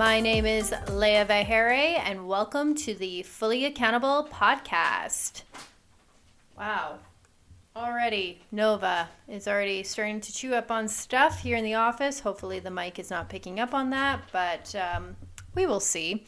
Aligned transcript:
My 0.00 0.18
name 0.18 0.46
is 0.46 0.70
Leia 0.70 1.26
Vahere, 1.26 2.00
and 2.02 2.26
welcome 2.26 2.74
to 2.74 2.94
the 2.94 3.22
Fully 3.22 3.66
Accountable 3.66 4.30
podcast. 4.32 5.42
Wow. 6.56 7.00
Already, 7.76 8.40
Nova 8.50 9.10
is 9.28 9.46
already 9.46 9.82
starting 9.82 10.22
to 10.22 10.32
chew 10.32 10.54
up 10.54 10.70
on 10.70 10.88
stuff 10.88 11.42
here 11.42 11.54
in 11.54 11.64
the 11.64 11.74
office. 11.74 12.20
Hopefully, 12.20 12.60
the 12.60 12.70
mic 12.70 12.98
is 12.98 13.10
not 13.10 13.28
picking 13.28 13.60
up 13.60 13.74
on 13.74 13.90
that, 13.90 14.22
but 14.32 14.74
um, 14.74 15.16
we 15.54 15.66
will 15.66 15.80
see. 15.80 16.24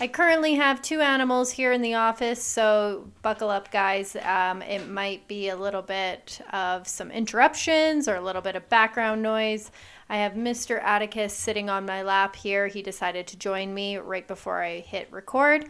I 0.00 0.08
currently 0.08 0.54
have 0.54 0.80
two 0.80 1.02
animals 1.02 1.50
here 1.50 1.72
in 1.72 1.82
the 1.82 1.92
office, 1.92 2.42
so 2.42 3.06
buckle 3.20 3.50
up, 3.50 3.70
guys. 3.70 4.16
Um, 4.16 4.62
it 4.62 4.88
might 4.88 5.28
be 5.28 5.50
a 5.50 5.56
little 5.56 5.82
bit 5.82 6.40
of 6.54 6.88
some 6.88 7.10
interruptions 7.10 8.08
or 8.08 8.14
a 8.14 8.22
little 8.22 8.40
bit 8.40 8.56
of 8.56 8.66
background 8.70 9.20
noise. 9.20 9.70
I 10.10 10.16
have 10.16 10.32
Mr. 10.32 10.82
Atticus 10.82 11.32
sitting 11.32 11.70
on 11.70 11.86
my 11.86 12.02
lap 12.02 12.34
here. 12.34 12.66
He 12.66 12.82
decided 12.82 13.28
to 13.28 13.38
join 13.38 13.72
me 13.72 13.96
right 13.96 14.26
before 14.26 14.60
I 14.60 14.80
hit 14.80 15.06
record. 15.12 15.66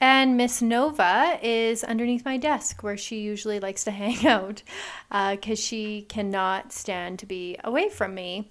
And 0.00 0.36
Miss 0.36 0.60
Nova 0.60 1.38
is 1.40 1.84
underneath 1.84 2.24
my 2.24 2.36
desk 2.36 2.82
where 2.82 2.96
she 2.96 3.20
usually 3.20 3.60
likes 3.60 3.84
to 3.84 3.90
hang 3.92 4.26
out 4.26 4.64
because 5.08 5.60
uh, 5.60 5.62
she 5.62 6.02
cannot 6.02 6.72
stand 6.72 7.20
to 7.20 7.26
be 7.26 7.58
away 7.62 7.88
from 7.88 8.12
me 8.12 8.50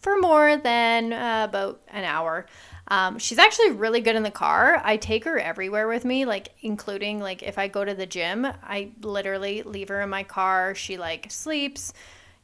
for 0.00 0.18
more 0.18 0.56
than 0.56 1.12
uh, 1.12 1.46
about 1.48 1.80
an 1.86 2.02
hour. 2.02 2.46
Um, 2.88 3.20
she's 3.20 3.38
actually 3.38 3.70
really 3.70 4.00
good 4.00 4.16
in 4.16 4.24
the 4.24 4.32
car. 4.32 4.82
I 4.84 4.96
take 4.96 5.26
her 5.26 5.38
everywhere 5.38 5.86
with 5.86 6.04
me, 6.04 6.24
like 6.24 6.48
including 6.62 7.20
like 7.20 7.44
if 7.44 7.56
I 7.56 7.68
go 7.68 7.84
to 7.84 7.94
the 7.94 8.04
gym, 8.06 8.48
I 8.64 8.90
literally 9.00 9.62
leave 9.62 9.90
her 9.90 10.00
in 10.00 10.10
my 10.10 10.24
car. 10.24 10.74
She 10.74 10.96
like 10.96 11.30
sleeps, 11.30 11.92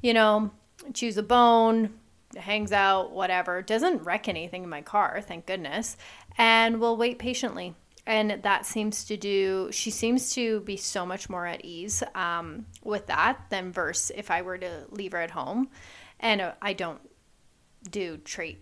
you 0.02 0.14
know, 0.14 0.52
chews 0.94 1.16
a 1.16 1.22
bone, 1.22 1.94
hangs 2.36 2.72
out, 2.72 3.12
whatever. 3.12 3.62
Doesn't 3.62 4.02
wreck 4.02 4.28
anything 4.28 4.64
in 4.64 4.68
my 4.68 4.82
car, 4.82 5.20
thank 5.20 5.46
goodness, 5.46 5.96
and 6.38 6.80
will 6.80 6.96
wait 6.96 7.18
patiently. 7.18 7.74
And 8.06 8.38
that 8.42 8.64
seems 8.66 9.04
to 9.06 9.16
do. 9.16 9.68
She 9.72 9.90
seems 9.90 10.32
to 10.34 10.60
be 10.60 10.76
so 10.76 11.04
much 11.04 11.28
more 11.28 11.44
at 11.44 11.64
ease 11.64 12.04
um, 12.14 12.66
with 12.84 13.06
that 13.06 13.46
than 13.50 13.72
versus 13.72 14.12
if 14.14 14.30
I 14.30 14.42
were 14.42 14.58
to 14.58 14.84
leave 14.90 15.12
her 15.12 15.18
at 15.18 15.32
home. 15.32 15.68
And 16.20 16.40
uh, 16.40 16.52
I 16.62 16.72
don't 16.72 17.00
do 17.90 18.20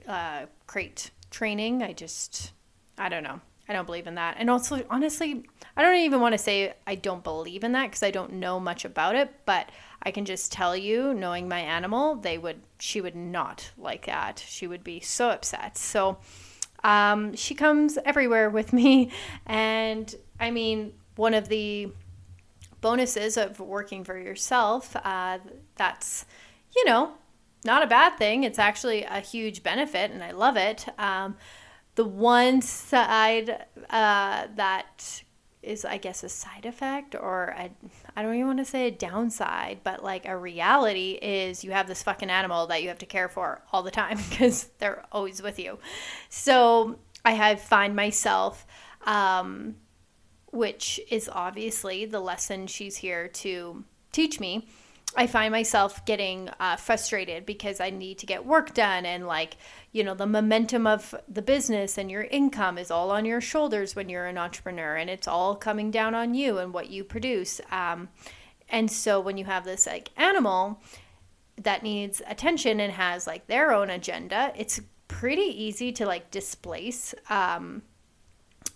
uh, 0.08 0.46
crate 0.66 1.10
training. 1.30 1.82
I 1.82 1.92
just, 1.92 2.52
I 2.96 3.08
don't 3.08 3.22
know. 3.22 3.40
I 3.68 3.72
don't 3.72 3.86
believe 3.86 4.06
in 4.06 4.16
that. 4.16 4.36
And 4.38 4.50
also, 4.50 4.84
honestly, 4.90 5.44
I 5.76 5.82
don't 5.82 5.96
even 5.96 6.20
want 6.20 6.32
to 6.32 6.38
say 6.38 6.74
I 6.86 6.94
don't 6.94 7.24
believe 7.24 7.64
in 7.64 7.72
that 7.72 7.86
because 7.86 8.02
I 8.02 8.10
don't 8.10 8.34
know 8.34 8.60
much 8.60 8.84
about 8.84 9.14
it. 9.14 9.32
But 9.46 9.70
I 10.04 10.10
can 10.10 10.24
just 10.24 10.52
tell 10.52 10.76
you, 10.76 11.14
knowing 11.14 11.48
my 11.48 11.60
animal, 11.60 12.16
they 12.16 12.38
would, 12.38 12.60
she 12.78 13.00
would 13.00 13.16
not 13.16 13.70
like 13.78 14.06
that. 14.06 14.44
She 14.46 14.66
would 14.66 14.84
be 14.84 15.00
so 15.00 15.30
upset. 15.30 15.78
So, 15.78 16.18
um, 16.82 17.34
she 17.34 17.54
comes 17.54 17.98
everywhere 18.04 18.50
with 18.50 18.72
me. 18.72 19.10
And 19.46 20.14
I 20.38 20.50
mean, 20.50 20.92
one 21.16 21.34
of 21.34 21.48
the 21.48 21.90
bonuses 22.80 23.38
of 23.38 23.58
working 23.60 24.04
for 24.04 24.18
yourself, 24.18 24.94
uh, 25.04 25.38
that's, 25.76 26.26
you 26.76 26.84
know, 26.84 27.12
not 27.64 27.82
a 27.82 27.86
bad 27.86 28.18
thing. 28.18 28.44
It's 28.44 28.58
actually 28.58 29.04
a 29.04 29.20
huge 29.20 29.62
benefit, 29.62 30.10
and 30.10 30.22
I 30.22 30.32
love 30.32 30.58
it. 30.58 30.86
Um, 30.98 31.36
the 31.94 32.04
one 32.04 32.60
side 32.60 33.64
uh, 33.88 34.48
that 34.54 35.22
is, 35.64 35.84
I 35.84 35.96
guess, 35.96 36.22
a 36.22 36.28
side 36.28 36.66
effect, 36.66 37.14
or 37.14 37.54
I 38.16 38.22
don't 38.22 38.34
even 38.34 38.46
want 38.46 38.58
to 38.58 38.64
say 38.64 38.86
a 38.86 38.90
downside, 38.90 39.80
but 39.82 40.02
like 40.02 40.26
a 40.26 40.36
reality 40.36 41.18
is 41.20 41.64
you 41.64 41.72
have 41.72 41.88
this 41.88 42.02
fucking 42.02 42.30
animal 42.30 42.66
that 42.68 42.82
you 42.82 42.88
have 42.88 42.98
to 42.98 43.06
care 43.06 43.28
for 43.28 43.62
all 43.72 43.82
the 43.82 43.90
time 43.90 44.18
because 44.30 44.68
they're 44.78 45.04
always 45.12 45.42
with 45.42 45.58
you. 45.58 45.78
So 46.28 46.98
I 47.24 47.32
have 47.32 47.60
find 47.60 47.96
myself, 47.96 48.66
um, 49.06 49.76
which 50.52 51.00
is 51.10 51.28
obviously 51.32 52.04
the 52.04 52.20
lesson 52.20 52.66
she's 52.66 52.96
here 52.96 53.28
to 53.28 53.84
teach 54.12 54.38
me 54.38 54.68
I 55.16 55.26
find 55.26 55.52
myself 55.52 56.04
getting 56.04 56.50
uh, 56.58 56.76
frustrated 56.76 57.46
because 57.46 57.80
I 57.80 57.90
need 57.90 58.18
to 58.18 58.26
get 58.26 58.44
work 58.44 58.74
done 58.74 59.06
and 59.06 59.26
like 59.26 59.56
you 59.92 60.02
know 60.02 60.14
the 60.14 60.26
momentum 60.26 60.86
of 60.86 61.14
the 61.28 61.42
business 61.42 61.98
and 61.98 62.10
your 62.10 62.24
income 62.24 62.78
is 62.78 62.90
all 62.90 63.10
on 63.10 63.24
your 63.24 63.40
shoulders 63.40 63.94
when 63.94 64.08
you're 64.08 64.26
an 64.26 64.38
entrepreneur 64.38 64.96
and 64.96 65.08
it's 65.08 65.28
all 65.28 65.54
coming 65.54 65.90
down 65.90 66.14
on 66.14 66.34
you 66.34 66.58
and 66.58 66.72
what 66.72 66.90
you 66.90 67.04
produce. 67.04 67.60
Um, 67.70 68.08
and 68.68 68.90
so 68.90 69.20
when 69.20 69.38
you 69.38 69.44
have 69.44 69.64
this 69.64 69.86
like 69.86 70.10
animal 70.16 70.82
that 71.62 71.82
needs 71.82 72.20
attention 72.26 72.80
and 72.80 72.92
has 72.92 73.26
like 73.26 73.46
their 73.46 73.72
own 73.72 73.90
agenda, 73.90 74.52
it's 74.56 74.80
pretty 75.06 75.42
easy 75.42 75.92
to 75.92 76.06
like 76.06 76.30
displace. 76.30 77.14
Um, 77.30 77.82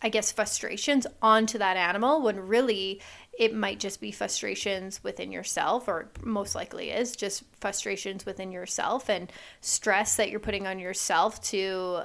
I 0.01 0.11
guess 0.11 0.31
frustrations 0.31 1.07
onto 1.21 1.59
that 1.59 1.77
animal 1.77 2.23
when 2.23 2.39
really 2.39 3.01
it 3.39 3.55
might 3.55 3.79
just 3.79 4.01
be 4.01 4.11
frustrations 4.11 5.03
within 5.05 5.31
yourself, 5.31 5.87
or 5.87 6.11
most 6.23 6.57
likely 6.57 6.91
is 6.91 7.15
just 7.15 7.45
frustrations 7.61 8.27
within 8.27 8.51
yourself 8.51 9.09
and 9.09 9.33
stress 9.61 10.17
that 10.17 10.29
you're 10.29 10.41
putting 10.41 10.67
on 10.67 10.81
yourself 10.81 11.41
to, 11.41 12.01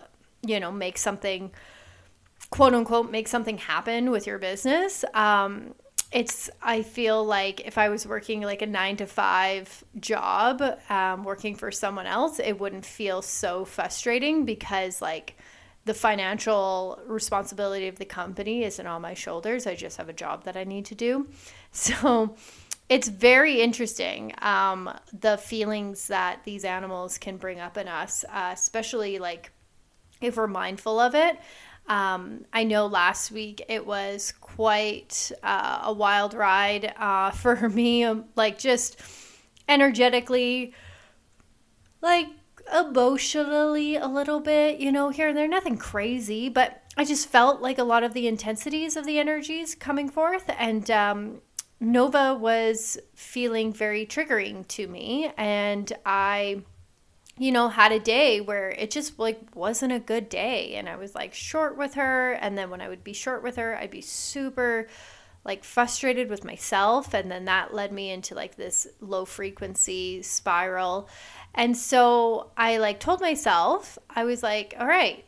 you 0.45 0.59
know, 0.59 0.71
make 0.71 0.99
something, 0.99 1.51
quote 2.51 2.75
unquote, 2.75 3.09
make 3.09 3.27
something 3.27 3.57
happen 3.57 4.11
with 4.11 4.27
your 4.27 4.37
business. 4.37 5.03
Um, 5.15 5.73
it's 6.11 6.47
i 6.61 6.83
feel 6.83 7.25
like 7.25 7.65
if 7.65 7.79
i 7.79 7.89
was 7.89 8.05
working 8.05 8.41
like 8.41 8.61
a 8.61 8.67
nine 8.67 8.95
to 8.95 9.07
five 9.07 9.83
job 9.99 10.61
um, 10.91 11.23
working 11.23 11.55
for 11.55 11.71
someone 11.71 12.05
else 12.05 12.39
it 12.39 12.59
wouldn't 12.59 12.85
feel 12.85 13.23
so 13.23 13.65
frustrating 13.65 14.45
because 14.45 15.01
like 15.01 15.35
the 15.85 15.93
financial 15.93 16.99
responsibility 17.05 17.87
of 17.87 17.97
the 17.97 18.05
company 18.05 18.63
isn't 18.63 18.87
on 18.87 19.01
my 19.01 19.13
shoulders. 19.13 19.67
I 19.67 19.75
just 19.75 19.97
have 19.97 20.09
a 20.09 20.13
job 20.13 20.45
that 20.45 20.55
I 20.55 20.63
need 20.63 20.85
to 20.85 20.95
do. 20.95 21.27
So 21.75 22.35
it's 22.87 23.07
very 23.07 23.59
interesting 23.59 24.31
um, 24.39 24.87
the 25.11 25.37
feelings 25.37 26.07
that 26.09 26.43
these 26.43 26.63
animals 26.65 27.17
can 27.17 27.37
bring 27.37 27.59
up 27.59 27.77
in 27.77 27.87
us, 27.87 28.23
uh, 28.29 28.51
especially 28.53 29.17
like 29.17 29.51
if 30.21 30.37
we're 30.37 30.45
mindful 30.45 30.99
of 30.99 31.15
it. 31.15 31.39
Um, 31.87 32.45
I 32.53 32.63
know 32.63 32.85
last 32.85 33.31
week 33.31 33.63
it 33.67 33.85
was 33.85 34.33
quite 34.39 35.31
uh, 35.41 35.81
a 35.85 35.93
wild 35.93 36.33
ride 36.33 36.93
uh, 36.97 37.31
for 37.41 37.69
me, 37.69 38.03
um, 38.03 38.25
like 38.35 38.59
just 38.59 38.99
energetically, 39.67 40.73
like 42.01 42.27
emotionally 42.71 43.95
a 43.95 44.07
little 44.07 44.39
bit, 44.39 44.79
you 44.79 44.91
know, 44.91 45.09
here 45.09 45.27
and 45.27 45.37
there. 45.37 45.47
Nothing 45.47 45.77
crazy, 45.77 46.49
but 46.49 46.81
I 46.95 47.05
just 47.05 47.27
felt 47.27 47.61
like 47.61 47.77
a 47.77 47.83
lot 47.83 48.03
of 48.03 48.13
the 48.13 48.27
intensities 48.27 48.95
of 48.95 49.05
the 49.05 49.19
energies 49.19 49.75
coming 49.75 50.09
forth. 50.09 50.49
And 50.57 50.89
um, 50.91 51.41
Nova 51.79 52.35
was 52.35 52.97
feeling 53.15 53.73
very 53.73 54.05
triggering 54.05 54.67
to 54.69 54.87
me. 54.87 55.31
And 55.37 55.91
I, 56.05 56.61
you 57.37 57.51
know, 57.51 57.69
had 57.69 57.91
a 57.91 57.99
day 57.99 58.41
where 58.41 58.69
it 58.69 58.91
just 58.91 59.17
like 59.17 59.39
wasn't 59.55 59.93
a 59.93 59.99
good 59.99 60.29
day. 60.29 60.75
And 60.75 60.87
I 60.87 60.95
was 60.95 61.15
like 61.15 61.33
short 61.33 61.77
with 61.77 61.95
her. 61.95 62.33
And 62.33 62.57
then 62.57 62.69
when 62.69 62.81
I 62.81 62.89
would 62.89 63.03
be 63.03 63.13
short 63.13 63.43
with 63.43 63.55
her, 63.55 63.75
I'd 63.75 63.91
be 63.91 64.01
super 64.01 64.87
like 65.45 65.63
frustrated 65.63 66.29
with 66.29 66.45
myself 66.45 67.13
and 67.13 67.29
then 67.29 67.45
that 67.45 67.73
led 67.73 67.91
me 67.91 68.11
into 68.11 68.33
like 68.33 68.55
this 68.55 68.87
low 69.01 69.25
frequency 69.25 70.21
spiral 70.21 71.09
and 71.55 71.77
so 71.77 72.51
I 72.57 72.77
like 72.77 72.99
told 72.99 73.21
myself, 73.21 73.97
I 74.09 74.23
was 74.23 74.41
like, 74.41 74.73
all 74.79 74.87
right, 74.87 75.23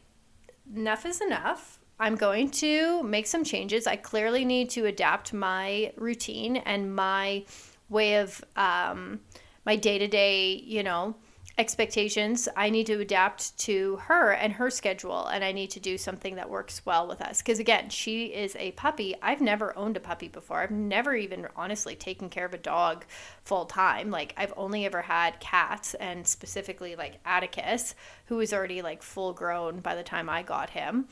enough 0.75 1.05
is 1.05 1.21
enough. 1.21 1.79
I'm 1.99 2.15
going 2.15 2.49
to 2.51 3.03
make 3.03 3.27
some 3.27 3.43
changes. 3.43 3.87
I 3.87 3.95
clearly 3.95 4.43
need 4.43 4.69
to 4.71 4.85
adapt 4.85 5.33
my 5.33 5.93
routine 5.95 6.57
and 6.57 6.93
my 6.93 7.45
way 7.89 8.15
of 8.15 8.43
um, 8.55 9.21
my 9.65 9.75
day 9.75 9.97
to 9.99 10.07
day, 10.07 10.55
you 10.55 10.83
know, 10.83 11.15
expectations. 11.57 12.49
I 12.55 12.69
need 12.69 12.87
to 12.87 12.99
adapt 12.99 13.57
to 13.59 13.97
her 13.97 14.31
and 14.31 14.53
her 14.53 14.69
schedule, 14.69 15.27
and 15.27 15.43
I 15.43 15.51
need 15.51 15.71
to 15.71 15.79
do 15.79 15.97
something 15.97 16.35
that 16.35 16.49
works 16.49 16.85
well 16.85 17.07
with 17.07 17.21
us. 17.21 17.41
Because 17.41 17.59
again, 17.59 17.89
she 17.89 18.25
is 18.25 18.55
a 18.57 18.71
puppy. 18.71 19.15
I've 19.21 19.41
never 19.41 19.77
owned 19.77 19.95
a 19.95 20.01
puppy 20.01 20.27
before. 20.27 20.59
I've 20.59 20.71
never 20.71 21.15
even 21.15 21.47
honestly 21.55 21.95
taken 21.95 22.29
care 22.29 22.45
of 22.45 22.53
a 22.53 22.57
dog 22.57 23.05
full 23.43 23.65
time. 23.65 24.11
Like, 24.11 24.33
I've 24.35 24.53
only 24.57 24.85
ever 24.85 25.01
had 25.01 25.39
cats, 25.39 25.93
and 25.93 26.27
specifically 26.27 26.95
like 26.95 27.19
Atticus, 27.25 27.95
who 28.25 28.37
was 28.37 28.53
already 28.53 28.81
like 28.81 29.01
full 29.01 29.33
grown 29.33 29.79
by 29.79 29.95
the 29.95 30.03
time 30.03 30.29
I 30.29 30.43
got 30.43 30.71
him. 30.71 31.07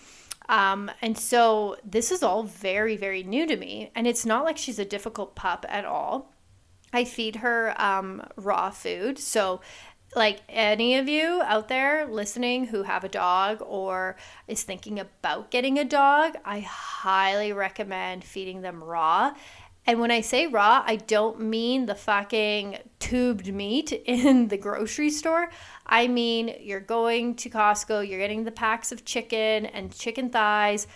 Um, 0.49 0.91
and 1.01 1.17
so 1.17 1.77
this 1.85 2.11
is 2.11 2.21
all 2.21 2.43
very, 2.43 2.97
very 2.97 3.23
new 3.23 3.47
to 3.47 3.55
me. 3.55 3.91
And 3.95 4.05
it's 4.05 4.25
not 4.25 4.43
like 4.43 4.57
she's 4.57 4.79
a 4.79 4.85
difficult 4.85 5.35
pup 5.35 5.65
at 5.69 5.85
all. 5.85 6.33
I 6.91 7.05
feed 7.05 7.37
her 7.37 7.73
um, 7.81 8.21
raw 8.35 8.69
food. 8.69 9.17
So 9.17 9.61
like 10.15 10.41
any 10.49 10.97
of 10.97 11.07
you 11.07 11.41
out 11.43 11.67
there 11.67 12.05
listening 12.05 12.65
who 12.65 12.83
have 12.83 13.03
a 13.03 13.09
dog 13.09 13.61
or 13.61 14.15
is 14.47 14.63
thinking 14.63 14.99
about 14.99 15.51
getting 15.51 15.79
a 15.79 15.85
dog, 15.85 16.35
I 16.45 16.59
highly 16.59 17.53
recommend 17.53 18.23
feeding 18.23 18.61
them 18.61 18.83
raw. 18.83 19.33
and 19.85 19.99
when 19.99 20.11
I 20.11 20.21
say 20.21 20.47
raw, 20.47 20.81
I 20.85 20.95
don't 20.95 21.41
mean 21.41 21.87
the 21.87 21.95
fucking 21.95 22.77
tubed 22.99 23.53
meat 23.53 23.91
in 24.05 24.47
the 24.47 24.57
grocery 24.57 25.09
store. 25.09 25.49
I 25.85 26.07
mean, 26.07 26.55
you're 26.61 26.79
going 26.79 27.35
to 27.35 27.49
Costco, 27.49 28.07
you're 28.07 28.19
getting 28.19 28.45
the 28.45 28.51
packs 28.51 28.91
of 28.91 29.03
chicken 29.03 29.65
and 29.65 29.93
chicken 29.93 30.29
thighs, 30.29 30.87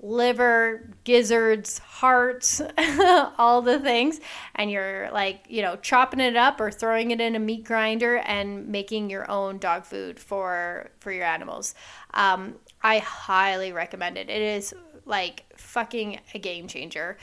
liver, 0.00 0.90
gizzards, 1.04 1.78
hearts, 1.78 2.60
all 3.38 3.62
the 3.62 3.78
things. 3.78 4.20
And 4.54 4.70
you're 4.70 5.10
like, 5.10 5.46
you 5.48 5.62
know, 5.62 5.76
chopping 5.76 6.20
it 6.20 6.36
up 6.36 6.60
or 6.60 6.70
throwing 6.70 7.10
it 7.10 7.20
in 7.20 7.34
a 7.34 7.38
meat 7.38 7.64
grinder 7.64 8.18
and 8.18 8.68
making 8.68 9.10
your 9.10 9.30
own 9.30 9.58
dog 9.58 9.84
food 9.84 10.20
for 10.20 10.90
for 11.00 11.12
your 11.12 11.24
animals. 11.24 11.74
Um, 12.14 12.56
I 12.82 12.98
highly 12.98 13.72
recommend 13.72 14.18
it. 14.18 14.28
It 14.28 14.42
is 14.42 14.74
like 15.06 15.44
fucking 15.56 16.20
a 16.34 16.38
game 16.38 16.68
changer 16.68 17.16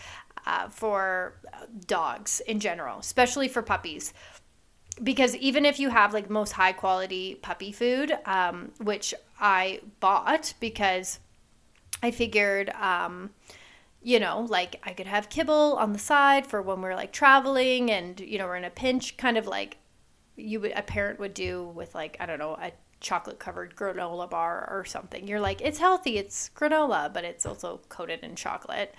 uh, 0.46 0.70
for 0.70 1.36
dogs 1.86 2.42
in 2.42 2.60
general, 2.60 3.00
especially 3.00 3.48
for 3.48 3.62
puppies. 3.62 4.14
Because 5.02 5.36
even 5.38 5.66
if 5.66 5.80
you 5.80 5.90
have 5.90 6.14
like 6.14 6.30
most 6.30 6.52
high 6.52 6.72
quality 6.72 7.36
puppy 7.36 7.72
food, 7.72 8.16
um, 8.26 8.72
which 8.80 9.14
I 9.40 9.82
bought 10.00 10.54
because 10.60 11.20
I 12.04 12.12
figured, 12.12 12.70
um, 12.72 13.32
you 14.04 14.20
know, 14.20 14.46
like 14.50 14.80
I 14.84 14.92
could 14.92 15.08
have 15.08 15.30
kibble 15.30 15.78
on 15.80 15.94
the 15.94 16.00
side 16.00 16.46
for 16.46 16.62
when 16.62 16.82
we're 16.82 16.96
like 16.96 17.14
traveling 17.14 17.90
and, 17.90 18.20
you 18.20 18.38
know, 18.38 18.46
we're 18.46 18.58
in 18.58 18.66
a 18.66 18.70
pinch, 18.70 19.16
kind 19.16 19.38
of 19.38 19.48
like 19.48 19.78
you 20.36 20.60
would, 20.60 20.74
a 20.76 20.82
parent 20.82 21.20
would 21.20 21.34
do 21.34 21.64
with 21.64 21.96
like, 21.96 22.18
I 22.20 22.26
don't 22.26 22.40
know, 22.40 22.58
a 22.62 22.74
chocolate 23.00 23.40
covered 23.40 23.76
granola 23.76 24.30
bar 24.30 24.68
or 24.70 24.84
something. 24.84 25.28
You're 25.28 25.40
like, 25.40 25.62
it's 25.62 25.80
healthy, 25.80 26.18
it's 26.18 26.52
granola, 26.56 27.14
but 27.14 27.24
it's 27.24 27.46
also 27.46 27.80
coated 27.88 28.20
in 28.22 28.36
chocolate. 28.36 28.94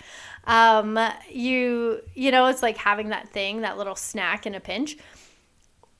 Um, 0.45 0.97
you, 1.29 2.01
you 2.15 2.31
know, 2.31 2.47
it's 2.47 2.63
like 2.63 2.77
having 2.77 3.09
that 3.09 3.29
thing, 3.29 3.61
that 3.61 3.77
little 3.77 3.95
snack 3.95 4.47
in 4.47 4.55
a 4.55 4.59
pinch. 4.59 4.97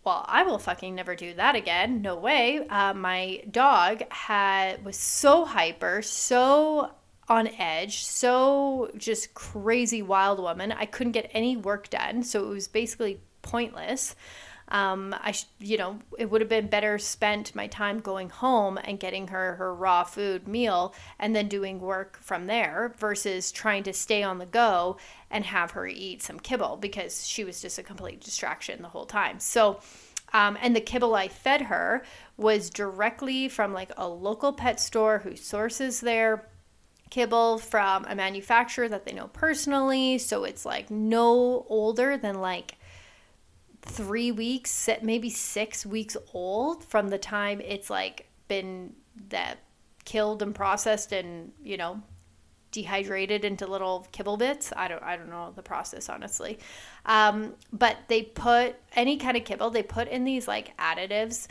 Well, 0.06 0.24
I 0.28 0.44
will 0.44 0.60
fucking 0.60 0.94
never 0.94 1.16
do 1.16 1.34
that 1.34 1.56
again. 1.56 2.04
No 2.04 2.16
way. 2.16 2.68
Uh, 2.68 2.94
my 2.94 3.42
dog 3.50 4.04
had 4.12 4.86
was 4.86 4.98
so 4.98 5.46
hyper, 5.46 6.04
so 6.04 6.92
on 7.28 7.48
edge, 7.48 8.04
so 8.04 8.92
just 8.98 9.34
crazy 9.34 10.04
wild 10.04 10.40
woman. 10.40 10.72
I 10.72 10.86
couldn't 10.86 11.14
get 11.14 11.32
any 11.34 11.58
work 11.58 11.90
done, 11.90 12.22
so 12.22 12.46
it 12.46 12.50
was 12.50 12.68
basically 12.68 13.20
pointless 13.42 14.16
um, 14.70 15.16
I, 15.22 15.32
sh- 15.32 15.46
you 15.60 15.78
know, 15.78 16.00
it 16.18 16.30
would 16.30 16.42
have 16.42 16.50
been 16.50 16.68
better 16.68 16.98
spent 16.98 17.56
my 17.56 17.68
time 17.68 18.00
going 18.00 18.30
home 18.30 18.80
and 18.84 19.00
getting 19.00 19.28
her 19.28 19.56
her 19.56 19.74
raw 19.74 20.04
food 20.04 20.48
meal 20.48 20.94
and 21.20 21.36
then 21.36 21.48
doing 21.48 21.80
work 21.80 22.18
from 22.22 22.48
there 22.48 22.96
versus 22.98 23.52
trying 23.52 23.84
to 23.84 23.94
stay 23.94 24.24
on 24.24 24.40
the 24.40 24.46
go 24.46 24.98
and 25.30 25.46
have 25.46 25.72
her 25.72 25.86
eat 25.86 26.24
some 26.24 26.40
kibble 26.40 26.78
because 26.78 27.28
she 27.28 27.44
was 27.44 27.62
just 27.62 27.78
a 27.78 27.84
complete 27.84 28.22
distraction 28.22 28.82
the 28.82 28.90
whole 28.90 29.06
time. 29.06 29.40
So, 29.40 29.80
um, 30.34 30.58
and 30.60 30.76
the 30.76 30.82
kibble 30.82 31.14
I 31.14 31.28
fed 31.28 31.62
her 31.64 32.04
was 32.36 32.72
directly 32.72 33.48
from 33.48 33.72
like 33.72 33.92
a 33.98 34.08
local 34.08 34.52
pet 34.52 34.80
store 34.80 35.20
who 35.20 35.36
sources 35.36 36.02
their 36.02 36.50
kibble 37.12 37.60
from 37.60 38.04
a 38.06 38.16
manufacturer 38.16 38.90
that 38.90 39.06
they 39.06 39.14
know 39.14 39.28
personally. 39.28 40.18
So 40.18 40.44
it's 40.44 40.66
like 40.66 40.90
no 40.90 41.66
older 41.70 42.18
than 42.18 42.42
like 42.42 42.78
three 43.86 44.32
weeks, 44.32 44.90
maybe 45.02 45.30
six 45.30 45.86
weeks 45.86 46.18
old 46.34 46.84
from 46.84 47.10
the 47.10 47.18
time 47.18 47.62
it's 47.62 47.90
like 47.90 48.28
been 48.48 48.94
that 49.30 49.60
killed 50.04 50.42
and 50.42 50.54
processed 50.54 51.12
and 51.12 51.52
you 51.64 51.78
know 51.78 52.02
dehydrated 52.72 53.46
into 53.46 53.66
little 53.66 54.08
kibble 54.12 54.38
bits. 54.38 54.74
I 54.76 54.88
don't 54.88 55.02
I 55.02 55.16
don't 55.16 55.30
know 55.30 55.54
the 55.56 55.64
process 55.64 56.10
honestly, 56.10 56.60
um, 57.06 57.54
but 57.72 57.98
they 58.08 58.24
put 58.24 58.76
any 58.96 59.18
kind 59.18 59.38
of 59.38 59.46
kibble. 59.46 59.70
They 59.70 59.84
put 59.84 60.08
in 60.08 60.24
these 60.26 60.48
like 60.48 60.78
additives. 60.78 61.48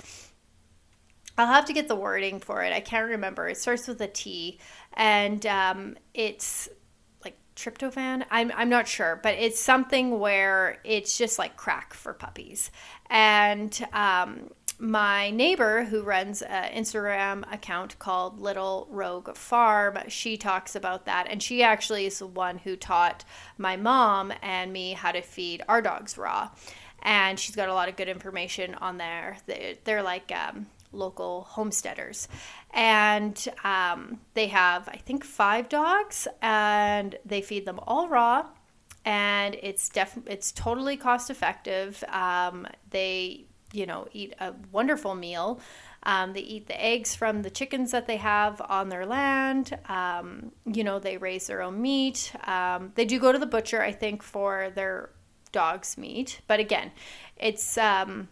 I'll 1.37 1.47
have 1.47 1.65
to 1.65 1.73
get 1.73 1.89
the 1.89 1.97
wording 1.97 2.39
for 2.39 2.63
it. 2.63 2.73
I 2.73 2.81
can't 2.81 3.09
remember. 3.11 3.49
It 3.49 3.57
starts 3.57 3.89
with 3.89 4.01
a 4.01 4.07
T, 4.07 4.61
and 4.93 5.45
um, 5.47 5.97
it's 6.13 6.69
tryptophan. 7.57 8.25
I'm 8.31 8.53
I'm 8.55 8.69
not 8.69 8.89
sure, 8.89 9.21
but 9.23 9.35
it's 9.35 9.61
something 9.61 10.19
where 10.19 10.79
it's 10.85 11.17
just 11.17 11.39
like 11.39 11.57
crack 11.57 11.95
for 11.95 12.13
puppies. 12.13 12.71
And 13.11 13.87
um, 13.93 14.51
my 14.79 15.31
neighbor 15.31 15.85
who 15.85 16.03
runs 16.03 16.43
an 16.43 16.73
Instagram 16.73 17.51
account 17.53 17.99
called 17.99 18.41
Little 18.41 18.89
Rogue 18.91 19.37
Farm, 19.37 19.99
she 20.09 20.37
talks 20.37 20.75
about 20.75 21.07
that, 21.07 21.27
and 21.31 21.43
she 21.43 21.63
actually 21.63 22.07
is 22.07 22.19
the 22.19 22.27
one 22.27 22.59
who 22.59 22.77
taught 22.77 23.25
my 23.57 23.77
mom 23.77 24.33
and 24.43 24.73
me 24.73 24.93
how 24.93 25.13
to 25.13 25.23
feed 25.23 25.63
our 25.69 25.81
dogs 25.81 26.19
raw. 26.19 26.51
And 27.03 27.39
she's 27.39 27.55
got 27.55 27.69
a 27.69 27.75
lot 27.75 27.89
of 27.89 27.97
good 27.97 28.09
information 28.09 28.75
on 28.77 28.97
there. 28.97 29.37
They're, 29.47 29.75
they're 29.85 30.03
like 30.03 30.33
um, 30.33 30.67
local 30.95 31.43
homesteaders. 31.43 32.29
And 32.73 33.37
um, 33.63 34.21
they 34.35 34.47
have, 34.49 34.89
I 34.89 34.97
think, 34.97 35.25
five 35.25 35.69
dogs, 35.69 36.27
and 36.43 37.17
they 37.25 37.43
feed 37.43 37.67
them 37.67 37.81
all 37.87 38.09
raw. 38.09 38.47
And 39.05 39.57
it's 39.63 39.89
def- 39.89 40.27
it's 40.27 40.51
totally 40.53 40.97
cost 40.97 41.29
effective. 41.31 42.03
Um, 42.09 42.67
they, 42.91 43.45
you 43.73 43.87
know, 43.87 44.09
eat 44.13 44.35
a 44.41 44.55
wonderful 44.73 45.15
meal. 45.15 45.61
Um, 46.05 46.33
they 46.35 46.41
eat 46.41 46.67
the 46.67 46.83
eggs 46.83 47.15
from 47.15 47.43
the 47.43 47.51
chickens 47.51 47.91
that 47.93 48.07
they 48.07 48.19
have 48.19 48.61
on 48.61 48.89
their 48.89 49.07
land. 49.07 49.79
Um, 49.89 50.53
you 50.67 50.85
know, 50.85 50.99
they 50.99 51.17
raise 51.17 51.47
their 51.47 51.63
own 51.63 51.81
meat. 51.81 52.33
Um, 52.45 52.93
they 52.95 53.05
do 53.05 53.19
go 53.19 53.33
to 53.33 53.39
the 53.39 53.47
butcher, 53.47 53.81
I 53.81 53.93
think, 53.93 54.23
for 54.23 54.71
their 54.75 55.11
dog's 55.53 55.97
meat. 55.97 56.41
But 56.47 56.61
again, 56.61 56.91
it's 57.37 57.79
um, 57.79 58.29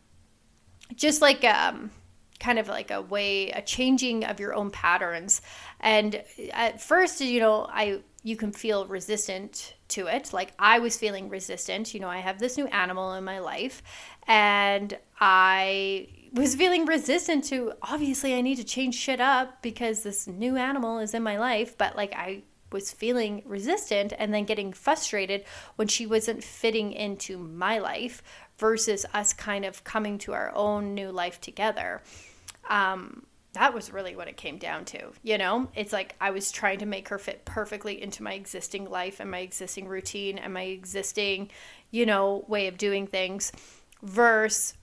just 0.95 1.23
like 1.23 1.45
um, 1.45 1.91
kind 2.43 2.59
of 2.59 2.69
like 2.69 2.91
a 2.91 3.01
way 3.01 3.51
a 3.51 3.63
changing 3.63 4.25
of 4.25 4.41
your 4.41 4.53
own 4.53 4.71
patterns. 4.71 5.41
And 5.81 6.23
at 6.53 6.83
first 6.83 7.21
you 7.21 7.41
know 7.41 7.67
i 7.71 8.01
you 8.25 8.37
can 8.37 8.53
feel 8.53 8.87
resistant 8.87 9.75
to 9.89 10.07
it. 10.09 10.33
Like 10.33 10.53
i 10.59 10.81
was 10.81 10.97
feeling 10.97 11.29
resistant. 11.29 11.95
You 11.95 12.01
know 12.01 12.09
i 12.09 12.19
have 12.19 12.39
this 12.39 12.57
new 12.59 12.67
animal 12.67 13.15
in 13.15 13.25
my 13.25 13.39
life 13.39 13.83
and 14.27 14.99
i 15.21 16.09
was 16.33 16.55
feeling 16.55 16.87
resistant 16.87 17.45
to 17.45 17.73
obviously 17.83 18.35
i 18.35 18.41
need 18.41 18.57
to 18.57 18.65
change 18.65 18.95
shit 18.95 19.21
up 19.21 19.63
because 19.63 20.03
this 20.03 20.27
new 20.27 20.57
animal 20.57 20.99
is 20.99 21.15
in 21.15 21.23
my 21.23 21.39
life. 21.39 21.79
But 21.79 21.97
like 21.97 22.13
i 22.15 22.43
was 22.73 22.91
feeling 22.91 23.43
resistant 23.45 24.13
and 24.19 24.33
then 24.33 24.45
getting 24.45 24.73
frustrated 24.73 25.45
when 25.77 25.87
she 25.87 26.07
wasn't 26.07 26.43
fitting 26.43 26.93
into 26.93 27.37
my 27.37 27.79
life 27.79 28.23
versus 28.57 29.05
us 29.13 29.33
kind 29.33 29.65
of 29.65 29.85
coming 29.85 30.19
to 30.19 30.33
our 30.33 30.51
own 30.55 30.95
new 30.95 31.11
life 31.11 31.41
together 31.41 32.01
um, 32.69 33.27
that 33.53 33.75
was 33.75 33.93
really 33.93 34.17
what 34.17 34.29
it 34.29 34.37
came 34.37 34.57
down 34.57 34.85
to. 34.87 35.13
You 35.23 35.37
know, 35.39 35.69
it's 35.75 35.93
like 35.93 36.15
I 36.21 36.31
was 36.31 36.51
trying 36.51 36.79
to 36.79 36.87
make 36.87 37.09
her 37.09 37.19
fit 37.19 37.45
perfectly 37.45 38.03
into 38.03 38.23
my 38.23 38.33
existing 38.33 38.89
life 38.89 39.21
and 39.21 39.31
my 39.31 39.41
existing 39.41 39.89
routine 39.89 40.39
and 40.39 40.55
my 40.55 40.63
existing, 40.63 41.51
you 41.91 42.07
know, 42.07 42.45
way 42.49 42.67
of 42.67 42.79
doing 42.79 43.07
things 43.07 43.53
versus, 44.03 44.75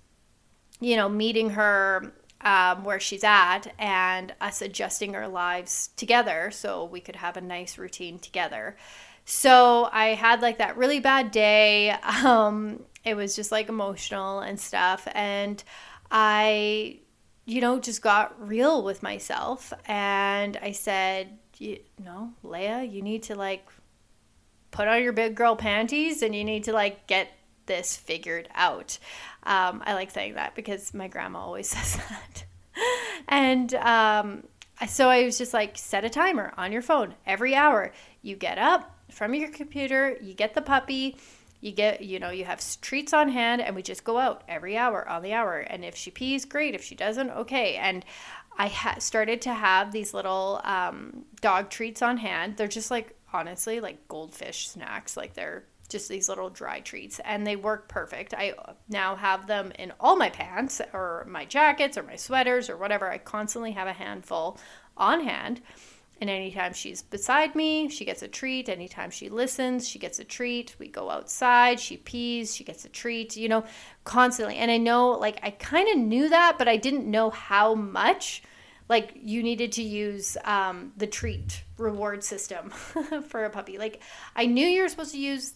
you 0.80 0.96
know, 0.96 1.10
meeting 1.10 1.52
her 1.52 2.14
um, 2.42 2.84
where 2.84 3.00
she's 3.00 3.24
at 3.24 3.74
and 3.78 4.34
us 4.40 4.62
adjusting 4.62 5.16
our 5.16 5.28
lives 5.28 5.90
together 5.98 6.52
so 6.52 6.86
we 6.86 7.02
could 7.02 7.18
have 7.18 7.38
a 7.38 7.42
nice 7.42 7.78
routine 7.78 8.20
together. 8.20 8.78
So 9.26 9.90
I 9.92 10.14
had 10.14 10.42
like 10.42 10.60
that 10.60 10.78
really 10.78 11.00
bad 11.00 11.32
day. 11.32 11.96
Um, 12.24 12.84
it 13.06 13.16
was 13.16 13.36
just 13.36 13.52
like 13.52 13.70
emotional 13.70 14.42
and 14.42 14.60
stuff. 14.60 15.08
And 15.14 15.64
I 16.12 17.00
you 17.50 17.62
know, 17.62 17.80
just 17.80 18.04
got 18.04 18.36
real 18.48 18.84
with 18.84 19.02
myself. 19.02 19.74
And 19.88 20.56
I 20.62 20.72
said, 20.72 21.40
you 21.58 21.80
know, 22.04 22.32
Leia, 22.44 22.90
you 22.90 23.02
need 23.02 23.24
to 23.24 23.36
like 23.36 23.68
put 24.70 24.88
on 24.88 25.02
your 25.02 25.14
big 25.14 25.34
girl 25.34 25.56
panties 25.56 26.22
and 26.22 26.36
you 26.36 26.44
need 26.44 26.66
to 26.66 26.74
like 26.74 27.08
get 27.08 27.32
this 27.66 27.98
figured 27.98 28.48
out. 28.54 29.00
Um, 29.44 29.82
I 29.84 29.96
like 29.96 30.12
saying 30.12 30.36
that 30.36 30.54
because 30.54 30.94
my 30.94 31.08
grandma 31.08 31.40
always 31.40 31.68
says 31.76 31.98
that. 31.98 32.46
and 33.28 33.74
um, 33.74 34.44
so 34.88 35.10
I 35.10 35.26
was 35.26 35.40
just 35.40 35.54
like, 35.54 35.76
set 35.76 36.06
a 36.06 36.10
timer 36.10 36.54
on 36.56 36.72
your 36.72 36.84
phone 36.84 37.16
every 37.26 37.56
hour. 37.56 37.92
You 38.22 38.36
get 38.36 38.60
up 38.60 38.96
from 39.10 39.34
your 39.34 39.50
computer, 39.50 40.18
you 40.22 40.36
get 40.36 40.54
the 40.54 40.62
puppy, 40.62 41.18
you 41.62 41.72
get 41.72 42.02
you 42.02 42.20
know 42.20 42.30
you 42.30 42.46
have 42.46 42.64
treats 42.82 43.14
on 43.14 43.30
hand 43.30 43.62
and 43.62 43.76
we 43.76 43.82
just 43.82 44.04
go 44.04 44.18
out 44.18 44.44
every 44.48 44.78
hour 44.78 45.08
on 45.08 45.22
the 45.22 45.34
hour. 45.34 45.60
And 45.60 45.84
if 45.84 45.96
she 45.96 46.12
pees 46.12 46.46
great. 46.46 46.76
If 46.76 46.84
she 46.84 46.96
doesn't 46.96 47.30
okay. 47.32 47.76
And 47.76 48.06
i 48.58 48.68
ha- 48.68 49.00
started 49.00 49.42
to 49.44 49.54
have 49.54 49.92
these 49.92 50.14
little 50.14 50.60
um, 50.64 51.26
dog 51.42 51.70
treats 51.70 52.02
on 52.02 52.18
hand. 52.18 52.58
They're 52.58 52.68
just 52.68 52.92
like 52.92 53.16
honestly 53.34 53.80
like 53.80 54.08
goldfish 54.08 54.70
snacks. 54.70 55.18
Like 55.18 55.34
they're 55.34 55.66
just 55.90 56.08
these 56.08 56.30
little 56.30 56.50
dry 56.50 56.80
treats 56.80 57.20
and 57.26 57.46
they 57.46 57.56
work 57.56 57.90
perfect. 57.90 58.34
I 58.34 58.54
now 58.88 59.16
have 59.16 59.48
them 59.48 59.72
in 59.78 59.92
all 60.00 60.16
my 60.16 60.30
pants 60.30 60.82
or 60.94 61.26
my 61.28 61.46
jackets 61.46 61.98
or 61.98 62.04
my 62.04 62.16
sweaters 62.16 62.70
or 62.70 62.78
whatever. 62.78 63.10
I 63.10 63.18
constantly 63.18 63.72
have 63.72 63.88
a 63.88 63.94
handful 63.94 64.60
on 64.96 65.22
hand 65.22 65.62
And 66.22 66.30
anytime 66.30 66.74
she's 66.74 67.02
beside 67.02 67.56
me, 67.56 67.88
she 67.88 68.04
gets 68.04 68.22
a 68.22 68.28
treat. 68.28 68.68
Anytime 68.68 69.10
she 69.10 69.30
listens, 69.30 69.88
she 69.88 70.00
gets 70.00 70.20
a 70.20 70.26
treat. 70.26 70.76
We 70.78 70.90
go 70.90 71.10
outside, 71.10 71.80
she 71.80 71.98
pees, 71.98 72.54
she 72.56 72.64
gets 72.64 72.84
a 72.84 72.90
treat, 72.90 73.38
you 73.38 73.48
know, 73.48 73.64
constantly. 74.04 74.58
And 74.58 74.70
I 74.70 74.78
know, 74.78 75.12
like, 75.12 75.40
I 75.44 75.52
kind 75.52 75.88
of 75.90 75.98
knew 75.98 76.30
that, 76.30 76.58
but 76.58 76.68
I 76.68 76.76
didn't 76.78 77.10
know 77.10 77.30
how 77.30 77.74
much. 77.74 78.44
Like, 78.90 79.14
you 79.16 79.44
needed 79.44 79.72
to 79.74 79.84
use 79.84 80.36
um, 80.44 80.92
the 80.98 81.08
treat 81.08 81.64
reward 81.78 82.24
system 82.24 82.70
for 83.30 83.46
a 83.46 83.50
puppy. 83.50 83.78
Like, 83.78 84.02
I 84.36 84.46
knew 84.46 84.66
you 84.66 84.82
were 84.82 84.90
supposed 84.90 85.14
to 85.14 85.20
use 85.20 85.54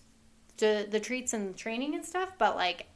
the, 0.57 0.87
the 0.89 0.99
treats 0.99 1.33
and 1.33 1.57
training 1.57 1.95
and 1.95 2.05
stuff, 2.05 2.29
but 2.37 2.55
like, 2.55 2.87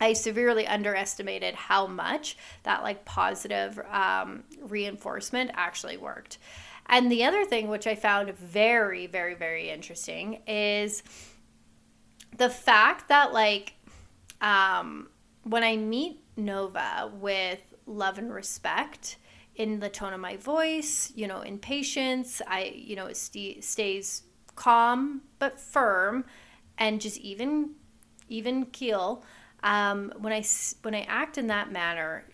I 0.00 0.14
severely 0.14 0.66
underestimated 0.66 1.54
how 1.54 1.86
much 1.86 2.38
that 2.62 2.82
like 2.82 3.04
positive 3.04 3.78
um, 3.90 4.44
reinforcement 4.62 5.50
actually 5.54 5.98
worked. 5.98 6.38
And 6.90 7.10
the 7.10 7.24
other 7.24 7.44
thing, 7.44 7.68
which 7.68 7.86
I 7.86 7.94
found 7.94 8.36
very, 8.36 9.06
very, 9.06 9.34
very 9.34 9.70
interesting, 9.70 10.42
is 10.48 11.04
the 12.36 12.50
fact 12.50 13.08
that, 13.08 13.32
like, 13.32 13.74
um, 14.40 15.08
when 15.44 15.62
I 15.62 15.76
meet 15.76 16.20
Nova 16.36 17.12
with 17.14 17.60
love 17.86 18.18
and 18.18 18.34
respect 18.34 19.18
in 19.54 19.78
the 19.78 19.88
tone 19.88 20.12
of 20.12 20.18
my 20.18 20.36
voice, 20.36 21.12
you 21.14 21.28
know, 21.28 21.42
in 21.42 21.58
patience, 21.60 22.42
I, 22.44 22.72
you 22.74 22.96
know, 22.96 23.06
it 23.06 23.16
st- 23.16 23.62
stays 23.62 24.24
calm 24.56 25.22
but 25.38 25.60
firm 25.60 26.24
and 26.76 27.00
just 27.00 27.18
even, 27.18 27.70
even 28.28 28.66
keel. 28.66 29.24
Um, 29.62 30.12
when 30.18 30.32
I 30.32 30.42
when 30.82 30.94
I 30.94 31.02
act 31.02 31.38
in 31.38 31.46
that 31.48 31.70
manner, 31.70 32.24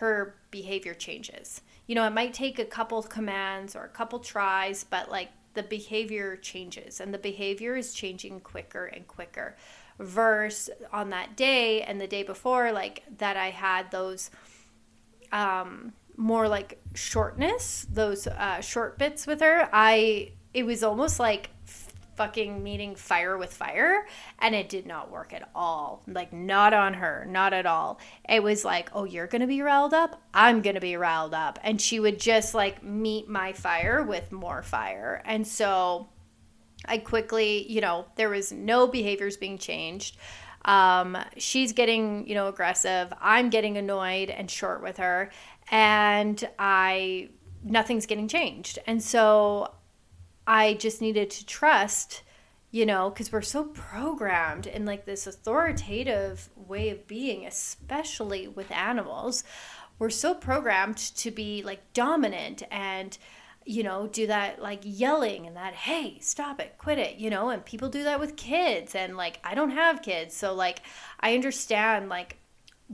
her 0.00 0.34
behavior 0.50 0.94
changes 0.94 1.62
you 1.86 1.94
know, 1.94 2.06
it 2.06 2.12
might 2.12 2.32
take 2.32 2.58
a 2.58 2.64
couple 2.64 3.02
commands 3.02 3.74
or 3.74 3.84
a 3.84 3.88
couple 3.88 4.18
tries, 4.18 4.84
but 4.84 5.10
like 5.10 5.28
the 5.54 5.62
behavior 5.62 6.36
changes 6.36 7.00
and 7.00 7.12
the 7.12 7.18
behavior 7.18 7.76
is 7.76 7.92
changing 7.92 8.40
quicker 8.40 8.86
and 8.86 9.06
quicker. 9.06 9.56
Verse 9.98 10.70
on 10.92 11.10
that 11.10 11.36
day 11.36 11.82
and 11.82 12.00
the 12.00 12.06
day 12.06 12.22
before, 12.22 12.72
like 12.72 13.02
that 13.18 13.36
I 13.36 13.50
had 13.50 13.90
those 13.90 14.30
um, 15.32 15.92
more 16.16 16.48
like 16.48 16.80
shortness, 16.94 17.86
those 17.90 18.26
uh, 18.26 18.60
short 18.60 18.98
bits 18.98 19.26
with 19.26 19.40
her. 19.40 19.68
I 19.72 20.32
it 20.54 20.64
was 20.64 20.82
almost 20.82 21.18
like 21.18 21.50
fucking 22.16 22.62
meeting 22.62 22.94
fire 22.94 23.36
with 23.36 23.52
fire 23.52 24.06
and 24.38 24.54
it 24.54 24.68
did 24.68 24.86
not 24.86 25.10
work 25.10 25.32
at 25.32 25.48
all. 25.54 26.02
Like 26.06 26.32
not 26.32 26.74
on 26.74 26.94
her 26.94 27.26
not 27.28 27.52
at 27.52 27.66
all. 27.66 28.00
It 28.28 28.42
was 28.42 28.64
like 28.64 28.90
oh 28.94 29.04
you're 29.04 29.26
gonna 29.26 29.46
be 29.46 29.62
riled 29.62 29.94
up? 29.94 30.20
I'm 30.34 30.62
gonna 30.62 30.80
be 30.80 30.96
riled 30.96 31.34
up. 31.34 31.58
And 31.62 31.80
she 31.80 32.00
would 32.00 32.18
just 32.18 32.54
like 32.54 32.82
meet 32.82 33.28
my 33.28 33.52
fire 33.52 34.02
with 34.02 34.30
more 34.32 34.62
fire. 34.62 35.22
And 35.24 35.46
so 35.46 36.08
i 36.84 36.98
quickly 36.98 37.70
you 37.70 37.80
know 37.80 38.04
there 38.16 38.28
was 38.28 38.52
no 38.52 38.86
behaviors 38.86 39.36
being 39.36 39.58
changed. 39.58 40.16
Um, 40.64 41.18
she's 41.36 41.72
getting 41.72 42.26
you 42.28 42.34
know 42.34 42.48
aggressive. 42.48 43.12
I'm 43.20 43.50
getting 43.50 43.76
annoyed 43.76 44.30
and 44.30 44.50
short 44.50 44.82
with 44.82 44.98
her. 44.98 45.30
And 45.70 46.48
i 46.58 47.30
nothing's 47.64 48.06
getting 48.06 48.28
changed. 48.28 48.78
And 48.86 49.02
so 49.02 49.72
I 50.46 50.74
just 50.74 51.00
needed 51.00 51.30
to 51.30 51.46
trust, 51.46 52.22
you 52.70 52.86
know, 52.86 53.10
because 53.10 53.30
we're 53.30 53.42
so 53.42 53.64
programmed 53.64 54.66
in 54.66 54.84
like 54.84 55.04
this 55.04 55.26
authoritative 55.26 56.48
way 56.56 56.90
of 56.90 57.06
being, 57.06 57.46
especially 57.46 58.48
with 58.48 58.70
animals. 58.70 59.44
We're 59.98 60.10
so 60.10 60.34
programmed 60.34 60.96
to 60.96 61.30
be 61.30 61.62
like 61.62 61.92
dominant 61.92 62.62
and, 62.70 63.16
you 63.64 63.84
know, 63.84 64.08
do 64.08 64.26
that 64.26 64.60
like 64.60 64.80
yelling 64.82 65.46
and 65.46 65.56
that, 65.56 65.74
hey, 65.74 66.18
stop 66.20 66.60
it, 66.60 66.74
quit 66.78 66.98
it, 66.98 67.18
you 67.18 67.30
know, 67.30 67.50
and 67.50 67.64
people 67.64 67.88
do 67.88 68.02
that 68.02 68.18
with 68.18 68.36
kids. 68.36 68.96
And 68.96 69.16
like, 69.16 69.38
I 69.44 69.54
don't 69.54 69.70
have 69.70 70.02
kids. 70.02 70.34
So, 70.34 70.54
like, 70.54 70.82
I 71.20 71.34
understand 71.34 72.08
like 72.08 72.38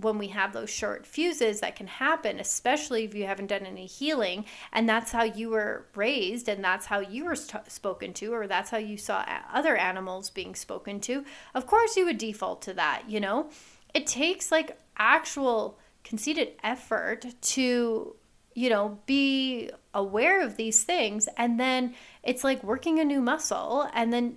when 0.01 0.19
we 0.19 0.29
have 0.29 0.53
those 0.53 0.71
short 0.71 1.07
fuses 1.07 1.61
that 1.61 1.77
can 1.77 1.87
happen 1.87 2.39
especially 2.39 3.05
if 3.05 3.15
you 3.15 3.27
haven't 3.27 3.47
done 3.47 3.67
any 3.67 3.87
healing 3.87 4.45
and 4.73 4.89
that's 4.89 5.13
how 5.13 5.23
you 5.25 5.51
were 5.51 5.87
raised 5.95 6.49
and 6.49 6.63
that's 6.63 6.87
how 6.87 7.01
you 7.01 7.25
were 7.25 7.37
st- 7.37 7.71
spoken 7.71 8.13
to 8.13 8.33
or 8.33 8.47
that's 8.47 8.71
how 8.71 8.79
you 8.79 8.97
saw 8.97 9.25
other 9.53 9.77
animals 9.77 10.31
being 10.31 10.55
spoken 10.55 11.01
to 11.01 11.25
of 11.55 11.67
course 11.67 11.97
you 11.97 12.05
would 12.05 12.19
default 12.19 12.63
to 12.63 12.73
that 12.73 13.03
you 13.09 13.21
know? 13.21 13.51
It 13.95 14.07
takes 14.07 14.53
like 14.53 14.79
actual 14.97 15.79
conceited 16.05 16.53
effort 16.63 17.25
to 17.41 18.15
you 18.55 18.71
know 18.71 18.99
be 19.07 19.71
aware 19.95 20.43
of 20.43 20.57
these 20.57 20.83
things 20.83 21.29
and 21.37 21.59
then 21.59 21.95
it's 22.23 22.45
like 22.45 22.63
working 22.63 22.99
a 22.99 23.05
new 23.05 23.21
muscle 23.21 23.89
and 23.95 24.13
then 24.13 24.37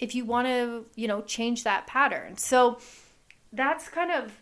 if 0.00 0.14
you 0.14 0.24
want 0.24 0.46
to 0.46 0.84
you 0.94 1.08
know 1.08 1.22
change 1.22 1.64
that 1.64 1.86
pattern. 1.86 2.36
So 2.36 2.78
that's 3.52 3.88
kind 3.88 4.10
of 4.10 4.32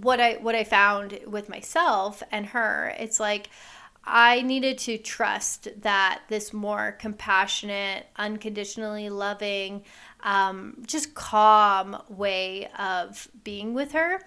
what 0.00 0.20
I 0.20 0.34
what 0.34 0.54
I 0.54 0.64
found 0.64 1.18
with 1.26 1.48
myself 1.48 2.22
and 2.30 2.46
her, 2.46 2.94
it's 2.98 3.20
like 3.20 3.48
I 4.04 4.42
needed 4.42 4.78
to 4.78 4.98
trust 4.98 5.68
that 5.82 6.22
this 6.28 6.52
more 6.52 6.92
compassionate, 6.92 8.06
unconditionally 8.16 9.08
loving, 9.08 9.84
um, 10.22 10.82
just 10.86 11.14
calm 11.14 11.96
way 12.08 12.68
of 12.78 13.28
being 13.44 13.72
with 13.72 13.92
her. 13.92 14.20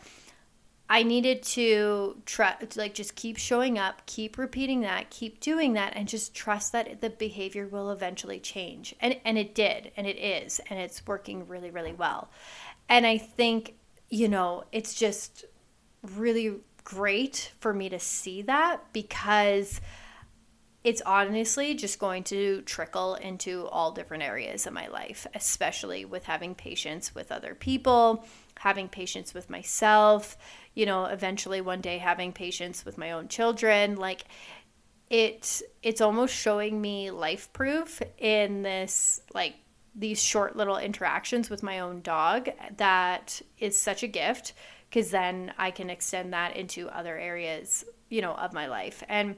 I 0.89 1.03
needed 1.03 1.43
to 1.43 2.21
trust, 2.25 2.77
like, 2.77 2.93
just 2.93 3.15
keep 3.15 3.37
showing 3.37 3.77
up, 3.77 4.05
keep 4.05 4.37
repeating 4.37 4.81
that, 4.81 5.09
keep 5.09 5.41
doing 5.41 5.73
that, 5.73 5.93
and 5.97 6.07
just 6.07 6.33
trust 6.33 6.71
that 6.71 7.01
the 7.01 7.09
behavior 7.09 7.67
will 7.67 7.91
eventually 7.91 8.39
change. 8.39 8.95
And 9.01 9.17
and 9.25 9.37
it 9.37 9.53
did, 9.53 9.91
and 9.97 10.07
it 10.07 10.17
is, 10.17 10.61
and 10.69 10.79
it's 10.79 11.05
working 11.05 11.45
really, 11.45 11.71
really 11.71 11.91
well. 11.91 12.29
And 12.87 13.05
I 13.05 13.17
think 13.17 13.73
you 14.09 14.27
know, 14.27 14.63
it's 14.71 14.93
just 14.93 15.45
really 16.01 16.57
great 16.83 17.51
for 17.59 17.73
me 17.73 17.89
to 17.89 17.99
see 17.99 18.41
that 18.43 18.81
because 18.93 19.81
it's 20.83 21.01
honestly 21.01 21.73
just 21.73 21.99
going 21.99 22.23
to 22.23 22.61
trickle 22.61 23.15
into 23.15 23.67
all 23.67 23.91
different 23.91 24.23
areas 24.23 24.65
of 24.65 24.71
my 24.71 24.87
life, 24.87 25.27
especially 25.35 26.05
with 26.05 26.23
having 26.23 26.55
patience 26.55 27.13
with 27.13 27.29
other 27.29 27.53
people, 27.53 28.25
having 28.57 28.87
patience 28.87 29.33
with 29.33 29.49
myself, 29.49 30.37
you 30.75 30.85
know, 30.85 31.05
eventually 31.05 31.59
one 31.59 31.81
day 31.81 31.97
having 31.97 32.31
patience 32.31 32.85
with 32.85 32.97
my 32.97 33.11
own 33.11 33.27
children. 33.27 33.97
Like 33.97 34.23
it 35.09 35.61
it's 35.83 36.01
almost 36.01 36.33
showing 36.33 36.79
me 36.79 37.11
life 37.11 37.51
proof 37.53 38.01
in 38.17 38.61
this 38.61 39.19
like 39.33 39.55
these 39.95 40.21
short 40.21 40.55
little 40.55 40.77
interactions 40.77 41.49
with 41.49 41.63
my 41.63 41.79
own 41.79 42.01
dog 42.01 42.49
that 42.77 43.41
is 43.57 43.77
such 43.77 44.03
a 44.03 44.07
gift 44.07 44.53
because 44.89 45.11
then 45.11 45.53
I 45.57 45.71
can 45.71 45.89
extend 45.89 46.33
that 46.33 46.55
into 46.55 46.89
other 46.89 47.17
areas, 47.17 47.85
you 48.09 48.21
know, 48.21 48.33
of 48.33 48.53
my 48.53 48.67
life. 48.67 49.03
And 49.09 49.35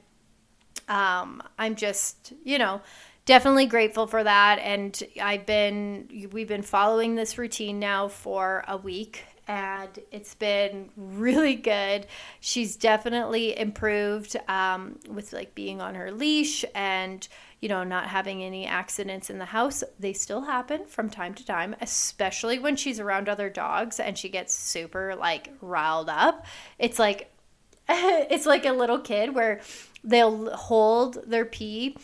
um, 0.88 1.42
I'm 1.58 1.74
just, 1.74 2.32
you 2.44 2.58
know, 2.58 2.80
definitely 3.26 3.66
grateful 3.66 4.06
for 4.06 4.22
that. 4.24 4.58
And 4.60 5.00
I've 5.20 5.46
been, 5.46 6.28
we've 6.32 6.48
been 6.48 6.62
following 6.62 7.14
this 7.14 7.38
routine 7.38 7.78
now 7.78 8.08
for 8.08 8.64
a 8.68 8.76
week 8.76 9.24
and 9.50 9.98
it's 10.12 10.36
been 10.36 10.90
really 10.96 11.56
good. 11.56 12.06
She's 12.38 12.76
definitely 12.76 13.58
improved 13.58 14.36
um, 14.46 15.00
with 15.08 15.32
like 15.32 15.56
being 15.56 15.80
on 15.80 15.96
her 15.96 16.12
leash 16.12 16.64
and 16.72 17.26
you 17.60 17.68
know 17.68 17.84
not 17.84 18.06
having 18.06 18.42
any 18.42 18.66
accidents 18.66 19.30
in 19.30 19.38
the 19.38 19.46
house. 19.46 19.84
They 19.98 20.12
still 20.12 20.42
happen 20.42 20.86
from 20.86 21.10
time 21.10 21.34
to 21.34 21.44
time, 21.44 21.76
especially 21.80 22.58
when 22.58 22.76
she's 22.76 23.00
around 23.00 23.28
other 23.28 23.50
dogs 23.50 24.00
and 24.00 24.16
she 24.16 24.28
gets 24.28 24.54
super 24.54 25.14
like 25.14 25.50
riled 25.60 26.08
up. 26.08 26.46
It's 26.78 26.98
like 26.98 27.32
it's 27.88 28.46
like 28.46 28.64
a 28.66 28.72
little 28.72 28.98
kid 28.98 29.34
where 29.34 29.60
they'll 30.02 30.54
hold 30.56 31.18
their 31.26 31.44
pee 31.44 31.96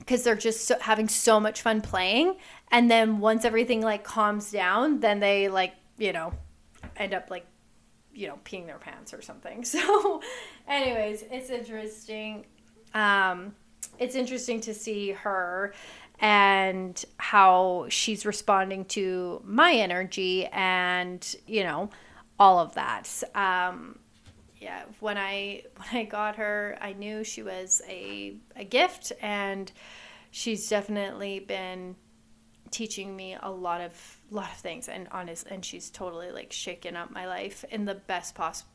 because 0.00 0.22
they're 0.22 0.34
just 0.34 0.66
so, 0.66 0.76
having 0.80 1.08
so 1.08 1.40
much 1.40 1.62
fun 1.62 1.80
playing 1.80 2.36
and 2.70 2.90
then 2.90 3.18
once 3.18 3.44
everything 3.44 3.80
like 3.80 4.04
calms 4.04 4.50
down 4.50 5.00
then 5.00 5.20
they 5.20 5.48
like 5.48 5.72
you 5.98 6.12
know, 6.12 6.32
end 6.96 7.14
up 7.14 7.30
like, 7.30 7.46
you 8.12 8.28
know, 8.28 8.38
peeing 8.44 8.66
their 8.66 8.78
pants 8.78 9.12
or 9.12 9.22
something. 9.22 9.64
So, 9.76 10.20
anyways, 10.68 11.24
it's 11.30 11.50
interesting. 11.50 12.46
Um, 12.94 13.54
it's 13.98 14.14
interesting 14.14 14.60
to 14.62 14.74
see 14.74 15.12
her 15.12 15.74
and 16.18 17.04
how 17.18 17.86
she's 17.88 18.24
responding 18.24 18.84
to 18.86 19.42
my 19.44 19.72
energy 19.72 20.46
and, 20.46 21.36
you 21.46 21.62
know, 21.62 21.90
all 22.38 22.58
of 22.58 22.74
that. 22.74 23.22
Um, 23.34 23.98
yeah, 24.58 24.82
when 25.00 25.18
I 25.18 25.62
when 25.76 26.02
I 26.02 26.04
got 26.04 26.36
her, 26.36 26.78
I 26.80 26.92
knew 26.94 27.24
she 27.24 27.42
was 27.42 27.82
a 27.88 28.36
a 28.56 28.64
gift 28.64 29.12
and 29.20 29.70
she's 30.30 30.68
definitely 30.68 31.40
been 31.40 31.96
teaching 32.70 33.14
me 33.14 33.36
a 33.40 33.50
lot 33.50 33.80
of 33.80 34.20
lot 34.30 34.50
of 34.50 34.56
things 34.56 34.88
and 34.88 35.08
honest 35.12 35.46
and 35.46 35.64
she's 35.64 35.88
totally 35.88 36.30
like 36.30 36.52
shaken 36.52 36.96
up 36.96 37.10
my 37.10 37.26
life 37.26 37.64
in 37.70 37.84
the 37.84 37.94
best 37.94 38.34
possible 38.34 38.70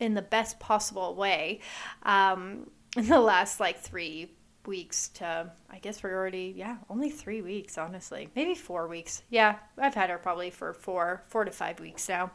in 0.00 0.14
the 0.14 0.22
best 0.22 0.58
possible 0.58 1.14
way 1.14 1.60
um, 2.04 2.68
in 2.96 3.06
the 3.06 3.20
last 3.20 3.60
like 3.60 3.78
three 3.78 4.30
weeks 4.66 5.08
to 5.08 5.50
I 5.70 5.78
guess 5.78 6.02
we're 6.02 6.14
already 6.14 6.54
yeah 6.56 6.76
only 6.88 7.10
three 7.10 7.42
weeks 7.42 7.78
honestly. 7.78 8.28
Maybe 8.34 8.54
four 8.54 8.88
weeks. 8.88 9.22
Yeah 9.30 9.56
I've 9.78 9.94
had 9.94 10.10
her 10.10 10.18
probably 10.18 10.50
for 10.50 10.72
four 10.72 11.22
four 11.28 11.44
to 11.44 11.50
five 11.50 11.80
weeks 11.80 12.08
now. 12.08 12.32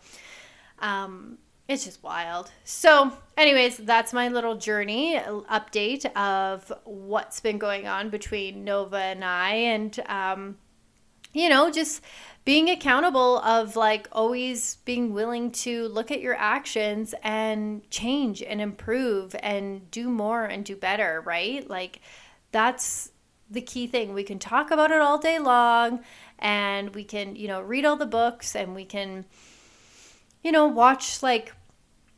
Um 0.80 1.38
it's 1.68 1.86
just 1.86 2.02
wild. 2.02 2.52
So 2.64 3.12
anyways 3.38 3.78
that's 3.78 4.14
my 4.14 4.30
little 4.30 4.56
journey 4.56 5.20
update 5.20 6.06
of 6.16 6.72
what's 6.84 7.40
been 7.40 7.58
going 7.58 7.88
on 7.88 8.10
between 8.10 8.64
Nova 8.64 8.98
and 8.98 9.24
I 9.24 9.52
and 9.52 10.00
um 10.08 10.58
you 11.34 11.50
know 11.50 11.70
just 11.72 12.02
being 12.46 12.70
accountable 12.70 13.40
of 13.40 13.76
like 13.76 14.08
always 14.12 14.78
being 14.86 15.14
willing 15.14 15.52
to 15.52 15.88
look 15.90 16.10
at 16.10 16.22
your 16.22 16.36
actions 16.36 17.14
and 17.22 17.88
change 17.92 18.42
and 18.42 18.60
improve 18.62 19.36
and 19.42 19.90
do 19.92 20.10
more 20.10 20.46
and 20.46 20.66
do 20.66 20.76
better 20.76 21.22
right 21.26 21.70
like 21.70 22.00
that's 22.52 23.12
the 23.50 23.62
key 23.62 23.88
thing. 23.88 24.14
We 24.14 24.24
can 24.24 24.40
talk 24.40 24.72
about 24.72 24.92
it 24.92 25.02
all 25.02 25.18
day 25.18 25.40
long 25.40 26.04
and 26.38 26.94
we 26.94 27.04
can, 27.04 27.36
you 27.36 27.48
know, 27.48 27.62
read 27.62 27.86
all 27.86 27.96
the 27.96 28.06
books 28.06 28.56
and 28.56 28.76
we 28.76 28.86
can, 28.86 29.26
you 30.44 30.52
know, 30.52 30.68
watch 30.68 31.24
like 31.24 31.54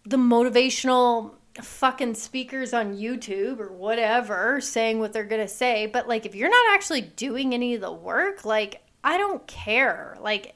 the 0.05 0.17
motivational 0.17 1.35
fucking 1.61 2.15
speakers 2.15 2.73
on 2.73 2.97
YouTube 2.97 3.59
or 3.59 3.71
whatever 3.71 4.59
saying 4.61 4.99
what 4.99 5.13
they're 5.13 5.23
going 5.23 5.41
to 5.41 5.47
say. 5.47 5.85
But 5.85 6.07
like, 6.07 6.25
if 6.25 6.35
you're 6.35 6.49
not 6.49 6.73
actually 6.73 7.01
doing 7.01 7.53
any 7.53 7.75
of 7.75 7.81
the 7.81 7.91
work, 7.91 8.45
like, 8.45 8.81
I 9.03 9.17
don't 9.17 9.45
care. 9.47 10.17
Like, 10.21 10.55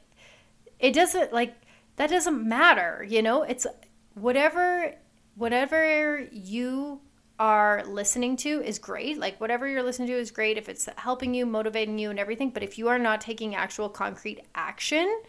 it 0.80 0.94
doesn't, 0.94 1.34
like, 1.34 1.56
that 1.96 2.10
doesn't 2.10 2.48
matter, 2.48 3.06
you 3.08 3.22
know? 3.22 3.44
It's 3.44 3.66
whatever, 4.14 4.94
whatever 5.36 6.28
you 6.32 7.02
are 7.40 7.84
listening 7.86 8.38
to 8.38 8.62
is 8.62 8.80
great. 8.80 9.18
Like 9.18 9.40
whatever 9.42 9.68
you're 9.68 9.84
listening 9.84 10.08
to 10.10 10.14
is 10.14 10.32
great 10.32 10.58
if 10.58 10.70
it's 10.70 10.88
helping 10.98 11.34
you, 11.34 11.46
motivating 11.46 12.00
you, 12.00 12.10
and 12.10 12.20
everything. 12.20 12.50
But 12.50 12.64
if 12.64 12.78
you 12.78 12.88
are 12.88 13.00
not 13.00 13.22
taking 13.22 13.56
actual 13.56 13.90
concrete 13.90 14.42
action, 14.54 15.22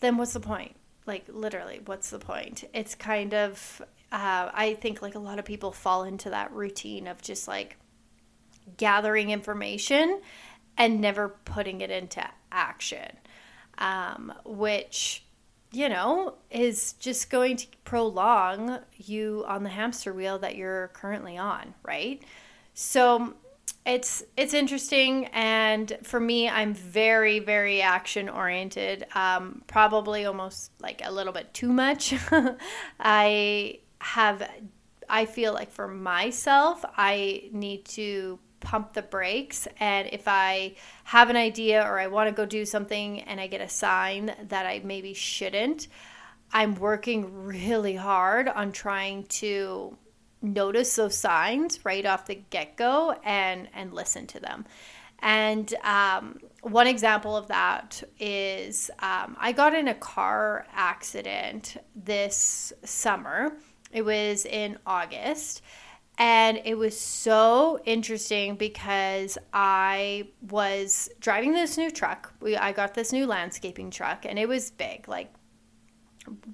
then 0.00 0.16
what's 0.16 0.32
the 0.32 0.40
point? 0.40 0.74
Like 1.06 1.24
literally, 1.28 1.80
what's 1.84 2.10
the 2.10 2.18
point? 2.18 2.64
It's 2.74 2.94
kind 2.94 3.34
of, 3.34 3.82
uh, 4.10 4.50
I 4.52 4.76
think 4.80 5.00
like 5.00 5.14
a 5.14 5.20
lot 5.20 5.38
of 5.38 5.44
people 5.44 5.70
fall 5.72 6.04
into 6.04 6.30
that 6.30 6.52
routine 6.52 7.06
of 7.06 7.22
just 7.22 7.46
like 7.46 7.76
gathering 8.76 9.30
information 9.30 10.20
and 10.78 11.00
never 11.00 11.28
putting 11.28 11.82
it 11.82 11.90
into 11.90 12.26
action, 12.50 13.18
um, 13.76 14.32
which 14.44 15.24
you 15.70 15.88
know, 15.88 16.34
is 16.50 16.94
just 16.94 17.30
going 17.30 17.56
to 17.56 17.66
prolong 17.84 18.78
you 18.96 19.44
on 19.46 19.62
the 19.62 19.68
hamster 19.68 20.12
wheel 20.14 20.38
that 20.38 20.56
you're 20.56 20.88
currently 20.94 21.36
on, 21.36 21.74
right? 21.82 22.22
So 22.74 23.34
it's 23.84 24.22
it's 24.36 24.52
interesting 24.54 25.26
and 25.26 25.96
for 26.02 26.20
me 26.20 26.48
i'm 26.48 26.74
very 26.74 27.38
very 27.38 27.80
action 27.80 28.28
oriented 28.28 29.06
um, 29.14 29.62
probably 29.66 30.26
almost 30.26 30.70
like 30.80 31.00
a 31.04 31.10
little 31.10 31.32
bit 31.32 31.52
too 31.54 31.72
much 31.72 32.14
i 33.00 33.78
have 34.00 34.50
i 35.08 35.24
feel 35.24 35.54
like 35.54 35.70
for 35.70 35.88
myself 35.88 36.84
i 36.96 37.48
need 37.52 37.84
to 37.84 38.38
pump 38.60 38.92
the 38.92 39.02
brakes. 39.02 39.68
And 39.78 40.08
if 40.12 40.26
I 40.26 40.74
have 41.04 41.30
an 41.30 41.36
idea 41.36 41.82
or 41.82 41.98
I 41.98 42.06
want 42.06 42.28
to 42.28 42.34
go 42.34 42.46
do 42.46 42.64
something 42.64 43.20
and 43.20 43.40
I 43.40 43.46
get 43.46 43.60
a 43.60 43.68
sign 43.68 44.34
that 44.48 44.66
I 44.66 44.80
maybe 44.84 45.14
shouldn't, 45.14 45.88
I'm 46.52 46.74
working 46.76 47.46
really 47.46 47.96
hard 47.96 48.48
on 48.48 48.72
trying 48.72 49.24
to 49.24 49.96
notice 50.40 50.94
those 50.96 51.16
signs 51.16 51.84
right 51.84 52.06
off 52.06 52.26
the 52.26 52.36
get 52.36 52.76
go 52.76 53.14
and 53.24 53.68
and 53.74 53.92
listen 53.92 54.26
to 54.28 54.40
them. 54.40 54.64
And 55.20 55.72
um, 55.82 56.38
one 56.62 56.86
example 56.86 57.36
of 57.36 57.48
that 57.48 58.02
is 58.20 58.90
um, 59.00 59.36
I 59.38 59.52
got 59.52 59.74
in 59.74 59.88
a 59.88 59.94
car 59.94 60.66
accident 60.72 61.76
this 61.96 62.72
summer. 62.84 63.52
It 63.92 64.02
was 64.02 64.46
in 64.46 64.78
August 64.86 65.62
and 66.18 66.60
it 66.64 66.76
was 66.76 66.98
so 66.98 67.78
interesting 67.84 68.56
because 68.56 69.38
I 69.52 70.28
was 70.50 71.08
driving 71.20 71.52
this 71.52 71.78
new 71.78 71.92
truck. 71.92 72.34
We, 72.40 72.56
I 72.56 72.72
got 72.72 72.94
this 72.94 73.12
new 73.12 73.24
landscaping 73.24 73.90
truck, 73.90 74.26
and 74.26 74.36
it 74.36 74.48
was 74.48 74.72
big, 74.72 75.06
like 75.06 75.32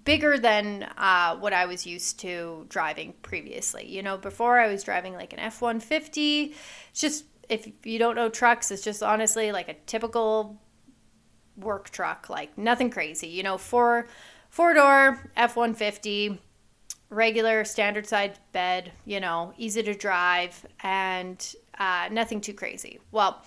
bigger 0.04 0.36
than 0.38 0.86
uh, 0.98 1.36
what 1.36 1.54
I 1.54 1.64
was 1.64 1.86
used 1.86 2.20
to 2.20 2.66
driving 2.68 3.14
previously. 3.22 3.88
You 3.88 4.02
know, 4.02 4.18
before 4.18 4.60
I 4.60 4.68
was 4.68 4.84
driving 4.84 5.14
like 5.14 5.32
an 5.32 5.38
F 5.38 5.62
150. 5.62 6.54
It's 6.90 7.00
just, 7.00 7.24
if 7.48 7.66
you 7.84 7.98
don't 7.98 8.16
know 8.16 8.28
trucks, 8.28 8.70
it's 8.70 8.84
just 8.84 9.02
honestly 9.02 9.50
like 9.50 9.70
a 9.70 9.74
typical 9.86 10.60
work 11.56 11.88
truck, 11.88 12.28
like 12.28 12.56
nothing 12.58 12.90
crazy. 12.90 13.28
You 13.28 13.42
know, 13.42 13.56
four 13.56 14.08
four 14.50 14.74
door 14.74 15.30
F 15.36 15.56
150 15.56 16.38
regular 17.10 17.64
standard 17.64 18.06
side 18.06 18.38
bed, 18.52 18.92
you 19.04 19.20
know, 19.20 19.52
easy 19.56 19.82
to 19.82 19.94
drive 19.94 20.66
and 20.82 21.54
uh, 21.78 22.08
nothing 22.10 22.40
too 22.40 22.54
crazy. 22.54 23.00
Well, 23.12 23.42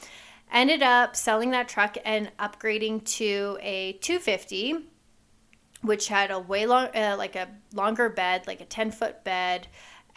ended 0.51 0.81
up 0.81 1.15
selling 1.15 1.51
that 1.51 1.67
truck 1.67 1.97
and 2.05 2.31
upgrading 2.39 3.05
to 3.17 3.57
a 3.61 3.93
250 4.01 4.87
which 5.81 6.07
had 6.07 6.31
a 6.31 6.39
way 6.39 6.65
long 6.65 6.87
uh, 6.95 7.15
like 7.17 7.35
a 7.35 7.47
longer 7.73 8.09
bed 8.09 8.45
like 8.47 8.61
a 8.61 8.65
10 8.65 8.91
foot 8.91 9.23
bed. 9.23 9.67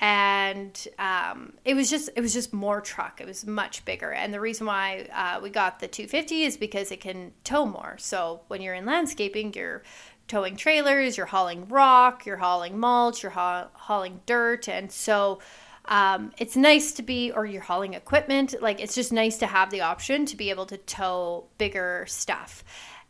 And 0.03 0.89
um, 0.99 1.53
it 1.63 1.75
was 1.75 1.91
just 1.91 2.09
it 2.17 2.23
was 2.23 2.33
just 2.33 2.55
more 2.55 2.81
truck. 2.81 3.21
It 3.21 3.27
was 3.27 3.47
much 3.47 3.85
bigger. 3.85 4.11
And 4.11 4.33
the 4.33 4.41
reason 4.41 4.67
why 4.67 5.07
uh, 5.13 5.41
we 5.43 5.51
got 5.51 5.79
the 5.79 5.89
250 5.89 6.45
is 6.45 6.57
because 6.57 6.91
it 6.91 7.03
can 7.03 7.33
tow 7.45 7.67
more. 7.67 7.97
So 7.99 8.41
when 8.49 8.63
you're 8.63 8.75
in 8.75 8.87
landscaping 8.87 9.53
you're 9.53 9.83
towing 10.31 10.55
trailers, 10.55 11.17
you're 11.17 11.27
hauling 11.27 11.67
rock, 11.69 12.25
you're 12.25 12.37
hauling 12.37 12.79
mulch, 12.79 13.25
you're 13.25 13.33
ha- 13.33 13.69
hauling 13.73 14.21
dirt. 14.27 14.69
And 14.69 14.91
so 14.91 15.41
um, 15.87 16.31
it's 16.39 16.57
nice 16.57 16.93
to 16.93 17.03
be, 17.03 17.33
or 17.33 17.45
you're 17.45 17.61
hauling 17.61 17.95
equipment. 17.95 18.55
Like 18.63 18.81
it's 18.81 18.95
just 18.95 19.13
nice 19.13 19.39
to 19.39 19.47
have 19.47 19.71
the 19.71 19.81
option 19.81 20.27
to 20.27 20.37
be 20.37 20.51
able 20.51 20.67
to 20.67 20.79
tow 20.79 21.47
bigger 21.59 22.05
stuff. 22.07 22.63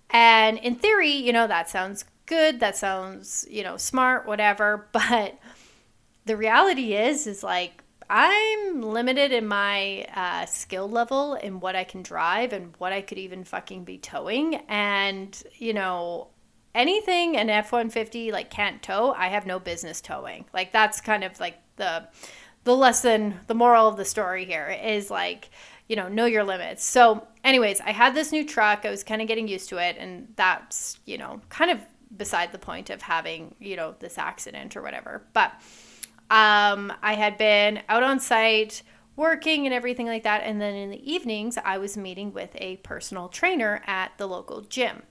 And 0.08 0.56
in 0.58 0.76
theory, 0.76 1.12
you 1.12 1.32
know, 1.32 1.46
that 1.46 1.68
sounds 1.68 2.06
good. 2.24 2.58
That 2.60 2.76
sounds, 2.76 3.46
you 3.50 3.62
know, 3.62 3.76
smart, 3.76 4.26
whatever. 4.26 4.88
But 4.92 5.38
the 6.24 6.36
reality 6.36 6.94
is, 6.94 7.26
is 7.26 7.42
like, 7.42 7.82
I'm 8.08 8.82
limited 8.82 9.30
in 9.30 9.46
my 9.46 10.06
uh, 10.14 10.46
skill 10.46 10.88
level 10.88 11.34
in 11.34 11.60
what 11.60 11.76
I 11.76 11.84
can 11.84 12.02
drive 12.02 12.52
and 12.52 12.74
what 12.78 12.92
I 12.92 13.02
could 13.02 13.18
even 13.18 13.44
fucking 13.44 13.84
be 13.84 13.98
towing. 13.98 14.56
And, 14.68 15.40
you 15.58 15.74
know, 15.74 16.28
anything 16.74 17.36
an 17.36 17.50
F-150 17.50 18.32
like 18.32 18.50
can't 18.50 18.82
tow, 18.82 19.12
I 19.16 19.28
have 19.28 19.46
no 19.46 19.58
business 19.58 20.00
towing. 20.00 20.44
Like 20.52 20.72
that's 20.72 21.00
kind 21.00 21.24
of 21.24 21.38
like 21.40 21.58
the 21.76 22.08
the 22.64 22.76
lesson, 22.76 23.40
the 23.46 23.54
moral 23.54 23.88
of 23.88 23.96
the 23.96 24.04
story 24.04 24.44
here 24.44 24.68
is 24.68 25.10
like, 25.10 25.50
you 25.88 25.96
know, 25.96 26.08
know 26.08 26.26
your 26.26 26.44
limits. 26.44 26.84
So, 26.84 27.26
anyways, 27.42 27.80
I 27.80 27.92
had 27.92 28.14
this 28.14 28.32
new 28.32 28.46
truck. 28.46 28.84
I 28.84 28.90
was 28.90 29.02
kind 29.02 29.22
of 29.22 29.28
getting 29.28 29.48
used 29.48 29.70
to 29.70 29.78
it 29.78 29.96
and 29.98 30.28
that's, 30.36 30.98
you 31.06 31.16
know, 31.16 31.40
kind 31.48 31.70
of 31.70 31.80
beside 32.16 32.52
the 32.52 32.58
point 32.58 32.90
of 32.90 33.00
having, 33.02 33.54
you 33.60 33.76
know, 33.76 33.94
this 33.98 34.18
accident 34.18 34.76
or 34.76 34.82
whatever. 34.82 35.24
But 35.32 35.52
um 36.30 36.92
I 37.02 37.14
had 37.14 37.38
been 37.38 37.80
out 37.88 38.02
on 38.02 38.20
site 38.20 38.82
working 39.16 39.66
and 39.66 39.74
everything 39.74 40.06
like 40.06 40.22
that 40.22 40.42
and 40.44 40.60
then 40.60 40.74
in 40.74 40.90
the 40.90 41.12
evenings 41.12 41.58
I 41.64 41.78
was 41.78 41.96
meeting 41.96 42.32
with 42.32 42.50
a 42.54 42.76
personal 42.78 43.28
trainer 43.28 43.82
at 43.86 44.12
the 44.16 44.26
local 44.26 44.60
gym. 44.60 45.02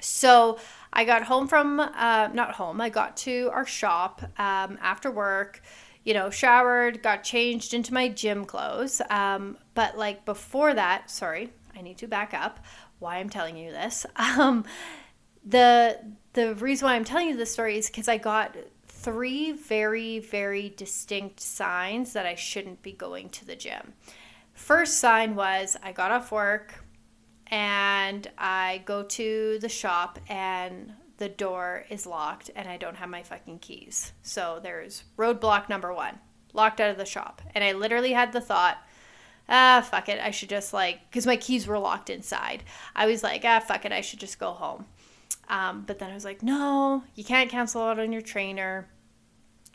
So 0.00 0.58
I 0.92 1.04
got 1.04 1.24
home 1.24 1.48
from, 1.48 1.80
uh, 1.80 2.28
not 2.32 2.52
home, 2.52 2.80
I 2.80 2.88
got 2.88 3.16
to 3.18 3.50
our 3.52 3.66
shop 3.66 4.22
um, 4.38 4.78
after 4.80 5.10
work, 5.10 5.62
you 6.04 6.14
know, 6.14 6.30
showered, 6.30 7.02
got 7.02 7.22
changed 7.22 7.74
into 7.74 7.94
my 7.94 8.08
gym 8.08 8.44
clothes. 8.44 9.00
Um, 9.10 9.58
but 9.74 9.96
like 9.96 10.24
before 10.24 10.74
that, 10.74 11.10
sorry, 11.10 11.52
I 11.76 11.82
need 11.82 11.98
to 11.98 12.06
back 12.08 12.34
up 12.34 12.60
why 12.98 13.16
I'm 13.16 13.30
telling 13.30 13.56
you 13.56 13.70
this. 13.70 14.06
Um, 14.16 14.64
the 15.44 15.98
the 16.34 16.54
reason 16.56 16.86
why 16.86 16.94
I'm 16.94 17.04
telling 17.04 17.28
you 17.28 17.36
this 17.36 17.50
story 17.50 17.78
is 17.78 17.86
because 17.86 18.08
I 18.08 18.18
got 18.18 18.54
three 18.86 19.52
very 19.52 20.18
very 20.18 20.68
distinct 20.76 21.40
signs 21.40 22.12
that 22.12 22.26
I 22.26 22.34
shouldn't 22.34 22.82
be 22.82 22.92
going 22.92 23.30
to 23.30 23.46
the 23.46 23.56
gym. 23.56 23.94
First 24.52 24.98
sign 24.98 25.34
was 25.34 25.76
I 25.82 25.92
got 25.92 26.12
off 26.12 26.30
work, 26.30 26.84
and 27.50 28.30
I 28.38 28.82
go 28.84 29.02
to 29.02 29.58
the 29.60 29.68
shop 29.68 30.18
and 30.28 30.92
the 31.18 31.28
door 31.28 31.84
is 31.90 32.06
locked 32.06 32.50
and 32.56 32.68
I 32.68 32.76
don't 32.76 32.96
have 32.96 33.08
my 33.10 33.22
fucking 33.22 33.58
keys. 33.58 34.12
So 34.22 34.60
there's 34.62 35.04
roadblock 35.18 35.68
number 35.68 35.92
one, 35.92 36.18
locked 36.54 36.80
out 36.80 36.90
of 36.90 36.96
the 36.96 37.04
shop. 37.04 37.42
And 37.54 37.62
I 37.62 37.72
literally 37.72 38.12
had 38.12 38.32
the 38.32 38.40
thought, 38.40 38.78
ah, 39.48 39.86
fuck 39.88 40.08
it, 40.08 40.20
I 40.20 40.30
should 40.30 40.48
just 40.48 40.72
like, 40.72 41.00
because 41.10 41.26
my 41.26 41.36
keys 41.36 41.66
were 41.66 41.78
locked 41.78 42.08
inside. 42.08 42.62
I 42.94 43.06
was 43.06 43.22
like, 43.22 43.42
ah, 43.44 43.60
fuck 43.60 43.84
it, 43.84 43.92
I 43.92 44.00
should 44.00 44.20
just 44.20 44.38
go 44.38 44.52
home. 44.52 44.86
Um, 45.48 45.82
but 45.86 45.98
then 45.98 46.10
I 46.10 46.14
was 46.14 46.24
like, 46.24 46.42
no, 46.42 47.02
you 47.16 47.24
can't 47.24 47.50
cancel 47.50 47.82
out 47.82 47.98
on 47.98 48.12
your 48.12 48.22
trainer. 48.22 48.88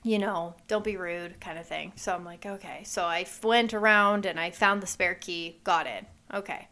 you 0.05 0.19
know, 0.19 0.53
don't 0.67 0.83
be 0.83 0.97
rude 0.97 1.41
kind 1.41 1.57
of 1.57 1.65
thing. 1.65 1.91
So 1.95 2.13
I'm 2.13 2.23
like, 2.23 2.45
okay. 2.45 2.83
So 2.85 3.03
I 3.03 3.25
went 3.41 3.73
around 3.73 4.27
and 4.27 4.39
I 4.39 4.51
found 4.51 4.81
the 4.83 4.87
spare 4.87 5.15
key, 5.15 5.59
got 5.63 5.87
in. 5.87 6.05
Okay. 6.31 6.67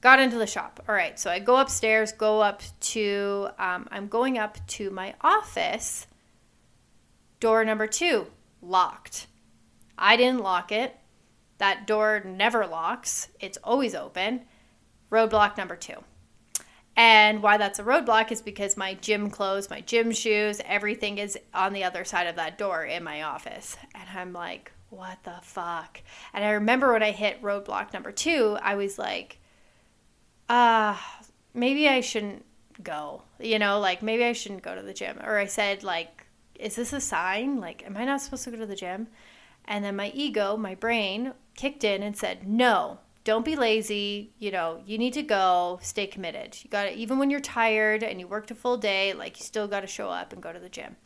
Got 0.00 0.20
into 0.20 0.38
the 0.38 0.46
shop. 0.46 0.84
All 0.88 0.94
right. 0.94 1.18
So 1.18 1.30
I 1.30 1.38
go 1.38 1.56
upstairs, 1.56 2.12
go 2.12 2.40
up 2.40 2.62
to, 2.80 3.48
um, 3.58 3.88
I'm 3.90 4.08
going 4.08 4.38
up 4.38 4.64
to 4.68 4.90
my 4.90 5.14
office. 5.20 6.06
Door 7.40 7.64
number 7.64 7.86
two, 7.86 8.26
locked. 8.62 9.26
I 9.96 10.16
didn't 10.16 10.42
lock 10.42 10.72
it. 10.72 10.96
That 11.58 11.86
door 11.86 12.22
never 12.24 12.66
locks, 12.66 13.28
it's 13.40 13.58
always 13.64 13.94
open. 13.94 14.42
Roadblock 15.10 15.56
number 15.56 15.74
two. 15.74 16.04
And 16.96 17.42
why 17.42 17.56
that's 17.58 17.78
a 17.78 17.84
roadblock 17.84 18.32
is 18.32 18.42
because 18.42 18.76
my 18.76 18.94
gym 18.94 19.30
clothes, 19.30 19.70
my 19.70 19.80
gym 19.80 20.10
shoes, 20.12 20.60
everything 20.64 21.18
is 21.18 21.38
on 21.54 21.72
the 21.72 21.84
other 21.84 22.04
side 22.04 22.26
of 22.26 22.36
that 22.36 22.58
door 22.58 22.84
in 22.84 23.04
my 23.04 23.22
office. 23.22 23.76
And 23.94 24.08
I'm 24.18 24.32
like, 24.32 24.72
what 24.90 25.22
the 25.22 25.36
fuck? 25.42 26.00
And 26.32 26.44
I 26.44 26.50
remember 26.50 26.92
when 26.92 27.02
I 27.02 27.10
hit 27.10 27.42
roadblock 27.42 27.92
number 27.92 28.10
two, 28.10 28.58
I 28.62 28.74
was 28.74 28.98
like, 28.98 29.37
uh, 30.48 30.96
maybe 31.54 31.88
I 31.88 32.00
shouldn't 32.00 32.44
go. 32.82 33.22
You 33.40 33.58
know, 33.58 33.80
like 33.80 34.02
maybe 34.02 34.24
I 34.24 34.32
shouldn't 34.32 34.62
go 34.62 34.74
to 34.74 34.82
the 34.82 34.94
gym. 34.94 35.18
Or 35.24 35.38
I 35.38 35.46
said, 35.46 35.82
like, 35.82 36.26
is 36.54 36.76
this 36.76 36.92
a 36.92 37.00
sign? 37.00 37.60
Like, 37.60 37.84
am 37.86 37.96
I 37.96 38.04
not 38.04 38.20
supposed 38.20 38.44
to 38.44 38.50
go 38.50 38.56
to 38.58 38.66
the 38.66 38.76
gym? 38.76 39.08
And 39.66 39.84
then 39.84 39.96
my 39.96 40.10
ego, 40.14 40.56
my 40.56 40.74
brain, 40.74 41.34
kicked 41.54 41.84
in 41.84 42.02
and 42.02 42.16
said, 42.16 42.48
no, 42.48 43.00
don't 43.24 43.44
be 43.44 43.54
lazy. 43.54 44.32
You 44.38 44.50
know, 44.50 44.80
you 44.86 44.96
need 44.96 45.12
to 45.12 45.22
go, 45.22 45.78
stay 45.82 46.06
committed. 46.06 46.56
You 46.62 46.70
got 46.70 46.84
to, 46.84 46.94
even 46.94 47.18
when 47.18 47.28
you're 47.28 47.40
tired 47.40 48.02
and 48.02 48.18
you 48.18 48.26
worked 48.26 48.50
a 48.50 48.54
full 48.54 48.78
day, 48.78 49.12
like 49.12 49.38
you 49.38 49.44
still 49.44 49.68
got 49.68 49.80
to 49.80 49.86
show 49.86 50.08
up 50.08 50.32
and 50.32 50.42
go 50.42 50.52
to 50.52 50.58
the 50.58 50.70
gym. 50.70 50.96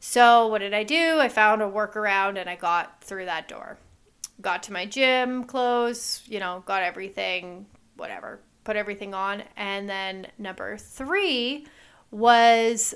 So, 0.00 0.48
what 0.48 0.58
did 0.58 0.74
I 0.74 0.82
do? 0.82 1.20
I 1.20 1.28
found 1.28 1.62
a 1.62 1.66
workaround 1.66 2.36
and 2.36 2.50
I 2.50 2.56
got 2.56 3.04
through 3.04 3.26
that 3.26 3.46
door. 3.46 3.78
Got 4.40 4.64
to 4.64 4.72
my 4.72 4.86
gym 4.86 5.44
clothes, 5.44 6.22
you 6.26 6.40
know, 6.40 6.64
got 6.66 6.82
everything, 6.82 7.66
whatever, 7.96 8.40
put 8.64 8.76
everything 8.76 9.14
on. 9.14 9.42
And 9.56 9.88
then 9.88 10.26
number 10.38 10.76
three 10.76 11.66
was 12.10 12.94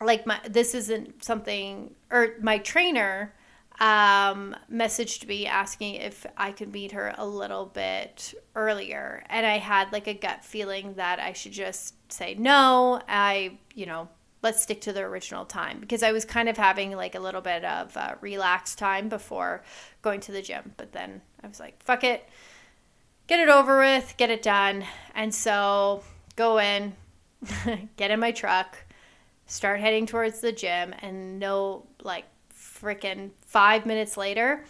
like 0.00 0.26
my, 0.26 0.40
this 0.48 0.74
isn't 0.74 1.24
something, 1.24 1.94
or 2.10 2.34
my 2.40 2.58
trainer 2.58 3.34
um, 3.80 4.56
messaged 4.72 5.26
me 5.26 5.46
asking 5.46 5.94
if 5.94 6.26
I 6.36 6.52
could 6.52 6.72
meet 6.72 6.92
her 6.92 7.14
a 7.16 7.26
little 7.26 7.66
bit 7.66 8.34
earlier. 8.54 9.24
And 9.28 9.46
I 9.46 9.58
had 9.58 9.92
like 9.92 10.06
a 10.06 10.14
gut 10.14 10.44
feeling 10.44 10.94
that 10.94 11.20
I 11.20 11.32
should 11.32 11.52
just 11.52 11.94
say 12.12 12.34
no. 12.34 13.00
I, 13.08 13.58
you 13.74 13.86
know, 13.86 14.08
let's 14.42 14.62
stick 14.62 14.80
to 14.82 14.92
the 14.92 15.00
original 15.00 15.44
time 15.44 15.80
because 15.80 16.02
I 16.02 16.12
was 16.12 16.24
kind 16.24 16.48
of 16.48 16.56
having 16.56 16.92
like 16.92 17.14
a 17.14 17.20
little 17.20 17.40
bit 17.40 17.64
of 17.64 17.96
uh, 17.96 18.14
relaxed 18.20 18.78
time 18.78 19.08
before 19.08 19.62
going 20.02 20.20
to 20.20 20.32
the 20.32 20.42
gym. 20.42 20.72
But 20.76 20.92
then 20.92 21.20
I 21.42 21.48
was 21.48 21.60
like, 21.60 21.82
fuck 21.82 22.04
it, 22.04 22.28
get 23.28 23.38
it 23.38 23.48
over 23.48 23.78
with, 23.78 24.14
get 24.16 24.30
it 24.30 24.42
done. 24.42 24.84
And 25.14 25.32
so 25.32 26.02
go 26.34 26.58
in, 26.58 26.94
get 27.96 28.10
in 28.10 28.18
my 28.18 28.32
truck, 28.32 28.76
start 29.46 29.80
heading 29.80 30.06
towards 30.06 30.40
the 30.40 30.50
gym, 30.50 30.94
and 31.00 31.38
no, 31.38 31.86
like, 32.02 32.24
freaking 32.52 33.30
five 33.46 33.86
minutes 33.86 34.16
later, 34.16 34.64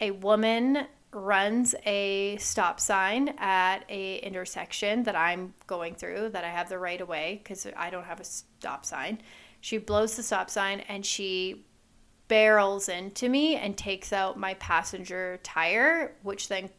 a 0.00 0.10
woman 0.10 0.86
runs 1.12 1.74
a 1.86 2.36
stop 2.36 2.78
sign 2.78 3.34
at 3.38 3.84
a 3.88 4.18
intersection 4.18 5.02
that 5.02 5.16
I'm 5.16 5.54
going 5.66 5.94
through 5.94 6.30
that 6.30 6.44
I 6.44 6.48
have 6.48 6.68
the 6.68 6.78
right 6.78 7.00
of 7.00 7.08
way 7.08 7.40
because 7.42 7.66
I 7.76 7.90
don't 7.90 8.04
have 8.04 8.20
a 8.20 8.24
stop 8.24 8.86
sign. 8.86 9.20
She 9.60 9.78
blows 9.78 10.16
the 10.16 10.22
stop 10.22 10.48
sign 10.48 10.80
and 10.88 11.04
she 11.04 11.66
barrels 12.28 12.88
into 12.88 13.28
me 13.28 13.56
and 13.56 13.76
takes 13.76 14.12
out 14.12 14.38
my 14.38 14.54
passenger 14.54 15.40
tire, 15.42 16.14
which 16.22 16.46
then 16.46 16.70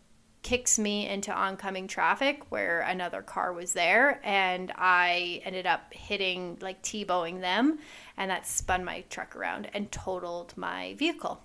kicks 0.44 0.80
me 0.80 1.08
into 1.08 1.32
oncoming 1.32 1.88
traffic 1.88 2.44
where 2.50 2.82
another 2.82 3.22
car 3.22 3.54
was 3.54 3.74
there 3.74 4.20
and 4.24 4.72
I 4.76 5.42
ended 5.46 5.68
up 5.68 5.94
hitting 5.94 6.58
like 6.62 6.82
T-bowing 6.82 7.42
them 7.42 7.80
and 8.18 8.32
that 8.32 8.48
spun 8.48 8.84
my 8.84 9.02
truck 9.10 9.36
around 9.36 9.70
and 9.74 9.92
totaled 9.92 10.58
my 10.58 10.96
vehicle. 10.96 11.42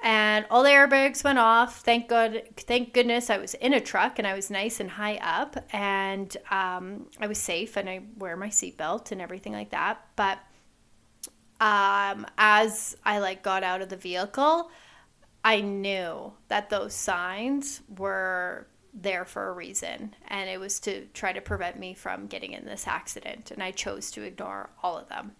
And 0.00 0.46
all 0.48 0.62
the 0.62 0.68
airbags 0.68 1.24
went 1.24 1.40
off. 1.40 1.80
Thank 1.80 2.08
God, 2.08 2.42
thank 2.56 2.94
goodness 2.94 3.30
I 3.30 3.38
was 3.38 3.54
in 3.54 3.72
a 3.72 3.80
truck 3.80 4.20
and 4.20 4.28
I 4.28 4.34
was 4.34 4.48
nice 4.48 4.78
and 4.78 4.90
high 4.90 5.16
up 5.16 5.56
and 5.72 6.36
um, 6.52 7.06
I 7.20 7.26
was 7.26 7.38
safe 7.38 7.76
and 7.76 7.88
I 7.90 8.02
wear 8.16 8.36
my 8.36 8.48
seatbelt 8.48 9.10
and 9.10 9.20
everything 9.20 9.52
like 9.52 9.70
that. 9.70 10.06
But 10.14 10.38
um, 11.60 12.26
as 12.38 12.96
I 13.04 13.18
like 13.18 13.42
got 13.42 13.64
out 13.64 13.82
of 13.82 13.88
the 13.88 13.96
vehicle, 13.96 14.70
I 15.44 15.60
knew 15.60 16.32
that 16.48 16.70
those 16.70 16.94
signs 16.94 17.80
were 17.96 18.66
there 18.94 19.24
for 19.24 19.48
a 19.48 19.52
reason 19.52 20.14
and 20.26 20.48
it 20.48 20.58
was 20.58 20.80
to 20.80 21.06
try 21.14 21.32
to 21.32 21.40
prevent 21.40 21.78
me 21.78 21.94
from 21.94 22.26
getting 22.26 22.52
in 22.52 22.64
this 22.64 22.86
accident 22.86 23.50
and 23.50 23.62
I 23.62 23.70
chose 23.70 24.10
to 24.12 24.22
ignore 24.22 24.70
all 24.82 24.96
of 24.96 25.08
them. 25.08 25.32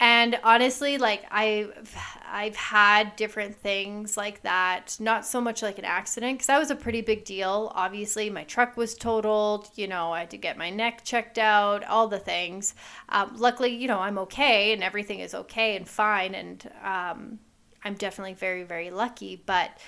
And 0.00 0.38
honestly, 0.42 0.98
like 0.98 1.24
I've 1.30 1.96
I've 2.26 2.56
had 2.56 3.14
different 3.14 3.54
things 3.54 4.16
like 4.16 4.42
that, 4.42 4.96
not 4.98 5.24
so 5.24 5.40
much 5.40 5.62
like 5.62 5.78
an 5.78 5.84
accident 5.84 6.40
cuz 6.40 6.48
that 6.48 6.58
was 6.58 6.70
a 6.70 6.76
pretty 6.76 7.00
big 7.00 7.24
deal. 7.24 7.70
Obviously, 7.74 8.28
my 8.28 8.42
truck 8.44 8.76
was 8.76 8.94
totaled, 8.94 9.70
you 9.76 9.86
know, 9.86 10.12
I 10.12 10.20
had 10.20 10.30
to 10.30 10.36
get 10.36 10.58
my 10.58 10.68
neck 10.68 11.04
checked 11.04 11.38
out, 11.38 11.84
all 11.84 12.08
the 12.08 12.18
things. 12.18 12.74
Um, 13.08 13.36
luckily, 13.36 13.70
you 13.74 13.86
know, 13.86 14.00
I'm 14.00 14.18
okay 14.18 14.72
and 14.72 14.82
everything 14.82 15.20
is 15.20 15.32
okay 15.32 15.76
and 15.76 15.88
fine 15.88 16.34
and 16.34 16.70
um, 16.82 17.38
I'm 17.84 17.94
definitely 17.94 18.34
very, 18.34 18.62
very 18.62 18.90
lucky. 18.90 19.42
But 19.44 19.78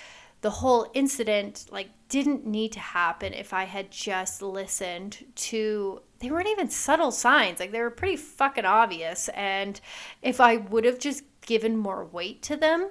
the 0.41 0.49
whole 0.49 0.89
incident, 0.93 1.65
like, 1.71 1.89
didn't 2.09 2.45
need 2.45 2.71
to 2.73 2.79
happen 2.79 3.33
if 3.33 3.53
I 3.53 3.63
had 3.63 3.91
just 3.91 4.41
listened 4.41 5.25
to. 5.35 6.01
They 6.19 6.31
weren't 6.31 6.47
even 6.47 6.69
subtle 6.69 7.11
signs, 7.11 7.59
like, 7.59 7.71
they 7.71 7.81
were 7.81 7.89
pretty 7.89 8.17
fucking 8.17 8.65
obvious. 8.65 9.29
And 9.29 9.79
if 10.21 10.39
I 10.39 10.57
would 10.57 10.85
have 10.85 10.99
just 10.99 11.23
given 11.41 11.77
more 11.77 12.05
weight 12.05 12.41
to 12.43 12.55
them, 12.55 12.89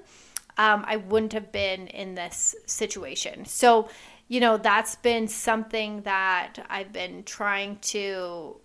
um, 0.58 0.84
I 0.86 0.96
wouldn't 0.96 1.32
have 1.34 1.52
been 1.52 1.86
in 1.88 2.14
this 2.14 2.54
situation. 2.66 3.44
So, 3.44 3.88
you 4.28 4.40
know, 4.40 4.56
that's 4.56 4.96
been 4.96 5.28
something 5.28 6.02
that 6.02 6.64
I've 6.68 6.92
been 6.92 7.22
trying 7.24 7.78
to 7.80 8.56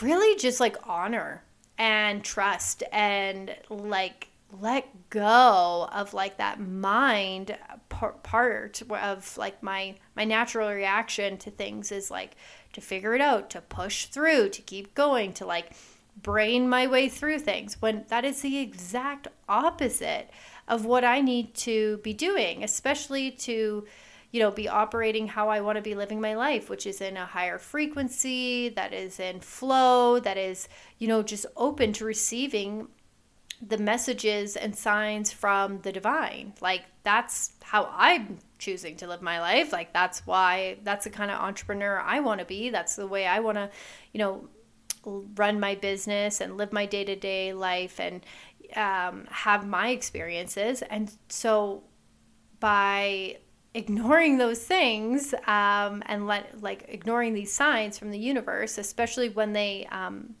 really 0.00 0.38
just 0.38 0.60
like 0.60 0.76
honor 0.88 1.42
and 1.76 2.24
trust 2.24 2.82
and 2.92 3.54
like 3.68 4.28
let 4.60 5.10
go 5.10 5.88
of 5.92 6.14
like 6.14 6.36
that 6.38 6.60
mind 6.60 7.56
part 7.88 8.82
of 8.90 9.36
like 9.38 9.62
my 9.62 9.94
my 10.16 10.24
natural 10.24 10.70
reaction 10.70 11.36
to 11.38 11.50
things 11.50 11.92
is 11.92 12.10
like 12.10 12.36
to 12.72 12.80
figure 12.80 13.14
it 13.14 13.20
out 13.20 13.50
to 13.50 13.60
push 13.60 14.06
through 14.06 14.48
to 14.48 14.62
keep 14.62 14.94
going 14.94 15.32
to 15.32 15.46
like 15.46 15.72
brain 16.22 16.68
my 16.68 16.86
way 16.86 17.08
through 17.08 17.38
things 17.38 17.80
when 17.80 18.04
that 18.08 18.24
is 18.24 18.42
the 18.42 18.58
exact 18.58 19.28
opposite 19.48 20.30
of 20.68 20.84
what 20.84 21.04
I 21.04 21.20
need 21.20 21.54
to 21.54 21.98
be 21.98 22.12
doing 22.12 22.64
especially 22.64 23.30
to 23.30 23.86
you 24.30 24.40
know 24.40 24.50
be 24.50 24.68
operating 24.68 25.28
how 25.28 25.48
I 25.48 25.60
want 25.60 25.76
to 25.76 25.82
be 25.82 25.94
living 25.94 26.20
my 26.20 26.34
life 26.34 26.68
which 26.68 26.86
is 26.86 27.00
in 27.00 27.16
a 27.16 27.26
higher 27.26 27.58
frequency 27.58 28.68
that 28.70 28.92
is 28.92 29.20
in 29.20 29.40
flow 29.40 30.18
that 30.20 30.36
is 30.36 30.68
you 30.98 31.08
know 31.08 31.22
just 31.22 31.46
open 31.56 31.92
to 31.94 32.04
receiving 32.04 32.88
the 33.66 33.78
messages 33.78 34.56
and 34.56 34.76
signs 34.76 35.32
from 35.32 35.80
the 35.80 35.92
divine. 35.92 36.52
Like 36.60 36.82
that's 37.02 37.52
how 37.62 37.90
I'm 37.92 38.38
choosing 38.58 38.96
to 38.96 39.06
live 39.06 39.22
my 39.22 39.40
life. 39.40 39.72
Like 39.72 39.92
that's 39.92 40.26
why 40.26 40.78
that's 40.82 41.04
the 41.04 41.10
kind 41.10 41.30
of 41.30 41.40
entrepreneur 41.40 41.98
I 42.00 42.20
want 42.20 42.40
to 42.40 42.46
be. 42.46 42.70
That's 42.70 42.96
the 42.96 43.06
way 43.06 43.26
I 43.26 43.40
want 43.40 43.56
to, 43.56 43.70
you 44.12 44.18
know, 44.18 44.48
run 45.04 45.60
my 45.60 45.74
business 45.74 46.40
and 46.40 46.56
live 46.56 46.72
my 46.72 46.86
day-to-day 46.86 47.52
life 47.52 48.00
and 48.00 48.24
um, 48.76 49.26
have 49.30 49.66
my 49.66 49.88
experiences. 49.90 50.82
And 50.82 51.12
so 51.28 51.84
by 52.60 53.38
ignoring 53.74 54.38
those 54.38 54.62
things 54.62 55.34
um, 55.46 56.02
and 56.06 56.26
let 56.26 56.62
like 56.62 56.84
ignoring 56.88 57.34
these 57.34 57.52
signs 57.52 57.98
from 57.98 58.10
the 58.10 58.18
universe, 58.18 58.78
especially 58.78 59.28
when 59.28 59.52
they 59.52 59.86
um, 59.90 60.34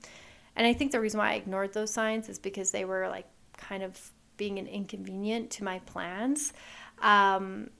and 0.56 0.66
I 0.66 0.72
think 0.72 0.92
the 0.92 1.00
reason 1.00 1.18
why 1.18 1.32
I 1.32 1.34
ignored 1.34 1.72
those 1.72 1.92
signs 1.92 2.28
is 2.28 2.38
because 2.38 2.70
they 2.70 2.84
were 2.84 3.08
like 3.08 3.26
kind 3.56 3.82
of 3.82 4.10
being 4.36 4.58
an 4.58 4.66
inconvenient 4.66 5.50
to 5.50 5.64
my 5.64 5.80
plans. 5.80 6.52
Um, 7.00 7.70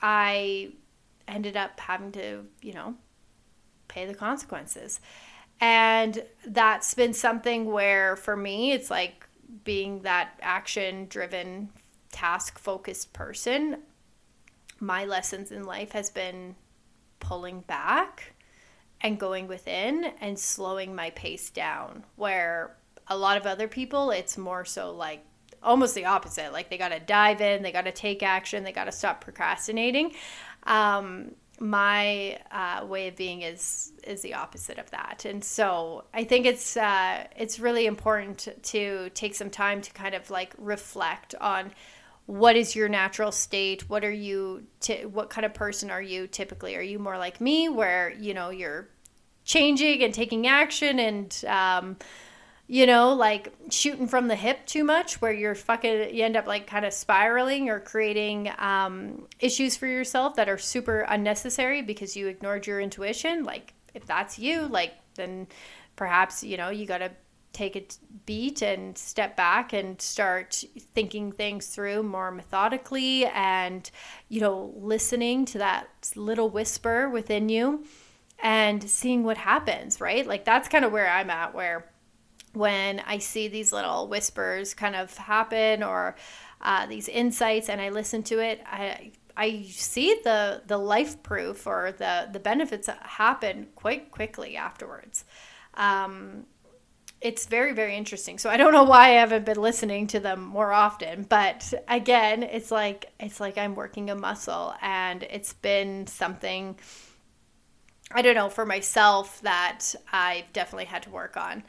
I 0.00 0.72
ended 1.26 1.56
up 1.56 1.78
having 1.80 2.12
to, 2.12 2.44
you 2.62 2.72
know, 2.72 2.94
pay 3.88 4.06
the 4.06 4.14
consequences. 4.14 5.00
And 5.60 6.22
that's 6.46 6.94
been 6.94 7.14
something 7.14 7.66
where 7.66 8.16
for 8.16 8.36
me, 8.36 8.72
it's 8.72 8.90
like 8.90 9.26
being 9.64 10.02
that 10.02 10.38
action 10.40 11.06
driven, 11.08 11.70
task 12.12 12.58
focused 12.58 13.12
person. 13.12 13.78
My 14.78 15.04
lessons 15.04 15.50
in 15.50 15.64
life 15.64 15.92
has 15.92 16.10
been 16.10 16.54
pulling 17.18 17.60
back 17.62 18.34
and 19.00 19.18
going 19.18 19.46
within 19.46 20.12
and 20.20 20.38
slowing 20.38 20.94
my 20.94 21.10
pace 21.10 21.50
down 21.50 22.04
where 22.16 22.76
a 23.06 23.16
lot 23.16 23.36
of 23.36 23.46
other 23.46 23.68
people 23.68 24.10
it's 24.10 24.36
more 24.36 24.64
so 24.64 24.92
like 24.92 25.24
almost 25.62 25.94
the 25.94 26.04
opposite. 26.04 26.52
Like 26.52 26.70
they 26.70 26.78
got 26.78 26.90
to 26.90 27.00
dive 27.00 27.40
in, 27.40 27.62
they 27.62 27.72
got 27.72 27.84
to 27.84 27.92
take 27.92 28.22
action, 28.22 28.64
they 28.64 28.72
got 28.72 28.84
to 28.84 28.92
stop 28.92 29.20
procrastinating. 29.20 30.14
Um, 30.64 31.34
my 31.60 32.38
uh, 32.52 32.86
way 32.86 33.08
of 33.08 33.16
being 33.16 33.42
is 33.42 33.92
is 34.04 34.22
the 34.22 34.34
opposite 34.34 34.78
of 34.78 34.88
that, 34.92 35.24
and 35.24 35.42
so 35.42 36.04
I 36.14 36.22
think 36.22 36.46
it's 36.46 36.76
uh, 36.76 37.24
it's 37.36 37.58
really 37.58 37.86
important 37.86 38.38
to, 38.38 38.54
to 38.54 39.10
take 39.10 39.34
some 39.34 39.50
time 39.50 39.80
to 39.82 39.92
kind 39.92 40.14
of 40.14 40.30
like 40.30 40.54
reflect 40.56 41.34
on 41.40 41.72
what 42.28 42.56
is 42.56 42.76
your 42.76 42.90
natural 42.90 43.32
state? 43.32 43.88
What 43.88 44.04
are 44.04 44.12
you 44.12 44.66
t- 44.80 45.06
what 45.06 45.30
kind 45.30 45.46
of 45.46 45.54
person 45.54 45.90
are 45.90 46.02
you 46.02 46.26
typically? 46.26 46.76
Are 46.76 46.82
you 46.82 46.98
more 46.98 47.16
like 47.16 47.40
me 47.40 47.70
where 47.70 48.12
you 48.20 48.34
know 48.34 48.50
you're 48.50 48.86
changing 49.46 50.02
and 50.04 50.12
taking 50.12 50.46
action 50.46 50.98
and 50.98 51.44
um, 51.46 51.96
you 52.66 52.84
know 52.84 53.14
like 53.14 53.50
shooting 53.70 54.06
from 54.06 54.28
the 54.28 54.36
hip 54.36 54.66
too 54.66 54.84
much 54.84 55.22
where 55.22 55.32
you're 55.32 55.54
fucking 55.54 56.14
you 56.14 56.22
end 56.22 56.36
up 56.36 56.46
like 56.46 56.66
kind 56.66 56.84
of 56.84 56.92
spiraling 56.92 57.70
or 57.70 57.80
creating 57.80 58.52
um, 58.58 59.26
issues 59.40 59.78
for 59.78 59.86
yourself 59.86 60.36
that 60.36 60.50
are 60.50 60.58
super 60.58 61.06
unnecessary 61.08 61.80
because 61.80 62.14
you 62.14 62.26
ignored 62.28 62.66
your 62.66 62.78
intuition? 62.78 63.44
Like 63.44 63.72
if 63.94 64.04
that's 64.04 64.38
you 64.38 64.68
like 64.68 64.92
then 65.14 65.46
perhaps 65.96 66.44
you 66.44 66.58
know 66.58 66.68
you 66.68 66.84
got 66.84 66.98
to 66.98 67.10
take 67.58 67.74
a 67.74 67.84
beat 68.24 68.62
and 68.62 68.96
step 68.96 69.36
back 69.36 69.72
and 69.72 70.00
start 70.00 70.62
thinking 70.94 71.32
things 71.32 71.66
through 71.66 72.04
more 72.04 72.30
methodically 72.30 73.26
and 73.26 73.90
you 74.28 74.40
know 74.40 74.72
listening 74.76 75.44
to 75.44 75.58
that 75.58 75.88
little 76.14 76.48
whisper 76.48 77.08
within 77.08 77.48
you 77.48 77.84
and 78.40 78.88
seeing 78.88 79.24
what 79.24 79.36
happens 79.36 80.00
right 80.00 80.24
like 80.24 80.44
that's 80.44 80.68
kind 80.68 80.84
of 80.84 80.92
where 80.92 81.10
i'm 81.10 81.30
at 81.30 81.52
where 81.52 81.90
when 82.52 83.00
i 83.00 83.18
see 83.18 83.48
these 83.48 83.72
little 83.72 84.06
whispers 84.06 84.72
kind 84.72 84.94
of 84.94 85.16
happen 85.16 85.82
or 85.82 86.14
uh, 86.60 86.86
these 86.86 87.08
insights 87.08 87.68
and 87.68 87.80
i 87.80 87.88
listen 87.88 88.22
to 88.22 88.38
it 88.38 88.62
i 88.66 89.10
I 89.40 89.62
see 89.70 90.18
the 90.24 90.62
the 90.66 90.78
life 90.78 91.22
proof 91.22 91.64
or 91.64 91.92
the 91.96 92.28
the 92.32 92.40
benefits 92.40 92.88
happen 93.02 93.68
quite 93.76 94.10
quickly 94.10 94.56
afterwards. 94.56 95.24
Um, 95.74 96.46
it's 97.20 97.46
very 97.46 97.72
very 97.72 97.96
interesting. 97.96 98.38
So 98.38 98.50
i 98.50 98.56
don't 98.56 98.72
know 98.72 98.84
why 98.84 99.06
i 99.06 99.20
haven't 99.20 99.44
been 99.44 99.60
listening 99.60 100.06
to 100.08 100.20
them 100.20 100.42
more 100.42 100.72
often 100.72 101.24
but 101.28 101.72
again 101.88 102.42
it's 102.42 102.70
like 102.70 103.12
it's 103.18 103.40
like 103.40 103.58
i'm 103.58 103.74
working 103.74 104.10
a 104.10 104.14
muscle 104.14 104.74
and 104.80 105.24
it's 105.24 105.52
been 105.52 106.06
something 106.06 106.78
i 108.12 108.22
don't 108.22 108.34
know 108.34 108.48
for 108.48 108.64
myself 108.64 109.40
that 109.42 109.94
i've 110.12 110.52
definitely 110.52 110.86
had 110.86 111.02
to 111.02 111.10
work 111.10 111.36
on. 111.36 111.62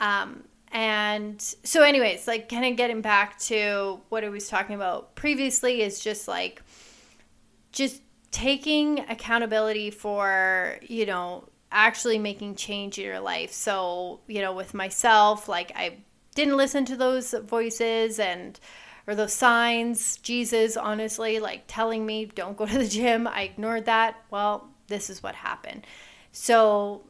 Um, 0.00 0.44
and 0.70 1.40
so 1.40 1.82
anyways 1.82 2.28
like 2.28 2.48
kind 2.48 2.64
of 2.64 2.76
getting 2.76 3.00
back 3.00 3.38
to 3.38 4.00
what 4.10 4.24
i 4.24 4.28
was 4.28 4.48
talking 4.48 4.76
about 4.76 5.14
previously 5.14 5.80
is 5.82 6.00
just 6.00 6.28
like 6.28 6.62
just 7.72 8.02
taking 8.30 9.00
accountability 9.08 9.90
for 9.90 10.78
you 10.82 11.06
know 11.06 11.48
actually 11.70 12.18
making 12.18 12.54
change 12.54 12.98
in 12.98 13.04
your 13.04 13.20
life. 13.20 13.52
So, 13.52 14.20
you 14.26 14.40
know, 14.40 14.52
with 14.52 14.74
myself, 14.74 15.48
like 15.48 15.72
I 15.74 15.98
didn't 16.34 16.56
listen 16.56 16.84
to 16.86 16.96
those 16.96 17.32
voices 17.32 18.18
and 18.18 18.58
or 19.06 19.14
those 19.14 19.32
signs, 19.32 20.18
Jesus, 20.18 20.76
honestly, 20.76 21.40
like 21.40 21.64
telling 21.66 22.04
me 22.04 22.26
don't 22.26 22.56
go 22.56 22.66
to 22.66 22.78
the 22.78 22.88
gym. 22.88 23.26
I 23.26 23.42
ignored 23.42 23.86
that. 23.86 24.16
Well, 24.30 24.68
this 24.88 25.10
is 25.10 25.22
what 25.22 25.34
happened. 25.34 25.86
So, 26.32 27.04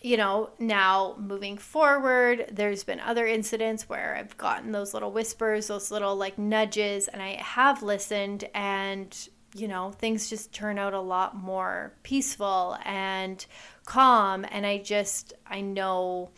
you 0.00 0.16
know, 0.16 0.50
now 0.58 1.16
moving 1.18 1.58
forward, 1.58 2.46
there's 2.52 2.84
been 2.84 3.00
other 3.00 3.26
incidents 3.26 3.88
where 3.88 4.16
I've 4.16 4.36
gotten 4.38 4.72
those 4.72 4.94
little 4.94 5.12
whispers, 5.12 5.66
those 5.66 5.90
little 5.90 6.16
like 6.16 6.38
nudges, 6.38 7.08
and 7.08 7.20
I 7.20 7.32
have 7.42 7.82
listened 7.82 8.44
and 8.54 9.14
you 9.54 9.66
know, 9.66 9.90
things 9.90 10.30
just 10.30 10.52
turn 10.52 10.78
out 10.78 10.94
a 10.94 11.00
lot 11.00 11.36
more 11.36 11.92
peaceful 12.02 12.78
and 12.84 13.44
calm. 13.90 14.46
And 14.48 14.64
I 14.64 14.78
just, 14.78 15.32
I 15.48 15.62
know, 15.62 16.30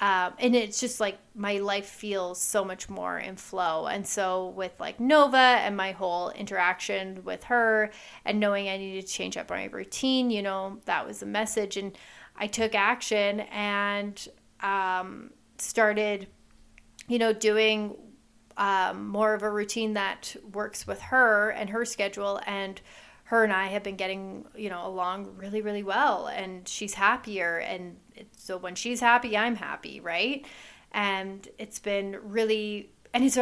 um, 0.00 0.34
and 0.38 0.54
it's 0.54 0.78
just 0.78 1.00
like 1.00 1.18
my 1.34 1.58
life 1.58 1.86
feels 1.86 2.40
so 2.40 2.64
much 2.64 2.88
more 2.88 3.18
in 3.18 3.34
flow. 3.34 3.86
And 3.86 4.06
so, 4.06 4.50
with 4.50 4.70
like 4.78 5.00
Nova 5.00 5.36
and 5.36 5.76
my 5.76 5.90
whole 5.90 6.30
interaction 6.30 7.24
with 7.24 7.42
her, 7.44 7.90
and 8.24 8.38
knowing 8.38 8.68
I 8.68 8.76
needed 8.76 9.08
to 9.08 9.12
change 9.12 9.36
up 9.36 9.50
my 9.50 9.64
routine, 9.64 10.30
you 10.30 10.40
know, 10.40 10.78
that 10.84 11.04
was 11.04 11.18
the 11.18 11.26
message. 11.26 11.76
And 11.76 11.98
I 12.36 12.46
took 12.46 12.76
action 12.76 13.40
and 13.40 14.28
um, 14.60 15.32
started, 15.58 16.28
you 17.08 17.18
know, 17.18 17.32
doing 17.32 17.96
um, 18.56 19.08
more 19.08 19.34
of 19.34 19.42
a 19.42 19.50
routine 19.50 19.94
that 19.94 20.36
works 20.52 20.86
with 20.86 21.00
her 21.00 21.50
and 21.50 21.70
her 21.70 21.84
schedule 21.84 22.40
and 22.46 22.80
her 23.28 23.44
and 23.44 23.52
I 23.52 23.66
have 23.66 23.82
been 23.82 23.96
getting, 23.96 24.46
you 24.56 24.70
know, 24.70 24.86
along 24.86 25.36
really, 25.36 25.60
really 25.60 25.82
well 25.82 26.28
and 26.28 26.66
she's 26.66 26.94
happier. 26.94 27.58
And 27.58 27.98
so 28.34 28.56
when 28.56 28.74
she's 28.74 29.00
happy, 29.00 29.36
I'm 29.36 29.54
happy, 29.54 30.00
right? 30.00 30.46
And 30.92 31.46
it's 31.58 31.78
been 31.78 32.16
really, 32.22 32.90
and 33.12 33.22
it's 33.22 33.36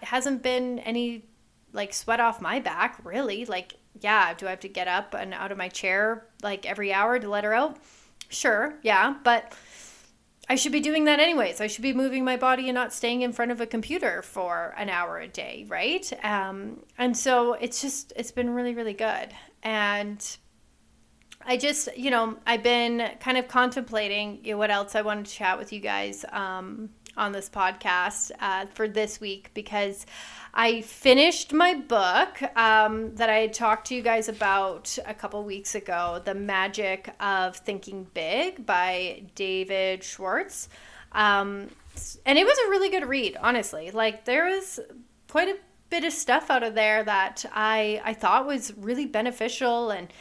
hasn't 0.00 0.42
been 0.42 0.78
any 0.78 1.26
like 1.74 1.92
sweat 1.92 2.20
off 2.20 2.40
my 2.40 2.58
back, 2.58 3.04
really. 3.04 3.44
Like, 3.44 3.74
yeah, 4.00 4.32
do 4.32 4.46
I 4.46 4.50
have 4.50 4.60
to 4.60 4.68
get 4.68 4.88
up 4.88 5.12
and 5.12 5.34
out 5.34 5.52
of 5.52 5.58
my 5.58 5.68
chair 5.68 6.26
like 6.42 6.64
every 6.64 6.90
hour 6.90 7.18
to 7.18 7.28
let 7.28 7.44
her 7.44 7.52
out? 7.52 7.76
Sure, 8.30 8.78
yeah. 8.82 9.14
But 9.24 9.52
I 10.48 10.54
should 10.54 10.72
be 10.72 10.80
doing 10.80 11.04
that 11.04 11.20
anyways. 11.20 11.60
I 11.60 11.66
should 11.66 11.82
be 11.82 11.92
moving 11.92 12.24
my 12.24 12.36
body 12.36 12.68
and 12.68 12.74
not 12.74 12.92
staying 12.92 13.20
in 13.22 13.32
front 13.32 13.50
of 13.50 13.60
a 13.60 13.66
computer 13.66 14.22
for 14.22 14.74
an 14.78 14.88
hour 14.88 15.18
a 15.18 15.28
day, 15.28 15.66
right? 15.68 16.10
Um, 16.24 16.84
and 16.96 17.16
so 17.16 17.52
it's 17.52 17.82
just, 17.82 18.12
it's 18.16 18.32
been 18.32 18.50
really, 18.50 18.74
really 18.74 18.94
good. 18.94 19.28
And 19.62 20.24
I 21.44 21.56
just, 21.56 21.94
you 21.96 22.10
know, 22.10 22.36
I've 22.46 22.62
been 22.62 23.10
kind 23.20 23.36
of 23.36 23.46
contemplating 23.48 24.40
you 24.42 24.52
know, 24.52 24.58
what 24.58 24.70
else 24.70 24.94
I 24.94 25.02
wanted 25.02 25.26
to 25.26 25.32
chat 25.32 25.58
with 25.58 25.72
you 25.72 25.80
guys 25.80 26.24
um, 26.32 26.90
on 27.18 27.32
this 27.32 27.50
podcast 27.50 28.30
uh, 28.40 28.66
for 28.66 28.88
this 28.88 29.20
week 29.20 29.50
because 29.52 30.06
I 30.54 30.80
finished 30.80 31.52
my 31.52 31.74
book 31.74 32.40
um, 32.56 33.14
that 33.16 33.28
I 33.28 33.48
talked 33.48 33.88
to 33.88 33.94
you 33.94 34.02
guys 34.02 34.28
about 34.28 34.96
a 35.04 35.12
couple 35.12 35.42
weeks 35.44 35.74
ago 35.74 36.22
The 36.24 36.34
Magic 36.34 37.14
of 37.20 37.56
Thinking 37.56 38.06
Big 38.14 38.64
by 38.64 39.24
David 39.34 40.02
Schwartz. 40.02 40.68
Um, 41.12 41.68
and 42.24 42.38
it 42.38 42.44
was 42.44 42.58
a 42.66 42.70
really 42.70 42.90
good 42.90 43.06
read, 43.06 43.36
honestly. 43.40 43.90
Like, 43.90 44.24
there 44.24 44.46
was 44.46 44.80
quite 45.28 45.48
a 45.48 45.58
bit 45.90 46.04
of 46.04 46.12
stuff 46.12 46.50
out 46.50 46.62
of 46.62 46.74
there 46.74 47.02
that 47.02 47.44
I, 47.52 48.00
I 48.04 48.14
thought 48.14 48.46
was 48.46 48.72
really 48.76 49.06
beneficial 49.06 49.90
and 49.90 50.12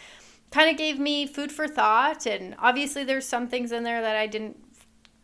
kind 0.52 0.70
of 0.70 0.78
gave 0.78 1.00
me 1.00 1.28
food 1.28 1.52
for 1.52 1.68
thought. 1.68 2.26
And 2.26 2.56
obviously, 2.60 3.04
there's 3.04 3.28
some 3.28 3.48
things 3.48 3.72
in 3.72 3.84
there 3.84 4.02
that 4.02 4.16
I 4.16 4.28
didn't 4.28 4.58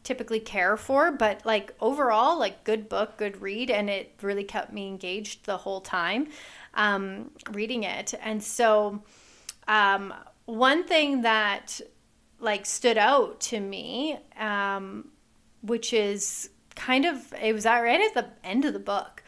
typically 0.03 0.39
care 0.39 0.77
for, 0.77 1.11
but 1.11 1.45
like 1.45 1.73
overall, 1.79 2.37
like 2.37 2.63
good 2.63 2.89
book, 2.89 3.17
good 3.17 3.41
read, 3.41 3.69
and 3.69 3.89
it 3.89 4.13
really 4.21 4.43
kept 4.43 4.73
me 4.73 4.87
engaged 4.87 5.45
the 5.45 5.57
whole 5.57 5.81
time 5.81 6.27
um, 6.73 7.31
reading 7.51 7.83
it. 7.83 8.13
And 8.21 8.43
so, 8.43 9.01
um, 9.67 10.13
one 10.45 10.85
thing 10.85 11.21
that 11.21 11.79
like 12.39 12.65
stood 12.65 12.97
out 12.97 13.39
to 13.39 13.59
me, 13.59 14.17
um, 14.37 15.09
which 15.61 15.93
is 15.93 16.49
kind 16.75 17.05
of 17.05 17.33
it 17.41 17.53
was 17.53 17.65
right 17.65 18.01
at 18.01 18.13
the 18.13 18.27
end 18.43 18.65
of 18.65 18.73
the 18.73 18.79
book, 18.79 19.23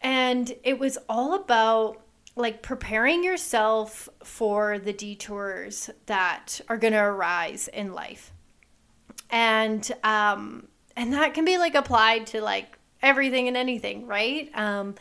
and 0.00 0.54
it 0.64 0.78
was 0.78 0.98
all 1.08 1.34
about 1.34 2.02
like 2.34 2.62
preparing 2.62 3.22
yourself 3.22 4.08
for 4.24 4.78
the 4.78 4.92
detours 4.92 5.90
that 6.06 6.62
are 6.68 6.78
going 6.78 6.94
to 6.94 6.98
arise 6.98 7.68
in 7.68 7.92
life 7.92 8.32
and 9.32 9.90
um, 10.04 10.68
and 10.94 11.12
that 11.14 11.34
can 11.34 11.44
be 11.44 11.58
like 11.58 11.74
applied 11.74 12.26
to 12.28 12.40
like 12.40 12.78
everything 13.02 13.48
and 13.48 13.56
anything, 13.56 14.06
right? 14.06 14.50
Um, 14.54 14.94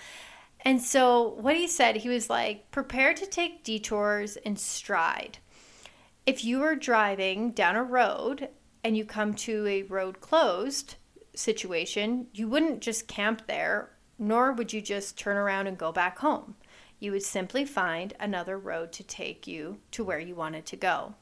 and 0.61 0.81
so 0.81 1.35
what 1.39 1.55
he 1.55 1.67
said, 1.67 1.97
he 1.97 2.09
was 2.09 2.29
like, 2.29 2.71
prepare 2.71 3.13
to 3.13 3.25
take 3.25 3.63
detours 3.63 4.37
in 4.37 4.55
stride. 4.55 5.39
If 6.25 6.45
you 6.45 6.61
are 6.63 6.75
driving 6.75 7.51
down 7.51 7.75
a 7.75 7.83
road 7.83 8.49
and 8.83 8.95
you 8.95 9.05
come 9.05 9.33
to 9.33 9.67
a 9.67 9.83
road 9.83 10.21
closed 10.21 10.95
situation, 11.35 12.27
you 12.33 12.47
wouldn't 12.47 12.81
just 12.81 13.07
camp 13.07 13.47
there, 13.47 13.91
nor 14.19 14.53
would 14.53 14.71
you 14.71 14.81
just 14.81 15.17
turn 15.17 15.35
around 15.35 15.67
and 15.67 15.77
go 15.77 15.91
back 15.91 16.19
home. 16.19 16.55
You 16.99 17.11
would 17.11 17.23
simply 17.23 17.65
find 17.65 18.13
another 18.19 18.57
road 18.59 18.91
to 18.93 19.03
take 19.03 19.47
you 19.47 19.79
to 19.91 20.03
where 20.03 20.19
you 20.19 20.35
wanted 20.35 20.67
to 20.67 20.77
go. 20.77 21.15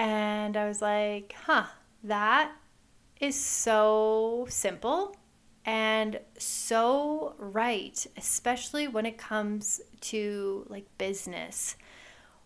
And 0.00 0.56
I 0.56 0.66
was 0.66 0.80
like, 0.80 1.34
huh, 1.44 1.66
that 2.04 2.52
is 3.20 3.38
so 3.38 4.46
simple 4.48 5.14
and 5.66 6.18
so 6.38 7.34
right, 7.36 8.06
especially 8.16 8.88
when 8.88 9.04
it 9.04 9.18
comes 9.18 9.78
to 10.00 10.64
like 10.70 10.86
business, 10.96 11.76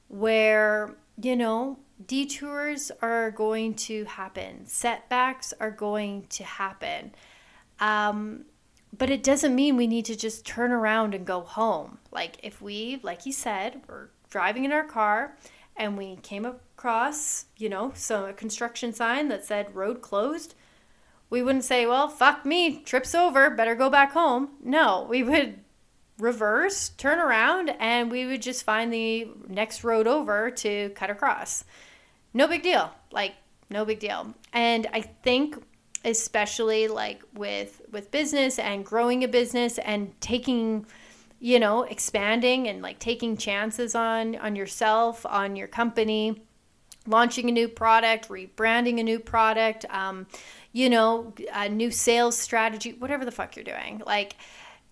where, 0.09 0.97
you 1.23 1.37
know, 1.37 1.79
detours 2.05 2.91
are 3.01 3.31
going 3.31 3.75
to 3.75 4.05
happen, 4.07 4.67
setbacks 4.67 5.55
are 5.61 5.71
going 5.71 6.27
to 6.31 6.43
happen. 6.43 7.15
Um, 7.79 8.47
but 8.99 9.11
it 9.11 9.23
doesn't 9.23 9.55
mean 9.55 9.77
we 9.77 9.87
need 9.87 10.07
to 10.07 10.17
just 10.17 10.45
turn 10.45 10.73
around 10.73 11.15
and 11.15 11.25
go 11.25 11.43
home. 11.43 11.99
Like 12.11 12.39
if 12.43 12.61
we, 12.61 12.99
like 13.05 13.27
you 13.27 13.33
said, 13.33 13.83
we're 13.87 14.09
driving 14.29 14.65
in 14.65 14.73
our 14.73 14.83
car 14.83 15.37
and 15.77 15.97
we 15.97 16.17
came 16.17 16.45
across, 16.85 17.47
you 17.57 17.67
know, 17.67 17.91
some 17.95 18.27
a 18.27 18.33
construction 18.35 18.93
sign 18.93 19.29
that 19.29 19.43
said 19.43 19.75
road 19.75 20.03
closed, 20.03 20.55
we 21.31 21.43
wouldn't 21.43 21.65
say, 21.65 21.87
"Well, 21.87 22.09
fuck 22.09 22.45
me, 22.45 22.83
trip's 22.83 23.15
over, 23.15 23.49
better 23.49 23.75
go 23.75 23.89
back 23.89 24.13
home." 24.13 24.51
No, 24.63 25.07
we 25.09 25.23
would 25.23 25.61
reverse, 26.19 26.91
turn 26.91 27.19
around, 27.19 27.71
and 27.81 28.11
we 28.11 28.27
would 28.27 28.43
just 28.43 28.65
find 28.65 28.93
the 28.93 29.29
next 29.49 29.83
road 29.83 30.07
over 30.07 30.51
to 30.51 30.91
cut 30.91 31.09
across. 31.09 31.65
No 32.35 32.47
big 32.47 32.63
deal. 32.63 32.93
Like 33.11 33.33
no 33.71 33.87
big 33.87 33.99
deal. 33.99 34.35
And 34.53 34.87
I 34.93 35.01
think 35.01 35.57
especially 36.05 36.87
like 36.87 37.23
with 37.33 37.81
with 37.93 38.11
business 38.11 38.59
and 38.59 38.85
growing 38.85 39.25
a 39.25 39.29
business 39.29 39.79
and 39.79 40.13
taking 40.21 40.85
you 41.41 41.59
know 41.59 41.85
expanding 41.85 42.69
and 42.69 42.83
like 42.83 42.99
taking 42.99 43.39
chances 43.39 43.95
on 43.95 44.37
on 44.37 44.55
yourself 44.55 45.25
on 45.25 45.57
your 45.57 45.67
company 45.67 46.43
launching 47.07 47.49
a 47.49 47.53
new 47.53 47.69
product 47.69 48.29
rebranding 48.29 48.99
a 49.01 49.03
new 49.03 49.19
product 49.19 49.85
um, 49.91 50.27
you 50.73 50.89
know 50.89 51.33
a 51.53 51.69
new 51.69 51.91
sales 51.91 52.37
strategy 52.37 52.93
whatever 52.93 53.25
the 53.25 53.33
fuck 53.33 53.57
you're 53.57 53.65
doing. 53.65 54.03
Like 54.07 54.37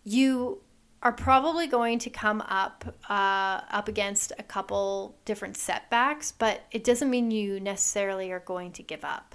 you 0.05 0.61
are 1.03 1.12
probably 1.12 1.66
going 1.66 1.98
to 1.98 2.11
come 2.11 2.40
up 2.42 2.85
uh, 3.09 3.61
up 3.70 3.88
against 3.88 4.33
a 4.38 4.42
couple 4.42 5.16
different 5.25 5.57
setbacks 5.57 6.33
but 6.33 6.62
it 6.70 6.85
doesn't 6.85 7.11
mean 7.11 7.31
you 7.31 7.59
necessarily 7.61 8.31
are 8.31 8.40
going 8.40 8.72
to 8.72 8.83
give 8.83 9.05
up. 9.05 9.35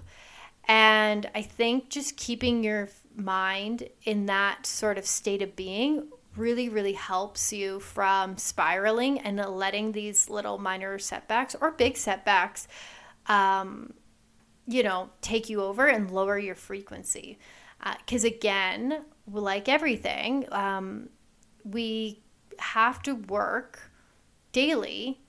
And 0.68 1.30
I 1.34 1.42
think 1.42 1.90
just 1.90 2.18
keeping 2.18 2.64
your 2.64 2.90
mind 3.16 3.88
in 4.04 4.26
that 4.26 4.66
sort 4.66 4.98
of 4.98 5.08
state 5.08 5.42
of 5.42 5.56
being 5.56 6.10
really, 6.38 6.70
really 6.70 6.94
helps 6.94 7.52
you 7.52 7.80
from 7.80 8.38
spiraling 8.38 9.20
and 9.20 9.38
letting 9.38 9.92
these 9.92 10.30
little 10.30 10.58
minor 10.58 11.00
setbacks 11.00 11.56
or 11.60 11.72
big 11.72 11.98
setbacks, 11.98 12.68
um, 13.28 13.94
you 14.68 14.84
know, 14.84 15.10
take 15.22 15.50
you 15.50 15.62
over 15.62 15.88
and 15.88 16.12
lower 16.12 16.38
your 16.38 16.56
frequency. 16.56 17.38
Because 18.00 18.26
uh, 18.26 18.30
again, 18.30 19.04
like 19.32 19.70
everything, 19.70 20.46
um, 20.52 21.10
we 21.64 22.22
have 22.60 23.02
to 23.04 23.14
work 23.14 23.92
daily 24.52 25.20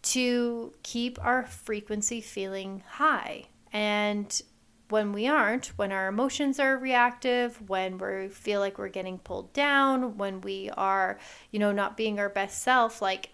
to 0.00 0.72
keep 0.82 1.18
our 1.24 1.44
frequency 1.44 2.20
feeling 2.20 2.82
high. 2.88 3.44
And 3.72 4.40
when 4.88 5.12
we 5.12 5.26
aren't, 5.26 5.66
when 5.76 5.92
our 5.92 6.08
emotions 6.08 6.58
are 6.58 6.78
reactive, 6.78 7.60
when 7.68 7.98
we 7.98 8.28
feel 8.28 8.60
like 8.60 8.78
we're 8.78 8.88
getting 8.88 9.18
pulled 9.18 9.52
down, 9.52 10.16
when 10.16 10.40
we 10.40 10.70
are, 10.76 11.18
you 11.50 11.58
know, 11.58 11.72
not 11.72 11.96
being 11.96 12.18
our 12.18 12.28
best 12.28 12.62
self, 12.62 13.02
like 13.02 13.30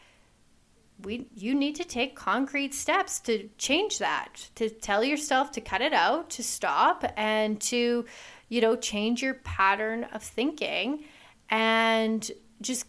we 1.02 1.26
you 1.34 1.54
need 1.54 1.74
to 1.76 1.84
take 1.84 2.14
concrete 2.14 2.74
steps 2.74 3.20
to 3.20 3.48
change 3.58 3.98
that, 3.98 4.48
to 4.54 4.68
tell 4.68 5.04
yourself 5.04 5.52
to 5.52 5.60
cut 5.60 5.80
it 5.80 5.92
out, 5.92 6.30
to 6.30 6.42
stop 6.42 7.04
and 7.16 7.60
to, 7.60 8.04
you 8.48 8.60
know, 8.60 8.76
change 8.76 9.22
your 9.22 9.34
pattern 9.34 10.04
of 10.12 10.22
thinking 10.22 11.04
and 11.50 12.30
just 12.60 12.86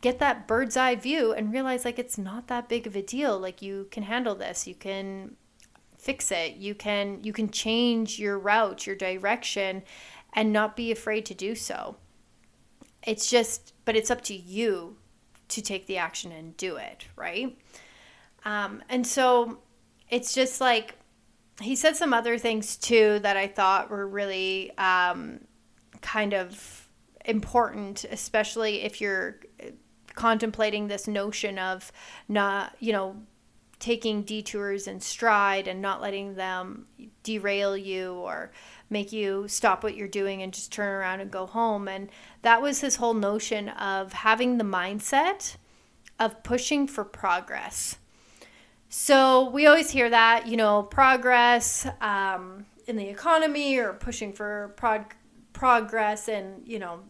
get 0.00 0.18
that 0.20 0.46
bird's 0.46 0.76
eye 0.76 0.94
view 0.94 1.32
and 1.32 1.52
realize 1.52 1.84
like 1.84 1.98
it's 1.98 2.18
not 2.18 2.46
that 2.48 2.68
big 2.68 2.86
of 2.86 2.94
a 2.94 3.02
deal. 3.02 3.38
Like 3.38 3.62
you 3.62 3.88
can 3.90 4.04
handle 4.04 4.34
this. 4.34 4.66
You 4.66 4.74
can 4.74 5.36
fix 6.08 6.32
it. 6.32 6.56
You 6.56 6.74
can 6.74 7.22
you 7.22 7.34
can 7.34 7.50
change 7.50 8.18
your 8.18 8.38
route, 8.38 8.86
your 8.86 8.96
direction 8.96 9.82
and 10.32 10.54
not 10.54 10.74
be 10.74 10.90
afraid 10.90 11.26
to 11.26 11.34
do 11.34 11.54
so. 11.54 11.96
It's 13.02 13.28
just 13.28 13.74
but 13.84 13.94
it's 13.94 14.10
up 14.10 14.22
to 14.22 14.34
you 14.34 14.96
to 15.48 15.60
take 15.60 15.86
the 15.86 15.98
action 15.98 16.32
and 16.32 16.56
do 16.56 16.76
it, 16.76 17.04
right? 17.14 17.58
Um, 18.46 18.82
and 18.88 19.06
so 19.06 19.58
it's 20.08 20.32
just 20.32 20.62
like 20.62 20.94
he 21.60 21.76
said 21.76 21.94
some 21.94 22.14
other 22.14 22.38
things 22.38 22.76
too 22.76 23.18
that 23.18 23.36
I 23.36 23.46
thought 23.46 23.90
were 23.90 24.08
really 24.08 24.74
um, 24.78 25.40
kind 26.00 26.32
of 26.32 26.88
important, 27.26 28.06
especially 28.10 28.80
if 28.80 29.02
you're 29.02 29.40
contemplating 30.14 30.88
this 30.88 31.06
notion 31.06 31.58
of 31.58 31.92
not, 32.28 32.74
you 32.80 32.94
know, 32.94 33.16
taking 33.78 34.22
detours 34.22 34.86
in 34.86 35.00
stride 35.00 35.68
and 35.68 35.80
not 35.80 36.00
letting 36.00 36.34
them 36.34 36.86
derail 37.22 37.76
you 37.76 38.14
or 38.14 38.50
make 38.90 39.12
you 39.12 39.46
stop 39.48 39.82
what 39.82 39.96
you're 39.96 40.08
doing 40.08 40.42
and 40.42 40.52
just 40.52 40.72
turn 40.72 40.88
around 40.88 41.20
and 41.20 41.30
go 41.30 41.46
home. 41.46 41.86
And 41.86 42.08
that 42.42 42.60
was 42.60 42.80
his 42.80 42.96
whole 42.96 43.14
notion 43.14 43.68
of 43.68 44.12
having 44.12 44.58
the 44.58 44.64
mindset 44.64 45.56
of 46.18 46.42
pushing 46.42 46.86
for 46.86 47.04
progress. 47.04 47.96
So 48.88 49.50
we 49.50 49.66
always 49.66 49.90
hear 49.90 50.08
that, 50.10 50.46
you 50.46 50.56
know, 50.56 50.82
progress 50.82 51.86
um, 52.00 52.64
in 52.86 52.96
the 52.96 53.08
economy 53.08 53.76
or 53.76 53.92
pushing 53.92 54.32
for 54.32 54.72
prog- 54.76 55.14
progress 55.52 56.28
and, 56.28 56.66
you 56.66 56.78
know, 56.78 57.00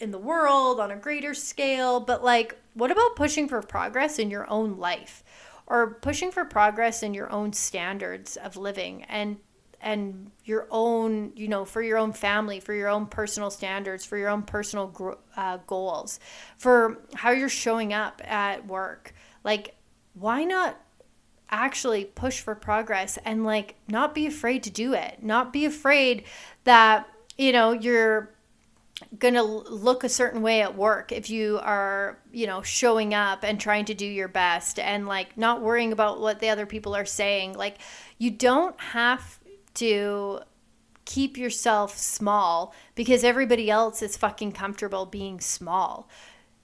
in 0.00 0.10
the 0.10 0.18
world 0.18 0.80
on 0.80 0.90
a 0.90 0.96
greater 0.96 1.32
scale. 1.34 2.00
But 2.00 2.24
like, 2.24 2.58
what 2.74 2.90
about 2.90 3.16
pushing 3.16 3.48
for 3.48 3.62
progress 3.62 4.18
in 4.18 4.30
your 4.30 4.50
own 4.50 4.78
life? 4.78 5.22
Or 5.70 5.94
pushing 6.02 6.32
for 6.32 6.44
progress 6.44 7.02
in 7.02 7.14
your 7.14 7.32
own 7.32 7.52
standards 7.52 8.36
of 8.36 8.56
living 8.56 9.04
and 9.04 9.38
and 9.80 10.30
your 10.44 10.66
own 10.70 11.32
you 11.36 11.48
know 11.48 11.64
for 11.64 11.80
your 11.80 11.96
own 11.96 12.12
family 12.12 12.60
for 12.60 12.74
your 12.74 12.88
own 12.88 13.06
personal 13.06 13.50
standards 13.50 14.04
for 14.04 14.18
your 14.18 14.28
own 14.28 14.42
personal 14.42 15.16
uh, 15.36 15.56
goals 15.66 16.20
for 16.58 16.98
how 17.14 17.30
you're 17.30 17.48
showing 17.48 17.94
up 17.94 18.20
at 18.24 18.66
work. 18.66 19.14
Like 19.44 19.76
why 20.12 20.44
not 20.44 20.78
actually 21.50 22.04
push 22.04 22.40
for 22.40 22.54
progress 22.54 23.18
and 23.24 23.44
like 23.44 23.76
not 23.88 24.14
be 24.14 24.26
afraid 24.26 24.64
to 24.64 24.70
do 24.70 24.92
it? 24.92 25.22
Not 25.22 25.52
be 25.52 25.64
afraid 25.64 26.24
that 26.64 27.08
you 27.38 27.52
know 27.52 27.72
you're 27.72 28.34
going 29.18 29.34
to 29.34 29.42
look 29.42 30.04
a 30.04 30.08
certain 30.08 30.42
way 30.42 30.62
at 30.62 30.76
work 30.76 31.12
if 31.12 31.30
you 31.30 31.58
are, 31.62 32.18
you 32.32 32.46
know, 32.46 32.62
showing 32.62 33.14
up 33.14 33.44
and 33.44 33.60
trying 33.60 33.84
to 33.86 33.94
do 33.94 34.06
your 34.06 34.28
best 34.28 34.78
and 34.78 35.06
like 35.06 35.36
not 35.36 35.62
worrying 35.62 35.92
about 35.92 36.20
what 36.20 36.40
the 36.40 36.48
other 36.48 36.66
people 36.66 36.94
are 36.94 37.04
saying. 37.04 37.54
Like 37.54 37.78
you 38.18 38.30
don't 38.30 38.78
have 38.80 39.38
to 39.74 40.40
keep 41.04 41.36
yourself 41.36 41.96
small 41.96 42.74
because 42.94 43.24
everybody 43.24 43.70
else 43.70 44.02
is 44.02 44.16
fucking 44.16 44.52
comfortable 44.52 45.06
being 45.06 45.40
small 45.40 46.08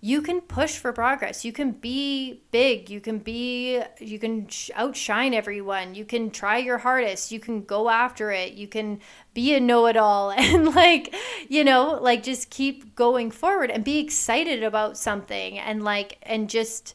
you 0.00 0.20
can 0.20 0.42
push 0.42 0.76
for 0.76 0.92
progress. 0.92 1.44
You 1.44 1.52
can 1.52 1.72
be 1.72 2.42
big. 2.50 2.90
You 2.90 3.00
can 3.00 3.18
be, 3.18 3.80
you 3.98 4.18
can 4.18 4.48
outshine 4.74 5.32
everyone. 5.32 5.94
You 5.94 6.04
can 6.04 6.30
try 6.30 6.58
your 6.58 6.78
hardest. 6.78 7.32
You 7.32 7.40
can 7.40 7.64
go 7.64 7.88
after 7.88 8.30
it. 8.30 8.52
You 8.52 8.68
can 8.68 9.00
be 9.32 9.54
a 9.54 9.60
know 9.60 9.86
it 9.86 9.96
all 9.96 10.30
and, 10.36 10.74
like, 10.74 11.14
you 11.48 11.64
know, 11.64 11.98
like 12.00 12.22
just 12.22 12.50
keep 12.50 12.94
going 12.94 13.30
forward 13.30 13.70
and 13.70 13.84
be 13.84 13.98
excited 13.98 14.62
about 14.62 14.98
something 14.98 15.58
and, 15.58 15.82
like, 15.82 16.18
and 16.22 16.50
just, 16.50 16.94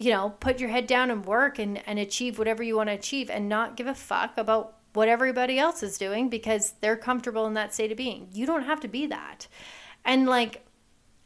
you 0.00 0.12
know, 0.12 0.30
put 0.38 0.60
your 0.60 0.70
head 0.70 0.86
down 0.86 1.10
and 1.10 1.26
work 1.26 1.58
and, 1.58 1.82
and 1.86 1.98
achieve 1.98 2.38
whatever 2.38 2.62
you 2.62 2.76
want 2.76 2.88
to 2.88 2.94
achieve 2.94 3.28
and 3.28 3.48
not 3.48 3.76
give 3.76 3.88
a 3.88 3.94
fuck 3.94 4.38
about 4.38 4.76
what 4.92 5.08
everybody 5.08 5.58
else 5.58 5.82
is 5.82 5.98
doing 5.98 6.28
because 6.28 6.74
they're 6.80 6.96
comfortable 6.96 7.46
in 7.46 7.54
that 7.54 7.74
state 7.74 7.90
of 7.90 7.98
being. 7.98 8.28
You 8.32 8.46
don't 8.46 8.64
have 8.64 8.80
to 8.80 8.88
be 8.88 9.06
that. 9.08 9.48
And, 10.04 10.26
like, 10.26 10.65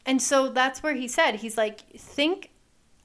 and 0.05 0.21
so 0.21 0.49
that's 0.49 0.81
where 0.81 0.95
he 0.95 1.07
said, 1.07 1.35
he's 1.35 1.57
like, 1.57 1.81
think 1.97 2.51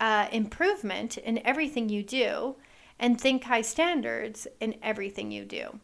uh, 0.00 0.28
improvement 0.32 1.18
in 1.18 1.44
everything 1.46 1.88
you 1.88 2.02
do 2.02 2.56
and 2.98 3.20
think 3.20 3.44
high 3.44 3.62
standards 3.62 4.46
in 4.60 4.74
everything 4.82 5.30
you 5.30 5.44
do. 5.44 5.80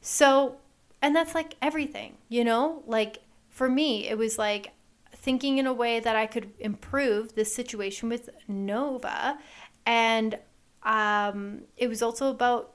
So, 0.00 0.56
and 1.00 1.14
that's 1.14 1.34
like 1.34 1.54
everything, 1.62 2.16
you 2.28 2.44
know? 2.44 2.82
Like 2.86 3.18
for 3.48 3.68
me, 3.68 4.08
it 4.08 4.18
was 4.18 4.38
like 4.38 4.72
thinking 5.14 5.58
in 5.58 5.66
a 5.66 5.72
way 5.72 6.00
that 6.00 6.16
I 6.16 6.26
could 6.26 6.52
improve 6.58 7.34
the 7.34 7.44
situation 7.44 8.08
with 8.08 8.28
Nova. 8.48 9.38
And 9.86 10.38
um, 10.82 11.62
it 11.76 11.88
was 11.88 12.02
also 12.02 12.30
about 12.30 12.74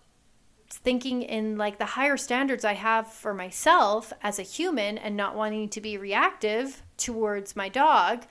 thinking 0.69 1.21
in 1.23 1.57
like 1.57 1.79
the 1.79 1.85
higher 1.85 2.17
standards 2.17 2.63
I 2.63 2.73
have 2.73 3.11
for 3.11 3.33
myself 3.33 4.13
as 4.21 4.39
a 4.39 4.43
human 4.43 4.97
and 4.97 5.15
not 5.15 5.35
wanting 5.35 5.69
to 5.69 5.81
be 5.81 5.97
reactive 5.97 6.83
towards 6.97 7.55
my 7.55 7.69
dog, 7.69 8.25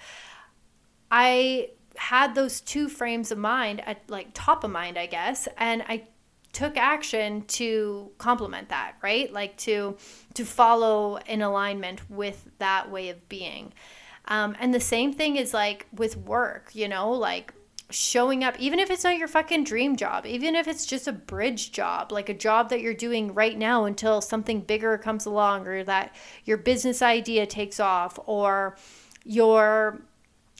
I 1.11 1.71
had 1.97 2.35
those 2.35 2.61
two 2.61 2.89
frames 2.89 3.31
of 3.31 3.39
mind 3.39 3.81
at 3.87 4.03
like 4.09 4.29
top 4.35 4.65
of 4.65 4.71
mind, 4.71 4.99
I 4.99 5.07
guess, 5.07 5.49
and 5.57 5.83
I 5.89 6.09
took 6.53 6.77
action 6.77 7.43
to 7.43 8.11
complement 8.19 8.71
that, 8.71 8.95
right? 9.03 9.33
Like 9.33 9.57
to 9.59 9.97
to 10.35 10.45
follow 10.45 11.19
in 11.27 11.43
alignment 11.43 12.09
with 12.11 12.49
that 12.59 12.91
way 12.91 13.11
of 13.11 13.29
being. 13.29 13.73
Um, 14.29 14.57
and 14.59 14.75
the 14.75 14.81
same 14.81 15.13
thing 15.13 15.37
is 15.37 15.55
like 15.55 15.87
with 15.93 16.17
work, 16.17 16.71
you 16.73 16.89
know, 16.89 17.13
like 17.13 17.53
showing 17.91 18.43
up, 18.43 18.59
even 18.59 18.81
if 18.81 18.91
it's 18.91 19.05
not 19.05 19.17
your 19.17 19.29
fucking 19.29 19.65
dream 19.65 19.97
job, 19.97 20.27
even 20.27 20.57
if 20.57 20.67
it's 20.67 20.87
just 20.87 21.07
a 21.07 21.13
bridge 21.13 21.71
job, 21.71 22.11
like 22.11 22.29
a 22.29 22.35
job 22.35 22.71
that 22.71 22.81
you're 22.81 22.95
doing 22.95 23.33
right 23.33 23.57
now 23.57 23.85
until 23.85 24.21
something 24.21 24.61
bigger 24.61 24.99
comes 24.99 25.25
along 25.25 25.67
or 25.67 25.85
that 25.85 26.15
your 26.45 26.57
business 26.57 27.01
idea 27.01 27.47
takes 27.47 27.79
off 27.79 28.19
or 28.27 28.77
your 29.25 30.01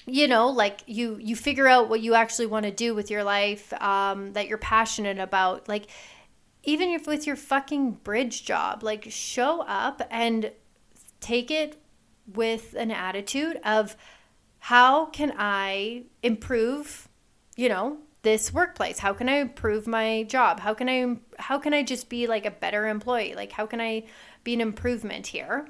you 0.07 0.29
know 0.29 0.49
like 0.49 0.81
you 0.87 1.17
you 1.21 1.35
figure 1.35 1.67
out 1.67 1.89
what 1.89 2.01
you 2.01 2.15
actually 2.15 2.47
want 2.47 2.65
to 2.65 2.71
do 2.71 2.95
with 2.95 3.11
your 3.11 3.25
life 3.25 3.73
um, 3.83 4.33
that 4.33 4.47
you're 4.49 4.59
passionate 4.59 5.19
about 5.19 5.69
like 5.69 5.87
even 6.63 6.89
if 6.91 7.07
with 7.07 7.27
your 7.27 7.37
fucking 7.37 7.93
bridge 7.93 8.45
job 8.45 8.83
like 8.83 9.07
show 9.11 9.63
up 9.63 10.03
and 10.11 10.53
take 11.21 11.51
it 11.51 11.81
with 12.35 12.75
an 12.75 12.91
attitude 12.91 13.59
of 13.65 13.97
how 14.61 15.07
can 15.07 15.33
i 15.39 16.05
improve 16.23 17.06
you 17.57 17.69
know 17.69 17.99
this 18.23 18.53
workplace? 18.53 18.99
How 18.99 19.13
can 19.13 19.29
i 19.29 19.37
improve 19.37 19.87
my 19.87 20.25
job? 20.25 20.61
How 20.61 20.75
can 20.75 20.89
i 20.89 21.17
how 21.39 21.59
can 21.59 21.73
i 21.73 21.83
just 21.83 22.09
be 22.09 22.27
like 22.27 22.47
a 22.47 22.51
better 22.51 22.87
employee? 22.89 23.35
Like 23.35 23.53
how 23.53 23.67
can 23.67 23.81
i 23.81 24.05
be 24.45 24.55
an 24.55 24.61
improvement 24.61 25.29
here? 25.29 25.67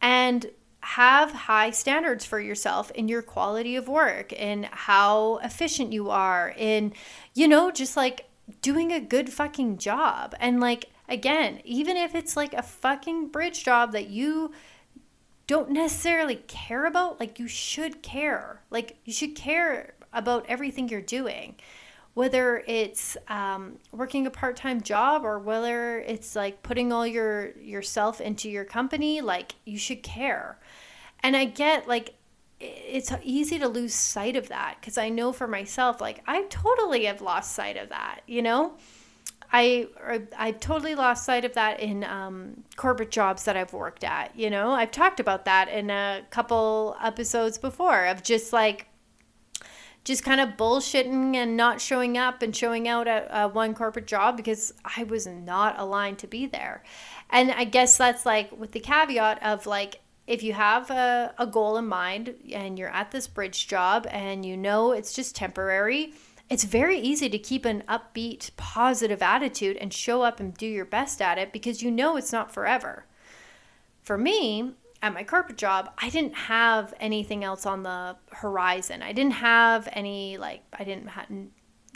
And 0.00 0.46
have 0.80 1.30
high 1.30 1.70
standards 1.70 2.24
for 2.24 2.40
yourself 2.40 2.90
in 2.90 3.06
your 3.06 3.22
quality 3.22 3.76
of 3.76 3.86
work 3.86 4.32
and 4.36 4.64
how 4.66 5.36
efficient 5.44 5.92
you 5.92 6.10
are 6.10 6.52
in 6.56 6.92
you 7.34 7.46
know 7.46 7.70
just 7.70 7.96
like 7.96 8.28
doing 8.60 8.92
a 8.92 9.00
good 9.00 9.32
fucking 9.32 9.78
job. 9.78 10.34
And 10.40 10.60
like 10.60 10.86
again 11.08 11.60
even 11.64 11.96
if 11.96 12.14
it's 12.14 12.36
like 12.36 12.52
a 12.52 12.62
fucking 12.62 13.28
bridge 13.28 13.64
job 13.64 13.92
that 13.92 14.08
you 14.08 14.52
don't 15.46 15.70
necessarily 15.70 16.36
care 16.48 16.84
about 16.86 17.20
like 17.20 17.38
you 17.38 17.46
should 17.46 18.02
care. 18.02 18.60
Like 18.70 18.96
you 19.04 19.12
should 19.12 19.36
care 19.36 19.94
about 20.12 20.44
everything 20.48 20.88
you're 20.88 21.00
doing 21.00 21.54
whether 22.14 22.62
it's 22.66 23.16
um, 23.28 23.78
working 23.90 24.26
a 24.26 24.30
part-time 24.30 24.82
job 24.82 25.24
or 25.24 25.38
whether 25.38 26.00
it's 26.00 26.36
like 26.36 26.62
putting 26.62 26.92
all 26.92 27.06
your 27.06 27.56
yourself 27.58 28.20
into 28.20 28.50
your 28.50 28.64
company 28.64 29.20
like 29.20 29.54
you 29.64 29.78
should 29.78 30.02
care 30.02 30.58
and 31.20 31.36
i 31.36 31.44
get 31.44 31.88
like 31.88 32.14
it's 32.60 33.10
easy 33.24 33.58
to 33.58 33.66
lose 33.66 33.94
sight 33.94 34.36
of 34.36 34.48
that 34.48 34.76
because 34.80 34.98
i 34.98 35.08
know 35.08 35.32
for 35.32 35.48
myself 35.48 36.00
like 36.00 36.22
i 36.26 36.42
totally 36.44 37.04
have 37.04 37.20
lost 37.20 37.52
sight 37.52 37.76
of 37.76 37.88
that 37.88 38.20
you 38.26 38.42
know 38.42 38.74
I 39.54 39.88
I 40.38 40.52
totally 40.52 40.94
lost 40.94 41.26
sight 41.26 41.44
of 41.44 41.52
that 41.54 41.78
in 41.80 42.04
um, 42.04 42.64
corporate 42.76 43.10
jobs 43.10 43.44
that 43.44 43.54
I've 43.54 43.74
worked 43.74 44.02
at. 44.02 44.34
You 44.34 44.48
know, 44.48 44.70
I've 44.70 44.90
talked 44.90 45.20
about 45.20 45.44
that 45.44 45.68
in 45.68 45.90
a 45.90 46.22
couple 46.30 46.96
episodes 47.02 47.58
before 47.58 48.06
of 48.06 48.22
just 48.22 48.54
like 48.54 48.86
just 50.04 50.24
kind 50.24 50.40
of 50.40 50.50
bullshitting 50.50 51.36
and 51.36 51.56
not 51.56 51.80
showing 51.80 52.18
up 52.18 52.42
and 52.42 52.54
showing 52.54 52.88
out 52.88 53.06
at 53.06 53.30
uh, 53.30 53.48
one 53.48 53.74
corporate 53.74 54.06
job 54.06 54.36
because 54.36 54.74
I 54.84 55.04
was 55.04 55.26
not 55.26 55.78
aligned 55.78 56.18
to 56.18 56.26
be 56.26 56.46
there. 56.46 56.82
And 57.30 57.52
I 57.52 57.64
guess 57.64 57.96
that's 57.96 58.26
like 58.26 58.50
with 58.52 58.72
the 58.72 58.80
caveat 58.80 59.42
of 59.42 59.66
like, 59.66 60.00
if 60.26 60.42
you 60.42 60.52
have 60.52 60.90
a, 60.90 61.34
a 61.38 61.46
goal 61.46 61.76
in 61.76 61.86
mind 61.86 62.34
and 62.52 62.78
you're 62.78 62.88
at 62.88 63.10
this 63.10 63.26
bridge 63.26 63.66
job 63.66 64.06
and 64.10 64.44
you 64.44 64.56
know 64.56 64.92
it's 64.92 65.12
just 65.12 65.36
temporary, 65.36 66.14
it's 66.48 66.64
very 66.64 66.98
easy 66.98 67.28
to 67.28 67.38
keep 67.38 67.64
an 67.64 67.82
upbeat, 67.88 68.50
positive 68.56 69.22
attitude 69.22 69.76
and 69.76 69.92
show 69.92 70.22
up 70.22 70.38
and 70.38 70.54
do 70.54 70.66
your 70.66 70.84
best 70.84 71.22
at 71.22 71.38
it 71.38 71.52
because 71.52 71.82
you 71.82 71.90
know 71.90 72.16
it's 72.16 72.32
not 72.32 72.52
forever. 72.52 73.06
For 74.02 74.18
me, 74.18 74.74
at 75.02 75.12
my 75.12 75.24
corporate 75.24 75.58
job, 75.58 75.90
I 75.98 76.08
didn't 76.10 76.34
have 76.34 76.94
anything 77.00 77.42
else 77.42 77.66
on 77.66 77.82
the 77.82 78.16
horizon. 78.30 79.02
I 79.02 79.12
didn't 79.12 79.32
have 79.32 79.88
any, 79.92 80.38
like, 80.38 80.62
I 80.72 80.84
didn't 80.84 81.08
ha- 81.08 81.26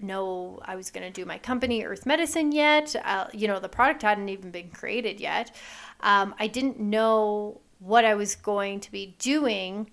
know 0.03 0.59
I 0.65 0.75
was 0.75 0.91
going 0.91 1.07
to 1.07 1.13
do 1.13 1.25
my 1.25 1.39
company, 1.39 1.85
Earth 1.85 2.05
Medicine, 2.05 2.51
yet. 2.51 2.97
Uh, 3.05 3.29
you 3.33 3.47
know, 3.47 3.61
the 3.61 3.69
product 3.69 4.03
hadn't 4.03 4.29
even 4.29 4.51
been 4.51 4.71
created 4.71 5.21
yet. 5.21 5.55
Um, 6.01 6.35
I 6.41 6.49
didn't 6.49 6.81
know 6.81 7.61
what 7.79 8.05
I 8.05 8.17
was 8.17 8.35
going 8.35 8.81
to 8.81 8.91
be 8.91 9.15
doing, 9.21 9.89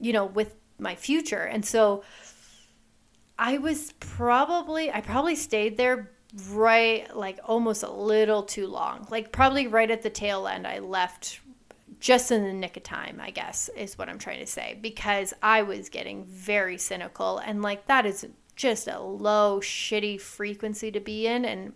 you 0.00 0.14
know, 0.14 0.24
with 0.24 0.56
my 0.78 0.94
future. 0.94 1.42
And 1.42 1.64
so 1.64 2.04
I 3.38 3.58
was 3.58 3.92
probably, 4.00 4.90
I 4.90 5.02
probably 5.02 5.36
stayed 5.36 5.76
there 5.76 6.10
right, 6.48 7.14
like 7.14 7.38
almost 7.44 7.82
a 7.82 7.90
little 7.90 8.42
too 8.42 8.66
long. 8.66 9.06
Like, 9.10 9.30
probably 9.30 9.66
right 9.66 9.90
at 9.90 10.00
the 10.00 10.10
tail 10.10 10.48
end, 10.48 10.66
I 10.66 10.78
left 10.78 11.40
just 12.00 12.30
in 12.30 12.44
the 12.44 12.52
nick 12.52 12.76
of 12.76 12.82
time, 12.82 13.20
I 13.20 13.30
guess, 13.30 13.68
is 13.76 13.96
what 13.98 14.08
I'm 14.08 14.18
trying 14.18 14.40
to 14.40 14.46
say, 14.46 14.78
because 14.80 15.32
I 15.42 15.62
was 15.62 15.88
getting 15.88 16.24
very 16.24 16.78
cynical. 16.78 17.38
And 17.38 17.62
like, 17.62 17.86
that 17.86 18.06
is 18.06 18.26
just 18.54 18.88
a 18.88 18.98
low, 18.98 19.60
shitty 19.60 20.20
frequency 20.20 20.90
to 20.90 21.00
be 21.00 21.26
in. 21.26 21.44
And 21.44 21.72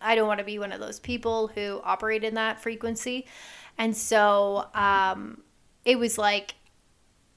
I 0.00 0.14
don't 0.14 0.28
want 0.28 0.38
to 0.38 0.44
be 0.44 0.58
one 0.58 0.72
of 0.72 0.80
those 0.80 1.00
people 1.00 1.48
who 1.48 1.80
operate 1.84 2.24
in 2.24 2.34
that 2.34 2.60
frequency. 2.60 3.26
And 3.78 3.96
so 3.96 4.68
um, 4.74 5.42
it 5.84 5.98
was 5.98 6.18
like, 6.18 6.54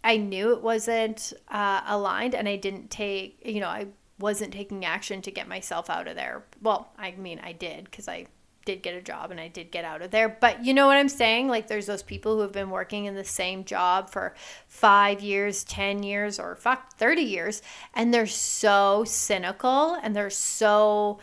I 0.04 0.18
knew 0.18 0.54
it 0.54 0.62
wasn't 0.62 1.34
uh, 1.50 1.82
aligned, 1.86 2.36
and 2.36 2.48
I 2.48 2.56
didn't 2.56 2.90
take, 2.90 3.42
you 3.44 3.60
know, 3.60 3.68
I 3.68 3.88
wasn't 4.20 4.54
taking 4.54 4.86
action 4.86 5.22
to 5.24 5.32
get 5.32 5.48
myself 5.48 5.90
out 5.90 6.08
of 6.08 6.16
there. 6.16 6.46
Well, 6.62 6.92
I 6.98 7.12
mean, 7.12 7.42
I 7.44 7.52
did 7.52 7.86
because 7.86 8.08
I 8.08 8.28
did 8.68 8.84
get 8.84 8.96
a 8.96 9.02
job 9.02 9.32
and 9.32 9.40
I 9.40 9.48
did 9.48 9.72
get 9.72 9.86
out 9.86 10.02
of 10.02 10.12
there. 10.12 10.28
But 10.28 10.66
you 10.66 10.74
know 10.74 10.88
what 10.88 10.98
I'm 10.98 11.08
saying? 11.08 11.48
Like, 11.48 11.68
there's 11.68 11.86
those 11.86 12.04
people 12.04 12.36
who 12.36 12.42
have 12.42 12.52
been 12.52 12.70
working 12.70 13.06
in 13.06 13.16
the 13.16 13.24
same 13.24 13.64
job 13.64 14.10
for 14.10 14.36
five 14.68 15.22
years, 15.22 15.64
10 15.64 16.04
years, 16.04 16.38
or 16.38 16.54
fuck, 16.56 16.94
30 16.98 17.22
years, 17.22 17.62
and 17.96 18.14
they're 18.14 18.28
so 18.28 19.06
cynical 19.08 19.98
and 20.04 20.14
they're 20.14 20.30
so 20.30 21.20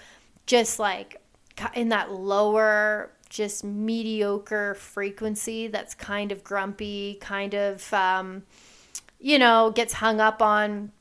just 0.46 0.78
like 0.78 1.20
in 1.74 1.90
that 1.90 2.10
lower, 2.10 3.12
just 3.28 3.62
mediocre 3.62 4.74
frequency 4.74 5.68
that's 5.68 5.94
kind 5.94 6.32
of 6.32 6.42
grumpy, 6.42 7.18
kind 7.20 7.54
of, 7.54 7.92
um, 7.92 8.42
you 9.20 9.38
know, 9.38 9.70
gets 9.70 9.92
hung 9.92 10.18
up 10.18 10.40
on 10.40 10.92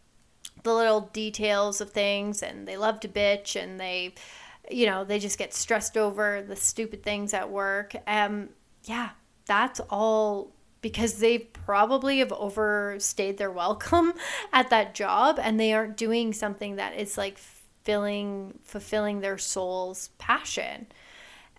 the 0.63 0.73
little 0.73 1.09
details 1.13 1.79
of 1.79 1.91
things 1.91 2.43
and 2.43 2.67
they 2.67 2.75
love 2.75 2.99
to 2.99 3.07
bitch 3.07 3.61
and 3.61 3.79
they 3.79 4.13
you 4.69 4.85
know, 4.85 5.03
they 5.03 5.19
just 5.19 5.37
get 5.37 5.53
stressed 5.53 5.97
over 5.97 6.41
the 6.41 6.55
stupid 6.55 7.03
things 7.03 7.33
at 7.33 7.49
work. 7.49 7.95
Um, 8.07 8.49
yeah, 8.83 9.09
that's 9.45 9.79
all 9.89 10.51
because 10.81 11.15
they 11.15 11.39
probably 11.39 12.19
have 12.19 12.31
overstayed 12.33 13.37
their 13.37 13.51
welcome 13.51 14.13
at 14.53 14.69
that 14.69 14.93
job 14.93 15.39
and 15.41 15.59
they 15.59 15.73
aren't 15.73 15.97
doing 15.97 16.33
something 16.33 16.75
that 16.75 16.95
is 16.95 17.17
like 17.17 17.37
filling 17.83 18.59
fulfilling 18.63 19.21
their 19.21 19.37
soul's 19.37 20.09
passion. 20.17 20.87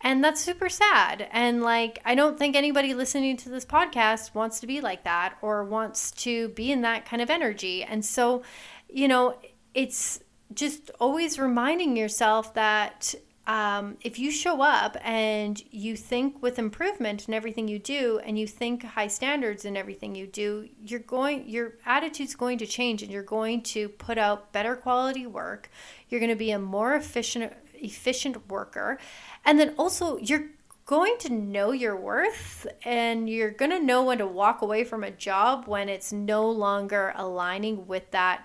And 0.00 0.22
that's 0.22 0.42
super 0.42 0.68
sad. 0.68 1.26
And 1.32 1.62
like 1.62 1.98
I 2.04 2.14
don't 2.14 2.38
think 2.38 2.54
anybody 2.54 2.92
listening 2.92 3.36
to 3.38 3.48
this 3.48 3.64
podcast 3.64 4.34
wants 4.34 4.60
to 4.60 4.66
be 4.66 4.80
like 4.80 5.04
that 5.04 5.36
or 5.40 5.64
wants 5.64 6.10
to 6.12 6.48
be 6.48 6.70
in 6.70 6.82
that 6.82 7.06
kind 7.06 7.22
of 7.22 7.30
energy. 7.30 7.82
And 7.82 8.04
so, 8.04 8.42
you 8.88 9.08
know, 9.08 9.38
it's 9.72 10.20
just 10.52 10.90
always 11.00 11.38
reminding 11.38 11.96
yourself 11.96 12.54
that 12.54 13.14
um, 13.46 13.98
if 14.00 14.18
you 14.18 14.30
show 14.30 14.62
up 14.62 14.96
and 15.02 15.62
you 15.70 15.96
think 15.96 16.42
with 16.42 16.58
improvement 16.58 17.28
in 17.28 17.34
everything 17.34 17.68
you 17.68 17.78
do 17.78 18.18
and 18.24 18.38
you 18.38 18.46
think 18.46 18.82
high 18.82 19.06
standards 19.06 19.66
in 19.66 19.76
everything 19.76 20.14
you 20.14 20.26
do 20.26 20.68
you're 20.82 21.00
going 21.00 21.46
your 21.46 21.74
attitude's 21.84 22.34
going 22.34 22.56
to 22.58 22.66
change 22.66 23.02
and 23.02 23.12
you're 23.12 23.22
going 23.22 23.62
to 23.62 23.90
put 23.90 24.16
out 24.16 24.52
better 24.52 24.74
quality 24.76 25.26
work. 25.26 25.70
You're 26.08 26.20
going 26.20 26.30
to 26.30 26.36
be 26.36 26.52
a 26.52 26.58
more 26.58 26.94
efficient 26.94 27.52
efficient 27.74 28.48
worker. 28.48 28.98
And 29.44 29.60
then 29.60 29.74
also 29.76 30.16
you're 30.18 30.46
going 30.86 31.16
to 31.18 31.30
know 31.30 31.72
your 31.72 31.96
worth 31.96 32.66
and 32.84 33.28
you're 33.28 33.50
going 33.50 33.70
to 33.70 33.80
know 33.80 34.04
when 34.04 34.18
to 34.18 34.26
walk 34.26 34.62
away 34.62 34.84
from 34.84 35.04
a 35.04 35.10
job 35.10 35.66
when 35.66 35.88
it's 35.88 36.12
no 36.12 36.50
longer 36.50 37.12
aligning 37.16 37.86
with 37.86 38.10
that 38.10 38.42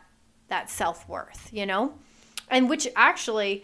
that 0.49 0.69
self 0.69 1.07
worth, 1.07 1.49
you 1.51 1.65
know? 1.65 1.93
And 2.49 2.69
which 2.69 2.87
actually 2.95 3.63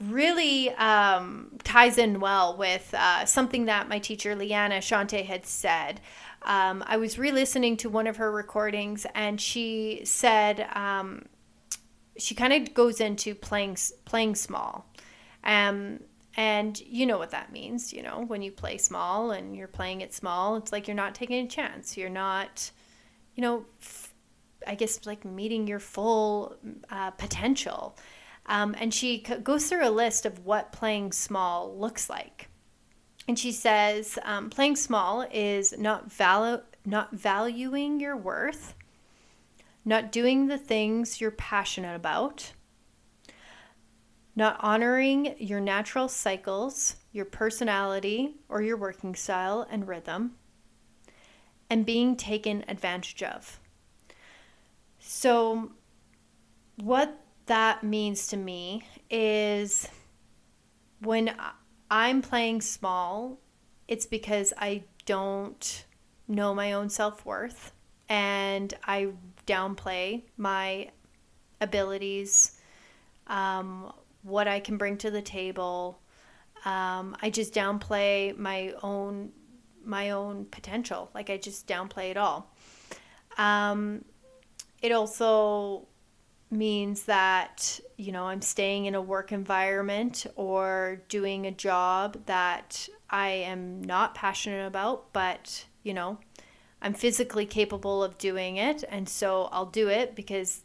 really 0.00 0.70
um, 0.70 1.50
ties 1.64 1.98
in 1.98 2.20
well 2.20 2.56
with 2.56 2.92
uh, 2.94 3.24
something 3.24 3.66
that 3.66 3.88
my 3.88 3.98
teacher, 3.98 4.34
Liana 4.34 4.78
Shanti, 4.78 5.24
had 5.24 5.46
said. 5.46 6.00
Um, 6.42 6.84
I 6.86 6.96
was 6.96 7.18
re 7.18 7.32
listening 7.32 7.76
to 7.78 7.88
one 7.88 8.06
of 8.06 8.18
her 8.18 8.30
recordings, 8.30 9.06
and 9.14 9.40
she 9.40 10.02
said, 10.04 10.68
um, 10.74 11.24
she 12.18 12.34
kind 12.34 12.52
of 12.52 12.74
goes 12.74 13.00
into 13.00 13.34
playing 13.34 13.76
playing 14.04 14.34
small. 14.34 14.86
Um, 15.44 16.00
and 16.36 16.78
you 16.80 17.06
know 17.06 17.18
what 17.18 17.30
that 17.30 17.50
means, 17.50 17.92
you 17.92 18.02
know, 18.02 18.24
when 18.26 18.42
you 18.42 18.52
play 18.52 18.76
small 18.76 19.30
and 19.30 19.56
you're 19.56 19.68
playing 19.68 20.02
it 20.02 20.12
small, 20.12 20.56
it's 20.56 20.70
like 20.70 20.86
you're 20.86 20.94
not 20.94 21.14
taking 21.14 21.46
a 21.46 21.48
chance. 21.48 21.96
You're 21.96 22.10
not, 22.10 22.70
you 23.34 23.42
know, 23.42 23.64
I 24.66 24.74
guess 24.74 25.06
like 25.06 25.24
meeting 25.24 25.66
your 25.66 25.78
full 25.78 26.56
uh, 26.90 27.10
potential. 27.12 27.96
Um, 28.46 28.74
and 28.78 28.94
she 28.94 29.24
c- 29.26 29.38
goes 29.38 29.66
through 29.68 29.86
a 29.86 29.90
list 29.90 30.24
of 30.24 30.44
what 30.44 30.72
playing 30.72 31.12
small 31.12 31.76
looks 31.76 32.08
like. 32.08 32.48
And 33.28 33.38
she 33.38 33.50
says 33.50 34.18
um, 34.22 34.50
playing 34.50 34.76
small 34.76 35.26
is 35.32 35.76
not, 35.76 36.08
valu- 36.08 36.62
not 36.84 37.12
valuing 37.12 37.98
your 37.98 38.16
worth, 38.16 38.74
not 39.84 40.12
doing 40.12 40.46
the 40.46 40.58
things 40.58 41.20
you're 41.20 41.32
passionate 41.32 41.96
about, 41.96 42.52
not 44.36 44.56
honoring 44.60 45.34
your 45.38 45.60
natural 45.60 46.08
cycles, 46.08 46.96
your 47.10 47.24
personality, 47.24 48.36
or 48.48 48.62
your 48.62 48.76
working 48.76 49.14
style 49.14 49.66
and 49.70 49.88
rhythm, 49.88 50.36
and 51.70 51.86
being 51.86 52.14
taken 52.16 52.64
advantage 52.68 53.22
of. 53.22 53.58
So, 55.08 55.70
what 56.82 57.16
that 57.46 57.84
means 57.84 58.26
to 58.26 58.36
me 58.36 58.82
is 59.08 59.88
when 61.00 61.32
I'm 61.88 62.22
playing 62.22 62.60
small, 62.60 63.38
it's 63.86 64.04
because 64.04 64.52
I 64.58 64.82
don't 65.04 65.84
know 66.26 66.56
my 66.56 66.72
own 66.72 66.90
self 66.90 67.24
worth 67.24 67.70
and 68.08 68.74
I 68.82 69.10
downplay 69.46 70.24
my 70.36 70.90
abilities, 71.60 72.58
um, 73.28 73.92
what 74.24 74.48
I 74.48 74.58
can 74.58 74.76
bring 74.76 74.98
to 74.98 75.10
the 75.12 75.22
table. 75.22 76.00
Um, 76.64 77.16
I 77.22 77.30
just 77.30 77.54
downplay 77.54 78.36
my 78.36 78.74
own 78.82 79.30
my 79.84 80.10
own 80.10 80.46
potential. 80.46 81.12
Like 81.14 81.30
I 81.30 81.36
just 81.36 81.68
downplay 81.68 82.10
it 82.10 82.16
all. 82.16 82.52
Um, 83.38 84.04
it 84.82 84.92
also 84.92 85.86
means 86.50 87.04
that 87.04 87.80
you 87.96 88.12
know 88.12 88.24
I'm 88.24 88.42
staying 88.42 88.86
in 88.86 88.94
a 88.94 89.02
work 89.02 89.32
environment 89.32 90.26
or 90.36 91.02
doing 91.08 91.46
a 91.46 91.50
job 91.50 92.18
that 92.26 92.88
I 93.10 93.28
am 93.28 93.82
not 93.82 94.14
passionate 94.14 94.66
about, 94.66 95.12
but 95.12 95.66
you 95.82 95.94
know 95.94 96.18
I'm 96.80 96.94
physically 96.94 97.46
capable 97.46 98.02
of 98.02 98.18
doing 98.18 98.56
it, 98.56 98.84
and 98.88 99.08
so 99.08 99.48
I'll 99.52 99.66
do 99.66 99.88
it 99.88 100.14
because 100.14 100.62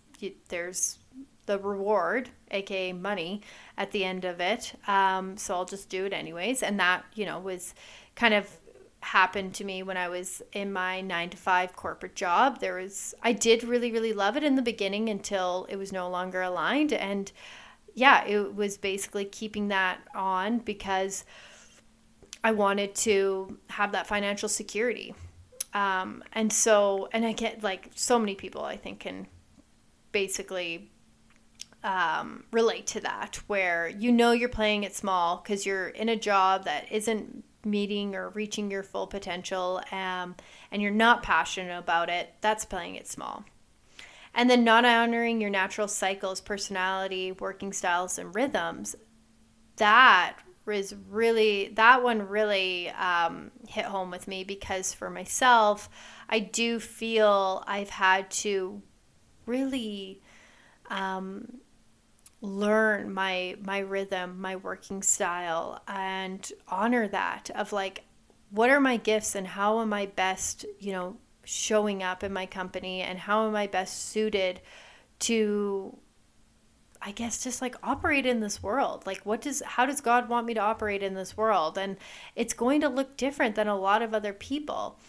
there's 0.49 0.99
the 1.47 1.57
reward, 1.57 2.29
aka 2.51 2.93
money, 2.93 3.41
at 3.77 3.91
the 3.91 4.05
end 4.05 4.25
of 4.25 4.39
it. 4.39 4.73
Um, 4.87 5.35
so 5.37 5.55
I'll 5.55 5.65
just 5.65 5.89
do 5.89 6.05
it 6.05 6.13
anyways, 6.13 6.61
and 6.63 6.79
that 6.79 7.05
you 7.15 7.25
know 7.25 7.39
was 7.39 7.73
kind 8.15 8.33
of 8.33 8.47
happened 9.01 9.53
to 9.55 9.63
me 9.63 9.83
when 9.83 9.97
I 9.97 10.07
was 10.07 10.41
in 10.53 10.71
my 10.71 11.01
nine 11.01 11.29
to 11.31 11.37
five 11.37 11.75
corporate 11.75 12.15
job. 12.15 12.59
There 12.59 12.75
was, 12.75 13.13
I 13.21 13.33
did 13.33 13.63
really, 13.63 13.91
really 13.91 14.13
love 14.13 14.37
it 14.37 14.43
in 14.43 14.55
the 14.55 14.61
beginning 14.61 15.09
until 15.09 15.65
it 15.69 15.75
was 15.75 15.91
no 15.91 16.09
longer 16.09 16.41
aligned. 16.41 16.93
And 16.93 17.31
yeah, 17.95 18.25
it 18.25 18.55
was 18.55 18.77
basically 18.77 19.25
keeping 19.25 19.67
that 19.69 19.99
on 20.15 20.59
because 20.59 21.25
I 22.43 22.51
wanted 22.51 22.95
to 22.95 23.57
have 23.69 23.91
that 23.91 24.07
financial 24.07 24.49
security. 24.49 25.13
Um, 25.73 26.23
and 26.33 26.51
so, 26.51 27.09
and 27.11 27.25
I 27.25 27.33
get 27.33 27.63
like 27.63 27.89
so 27.95 28.19
many 28.19 28.35
people 28.35 28.63
I 28.63 28.77
think 28.77 29.01
can 29.01 29.27
basically 30.11 30.91
um, 31.83 32.43
relate 32.51 32.87
to 32.87 32.99
that 33.01 33.39
where 33.47 33.87
you 33.87 34.11
know 34.11 34.31
you're 34.31 34.49
playing 34.49 34.83
it 34.83 34.95
small 34.95 35.37
because 35.37 35.65
you're 35.65 35.89
in 35.89 36.09
a 36.09 36.15
job 36.15 36.65
that 36.65 36.91
isn't 36.91 37.43
meeting 37.63 38.15
or 38.15 38.29
reaching 38.29 38.71
your 38.71 38.83
full 38.83 39.07
potential 39.07 39.81
um, 39.91 40.35
and 40.71 40.81
you're 40.81 40.91
not 40.91 41.23
passionate 41.23 41.77
about 41.77 42.09
it, 42.09 42.33
that's 42.41 42.65
playing 42.65 42.95
it 42.95 43.07
small. 43.07 43.43
And 44.33 44.49
then 44.49 44.63
not 44.63 44.85
honoring 44.85 45.41
your 45.41 45.49
natural 45.49 45.87
cycles, 45.87 46.39
personality, 46.39 47.33
working 47.33 47.73
styles, 47.73 48.17
and 48.17 48.33
rhythms, 48.33 48.95
that 49.75 50.37
was 50.65 50.95
really, 51.09 51.69
that 51.75 52.01
one 52.03 52.27
really 52.27 52.89
um, 52.91 53.51
hit 53.67 53.85
home 53.85 54.11
with 54.11 54.27
me 54.27 54.43
because 54.43 54.93
for 54.93 55.09
myself, 55.09 55.89
I 56.29 56.39
do 56.39 56.79
feel 56.79 57.63
I've 57.67 57.89
had 57.89 58.31
to 58.31 58.81
really 59.45 60.21
um, 60.89 61.59
learn 62.41 63.13
my 63.13 63.55
my 63.61 63.79
rhythm, 63.79 64.41
my 64.41 64.55
working 64.55 65.03
style 65.03 65.81
and 65.87 66.51
honor 66.67 67.07
that 67.07 67.51
of 67.55 67.71
like 67.71 68.03
what 68.49 68.69
are 68.69 68.81
my 68.81 68.97
gifts 68.97 69.35
and 69.35 69.47
how 69.47 69.79
am 69.79 69.93
I 69.93 70.07
best, 70.07 70.65
you 70.79 70.91
know, 70.91 71.17
showing 71.43 72.03
up 72.03 72.23
in 72.23 72.33
my 72.33 72.45
company 72.45 73.01
and 73.01 73.17
how 73.17 73.47
am 73.47 73.55
I 73.55 73.67
best 73.67 74.09
suited 74.09 74.59
to 75.19 75.97
I 77.03 77.11
guess 77.11 77.43
just 77.43 77.61
like 77.61 77.75
operate 77.81 78.25
in 78.25 78.41
this 78.41 78.61
world. 78.61 79.05
Like 79.05 79.21
what 79.25 79.41
does 79.41 79.61
how 79.65 79.85
does 79.85 80.01
God 80.01 80.27
want 80.27 80.47
me 80.47 80.55
to 80.55 80.59
operate 80.59 81.03
in 81.03 81.13
this 81.13 81.37
world? 81.37 81.77
And 81.77 81.97
it's 82.35 82.53
going 82.53 82.81
to 82.81 82.89
look 82.89 83.17
different 83.17 83.55
than 83.55 83.67
a 83.67 83.77
lot 83.77 84.01
of 84.01 84.13
other 84.13 84.33
people. 84.33 84.99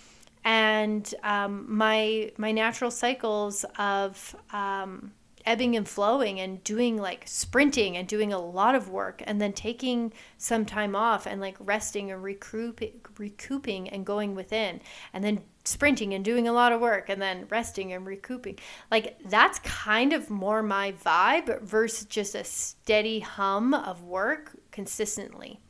And 0.44 1.12
um, 1.22 1.66
my 1.68 2.32
my 2.36 2.52
natural 2.52 2.90
cycles 2.90 3.64
of 3.78 4.36
um, 4.52 5.12
ebbing 5.44 5.76
and 5.76 5.88
flowing 5.88 6.40
and 6.40 6.62
doing 6.64 6.96
like 6.96 7.24
sprinting 7.26 7.96
and 7.96 8.08
doing 8.08 8.32
a 8.32 8.38
lot 8.38 8.74
of 8.74 8.88
work 8.88 9.22
and 9.26 9.40
then 9.40 9.52
taking 9.52 10.12
some 10.38 10.64
time 10.64 10.94
off 10.96 11.26
and 11.26 11.40
like 11.40 11.56
resting 11.60 12.10
and 12.10 12.22
recouping, 12.22 13.00
recouping 13.18 13.88
and 13.88 14.06
going 14.06 14.34
within 14.34 14.80
and 15.12 15.22
then 15.22 15.40
sprinting 15.64 16.12
and 16.14 16.24
doing 16.24 16.48
a 16.48 16.52
lot 16.52 16.72
of 16.72 16.80
work 16.80 17.08
and 17.08 17.22
then 17.22 17.46
resting 17.48 17.92
and 17.92 18.06
recouping. 18.06 18.58
Like 18.90 19.16
that's 19.26 19.58
kind 19.60 20.12
of 20.12 20.30
more 20.30 20.62
my 20.62 20.92
vibe 20.92 21.62
versus 21.62 22.06
just 22.06 22.34
a 22.34 22.44
steady 22.44 23.20
hum 23.20 23.74
of 23.74 24.02
work 24.02 24.56
consistently 24.70 25.60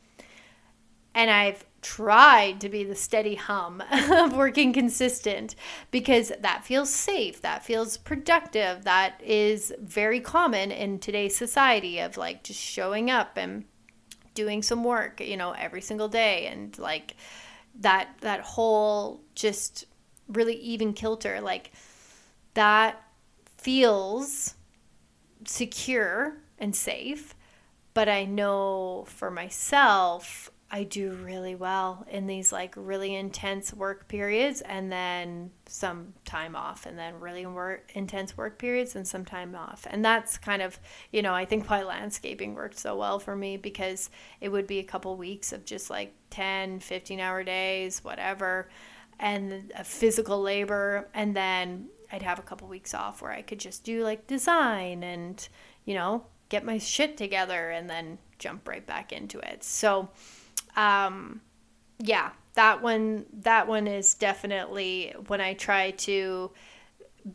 and 1.15 1.31
I've 1.31 1.65
tried 1.83 2.61
to 2.61 2.69
be 2.69 2.85
the 2.85 2.95
steady 2.95 3.35
hum 3.35 3.83
of 4.11 4.37
working 4.37 4.73
consistent 4.73 5.57
because 5.91 6.33
that 6.41 6.65
feels 6.65 6.91
safe, 6.91 7.43
that 7.43 7.65
feels 7.65 7.97
productive, 7.97 8.85
that 8.85 9.21
is 9.23 9.75
very 9.81 10.21
common 10.21 10.71
in 10.71 10.99
today's 10.99 11.37
society 11.37 11.99
of 11.99 12.17
like 12.17 12.45
just 12.45 12.61
showing 12.61 13.11
up 13.11 13.37
and 13.37 13.65
doing 14.35 14.63
some 14.63 14.85
work, 14.85 15.21
you 15.21 15.37
know, 15.37 15.53
every 15.53 15.83
single 15.83 16.09
day. 16.09 16.47
And 16.47 16.79
like 16.79 17.17
that 17.81 18.09
that 18.21 18.41
whole 18.41 19.21
just 19.35 19.87
really 20.29 20.55
even 20.57 20.93
kilter 20.93 21.41
like 21.41 21.73
that 22.55 23.03
feels 23.59 24.55
secure 25.45 26.37
and 26.59 26.75
safe. 26.75 27.35
But 27.95 28.09
I 28.09 28.25
know 28.25 29.05
for 29.09 29.31
myself 29.31 30.52
I 30.75 30.85
do 30.85 31.13
really 31.23 31.55
well 31.55 32.07
in 32.09 32.27
these 32.27 32.51
like 32.51 32.73
really 32.79 33.15
intense 33.15 33.75
work 33.75 34.09
periods 34.09 34.63
and 34.63 34.91
then 34.91 35.51
some 35.67 36.15
time 36.25 36.57
off 36.57 36.87
and 36.87 36.99
then 36.99 37.21
really 37.21 37.45
work, 37.45 37.91
intense 37.93 38.39
work 38.39 38.59
periods 38.59 38.97
and 38.97 39.07
some 39.07 39.27
time 39.27 39.55
off. 39.55 39.87
And 39.91 40.03
that's 40.03 40.39
kind 40.39 40.63
of, 40.63 40.81
you 41.11 41.21
know, 41.21 41.35
I 41.35 41.45
think 41.45 41.69
why 41.69 41.83
landscaping 41.83 42.55
worked 42.55 42.79
so 42.79 42.97
well 42.97 43.19
for 43.19 43.37
me 43.37 43.59
because 43.59 44.09
it 44.41 44.49
would 44.49 44.67
be 44.67 44.79
a 44.79 44.83
couple 44.83 45.15
weeks 45.19 45.53
of 45.53 45.67
just 45.67 45.91
like 45.91 46.15
10, 46.31 46.81
15 46.81 47.21
hour 47.21 47.45
days, 47.45 48.03
whatever, 48.03 48.71
and 49.21 49.71
physical 49.85 50.41
labor. 50.41 51.07
And 51.13 51.37
then 51.37 51.89
I'd 52.11 52.23
have 52.23 52.39
a 52.39 52.43
couple 52.43 52.67
weeks 52.67 52.95
off 52.95 53.21
where 53.21 53.33
I 53.33 53.43
could 53.43 53.61
just 53.61 53.85
do 53.85 54.05
like 54.05 54.27
design 54.27 55.03
and, 55.03 55.47
you 55.85 55.93
know, 55.93 56.25
get 56.49 56.65
my 56.65 56.79
shit 56.79 57.19
together 57.19 57.71
and 57.73 57.91
then 57.91 58.17
jump 58.39 58.67
right 58.67 58.87
back 58.87 59.13
into 59.13 59.39
it. 59.39 59.63
So, 59.65 60.09
um, 60.77 61.41
yeah, 61.99 62.31
that 62.55 62.83
one 62.83 63.27
that 63.33 63.67
one 63.67 63.87
is 63.87 64.15
definitely 64.15 65.15
when 65.29 65.41
I 65.41 65.55
try 65.55 65.93
to 65.93 66.51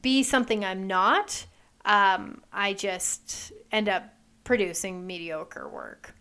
be 0.02 0.24
something 0.24 0.64
I'm 0.64 0.88
not. 0.88 1.46
Um, 1.86 2.42
I 2.52 2.74
just 2.74 3.54
end 3.72 3.88
up 3.88 4.04
producing 4.44 5.08
mediocre 5.08 5.68
work. 5.70 6.14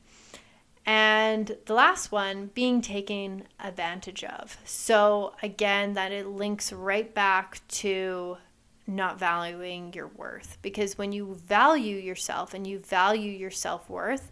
And 0.88 1.56
the 1.66 1.74
last 1.74 2.12
one, 2.12 2.52
being 2.54 2.80
taken 2.80 3.42
advantage 3.58 4.22
of. 4.22 4.56
So, 4.64 5.34
again, 5.42 5.94
that 5.94 6.12
it 6.12 6.28
links 6.28 6.72
right 6.72 7.12
back 7.12 7.60
to 7.68 8.36
not 8.86 9.18
valuing 9.18 9.92
your 9.92 10.06
worth. 10.06 10.58
Because 10.62 10.96
when 10.96 11.10
you 11.10 11.34
value 11.34 11.96
yourself 11.96 12.54
and 12.54 12.64
you 12.64 12.78
value 12.78 13.32
your 13.32 13.50
self 13.50 13.90
worth, 13.90 14.30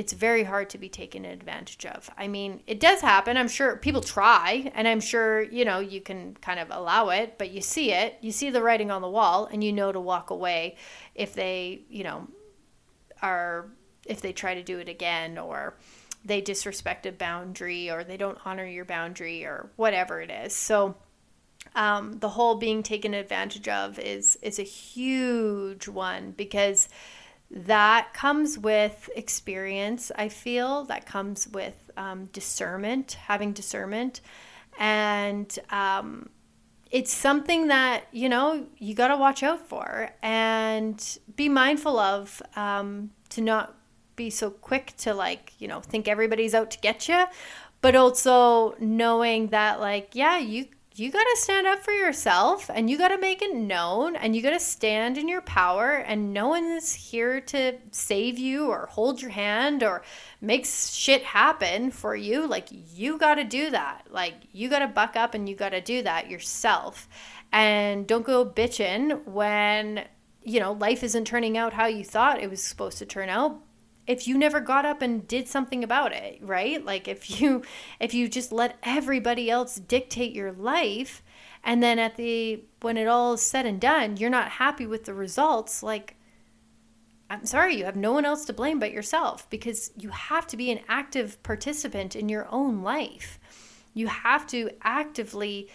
it's 0.00 0.14
very 0.14 0.44
hard 0.44 0.70
to 0.70 0.78
be 0.78 0.88
taken 0.88 1.26
advantage 1.26 1.84
of. 1.84 2.08
I 2.16 2.26
mean, 2.26 2.62
it 2.66 2.80
does 2.80 3.02
happen. 3.02 3.36
I'm 3.36 3.48
sure 3.48 3.76
people 3.76 4.00
try, 4.00 4.72
and 4.74 4.88
I'm 4.88 4.98
sure, 4.98 5.42
you 5.42 5.66
know, 5.66 5.78
you 5.78 6.00
can 6.00 6.38
kind 6.40 6.58
of 6.58 6.68
allow 6.70 7.10
it, 7.10 7.36
but 7.36 7.50
you 7.50 7.60
see 7.60 7.92
it, 7.92 8.16
you 8.22 8.32
see 8.32 8.48
the 8.48 8.62
writing 8.62 8.90
on 8.90 9.02
the 9.02 9.10
wall, 9.10 9.46
and 9.52 9.62
you 9.62 9.74
know 9.74 9.92
to 9.92 10.00
walk 10.00 10.30
away 10.30 10.76
if 11.14 11.34
they, 11.34 11.82
you 11.90 12.02
know, 12.02 12.26
are, 13.20 13.68
if 14.06 14.22
they 14.22 14.32
try 14.32 14.54
to 14.54 14.62
do 14.62 14.78
it 14.78 14.88
again 14.88 15.36
or 15.36 15.74
they 16.24 16.40
disrespect 16.40 17.04
a 17.04 17.12
boundary 17.12 17.90
or 17.90 18.02
they 18.02 18.16
don't 18.16 18.38
honor 18.46 18.64
your 18.64 18.86
boundary 18.86 19.44
or 19.44 19.68
whatever 19.76 20.22
it 20.22 20.30
is. 20.30 20.56
So, 20.56 20.94
um, 21.74 22.20
the 22.20 22.30
whole 22.30 22.54
being 22.54 22.82
taken 22.82 23.12
advantage 23.12 23.68
of 23.68 23.98
is 23.98 24.36
is 24.40 24.58
a 24.58 24.62
huge 24.62 25.88
one 25.88 26.30
because 26.30 26.88
that 27.50 28.12
comes 28.14 28.58
with 28.58 29.10
experience 29.16 30.12
i 30.16 30.28
feel 30.28 30.84
that 30.84 31.06
comes 31.06 31.48
with 31.48 31.90
um, 32.00 32.26
discernment 32.32 33.12
having 33.12 33.52
discernment. 33.52 34.20
And 34.78 35.56
um, 35.70 36.30
it's 36.90 37.12
something 37.12 37.68
that 37.68 38.04
you 38.12 38.28
know 38.28 38.66
you 38.78 38.94
got 38.94 39.08
to 39.08 39.16
watch 39.16 39.42
out 39.42 39.68
for 39.68 40.10
and 40.22 41.18
be 41.36 41.48
mindful 41.48 41.98
of 41.98 42.42
um, 42.56 43.10
to 43.30 43.40
not 43.40 43.76
be 44.16 44.30
so 44.30 44.50
quick 44.50 44.94
to 44.98 45.14
like 45.14 45.52
you 45.58 45.68
know 45.68 45.80
think 45.80 46.08
everybody's 46.08 46.54
out 46.54 46.70
to 46.70 46.78
get 46.80 47.08
you 47.08 47.24
but 47.80 47.94
also 47.94 48.74
knowing 48.78 49.46
that 49.48 49.80
like 49.80 50.10
yeah 50.12 50.36
you 50.36 50.66
you 51.00 51.10
got 51.10 51.24
to 51.24 51.36
stand 51.36 51.66
up 51.66 51.82
for 51.82 51.92
yourself 51.92 52.70
and 52.74 52.90
you 52.90 52.98
got 52.98 53.08
to 53.08 53.18
make 53.18 53.40
it 53.40 53.56
known 53.56 54.16
and 54.16 54.36
you 54.36 54.42
got 54.42 54.50
to 54.50 54.60
stand 54.60 55.16
in 55.16 55.28
your 55.28 55.40
power 55.40 55.92
and 55.94 56.34
no 56.34 56.48
one 56.48 56.64
is 56.64 56.92
here 56.92 57.40
to 57.40 57.78
save 57.90 58.38
you 58.38 58.66
or 58.66 58.84
hold 58.84 59.22
your 59.22 59.30
hand 59.30 59.82
or 59.82 60.02
make 60.42 60.66
shit 60.66 61.22
happen 61.22 61.90
for 61.90 62.14
you. 62.14 62.46
Like 62.46 62.68
you 62.94 63.16
got 63.16 63.36
to 63.36 63.44
do 63.44 63.70
that. 63.70 64.08
Like 64.10 64.34
you 64.52 64.68
got 64.68 64.80
to 64.80 64.88
buck 64.88 65.16
up 65.16 65.32
and 65.32 65.48
you 65.48 65.56
got 65.56 65.70
to 65.70 65.80
do 65.80 66.02
that 66.02 66.30
yourself. 66.30 67.08
And 67.50 68.06
don't 68.06 68.26
go 68.26 68.44
bitching 68.44 69.24
when 69.24 70.04
you 70.42 70.60
know 70.60 70.72
life 70.72 71.02
isn't 71.02 71.24
turning 71.24 71.56
out 71.56 71.72
how 71.72 71.86
you 71.86 72.04
thought 72.04 72.42
it 72.42 72.50
was 72.50 72.62
supposed 72.62 72.98
to 72.98 73.06
turn 73.06 73.30
out 73.30 73.58
if 74.10 74.26
you 74.26 74.36
never 74.36 74.58
got 74.58 74.84
up 74.84 75.02
and 75.02 75.28
did 75.28 75.46
something 75.46 75.84
about 75.84 76.12
it, 76.12 76.40
right? 76.42 76.84
Like 76.84 77.06
if 77.06 77.40
you 77.40 77.62
if 78.00 78.12
you 78.12 78.28
just 78.28 78.50
let 78.50 78.76
everybody 78.82 79.48
else 79.48 79.76
dictate 79.76 80.34
your 80.34 80.50
life 80.50 81.22
and 81.62 81.80
then 81.80 82.00
at 82.00 82.16
the 82.16 82.64
when 82.80 82.96
it 82.96 83.06
all 83.06 83.34
is 83.34 83.42
said 83.42 83.66
and 83.66 83.80
done, 83.80 84.16
you're 84.16 84.28
not 84.28 84.48
happy 84.48 84.84
with 84.84 85.04
the 85.04 85.14
results, 85.14 85.80
like 85.84 86.16
I'm 87.30 87.46
sorry, 87.46 87.76
you 87.76 87.84
have 87.84 87.94
no 87.94 88.10
one 88.10 88.24
else 88.24 88.44
to 88.46 88.52
blame 88.52 88.80
but 88.80 88.90
yourself 88.90 89.48
because 89.48 89.92
you 89.96 90.08
have 90.08 90.48
to 90.48 90.56
be 90.56 90.72
an 90.72 90.80
active 90.88 91.40
participant 91.44 92.16
in 92.16 92.28
your 92.28 92.48
own 92.50 92.82
life. 92.82 93.38
You 93.94 94.08
have 94.08 94.44
to 94.48 94.70
actively 94.82 95.68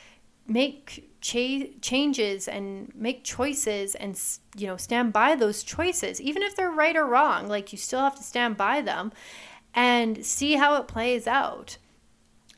make 0.47 1.15
cha- 1.21 1.67
changes 1.81 2.47
and 2.47 2.91
make 2.95 3.23
choices 3.23 3.95
and 3.95 4.19
you 4.55 4.67
know 4.67 4.77
stand 4.77 5.11
by 5.11 5.35
those 5.35 5.63
choices 5.63 6.21
even 6.21 6.43
if 6.43 6.55
they're 6.55 6.71
right 6.71 6.95
or 6.95 7.05
wrong 7.05 7.47
like 7.47 7.71
you 7.71 7.77
still 7.77 8.01
have 8.01 8.15
to 8.15 8.23
stand 8.23 8.55
by 8.55 8.81
them 8.81 9.11
and 9.73 10.25
see 10.25 10.53
how 10.53 10.75
it 10.75 10.87
plays 10.87 11.27
out. 11.27 11.77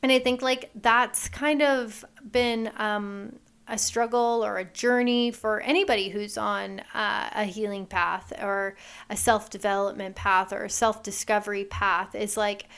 And 0.02 0.12
i 0.12 0.18
think 0.18 0.42
like 0.42 0.70
that's 0.74 1.28
kind 1.28 1.62
of 1.62 2.04
been 2.30 2.70
um, 2.76 3.36
a 3.66 3.76
struggle 3.76 4.44
or 4.44 4.58
a 4.58 4.64
journey 4.64 5.30
for 5.30 5.60
anybody 5.60 6.08
who's 6.08 6.38
on 6.38 6.80
uh, 6.94 7.30
a 7.34 7.44
healing 7.44 7.84
path 7.84 8.32
or 8.40 8.76
a 9.10 9.16
self-development 9.16 10.14
path 10.14 10.52
or 10.52 10.64
a 10.64 10.70
self-discovery 10.70 11.64
path 11.64 12.14
is 12.14 12.36
like 12.36 12.68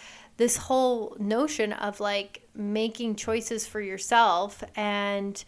this 0.41 0.57
whole 0.57 1.14
notion 1.18 1.70
of 1.74 2.01
like 2.01 2.49
making 2.55 3.14
choices 3.14 3.66
for 3.66 3.78
yourself 3.78 4.64
and 4.74 5.45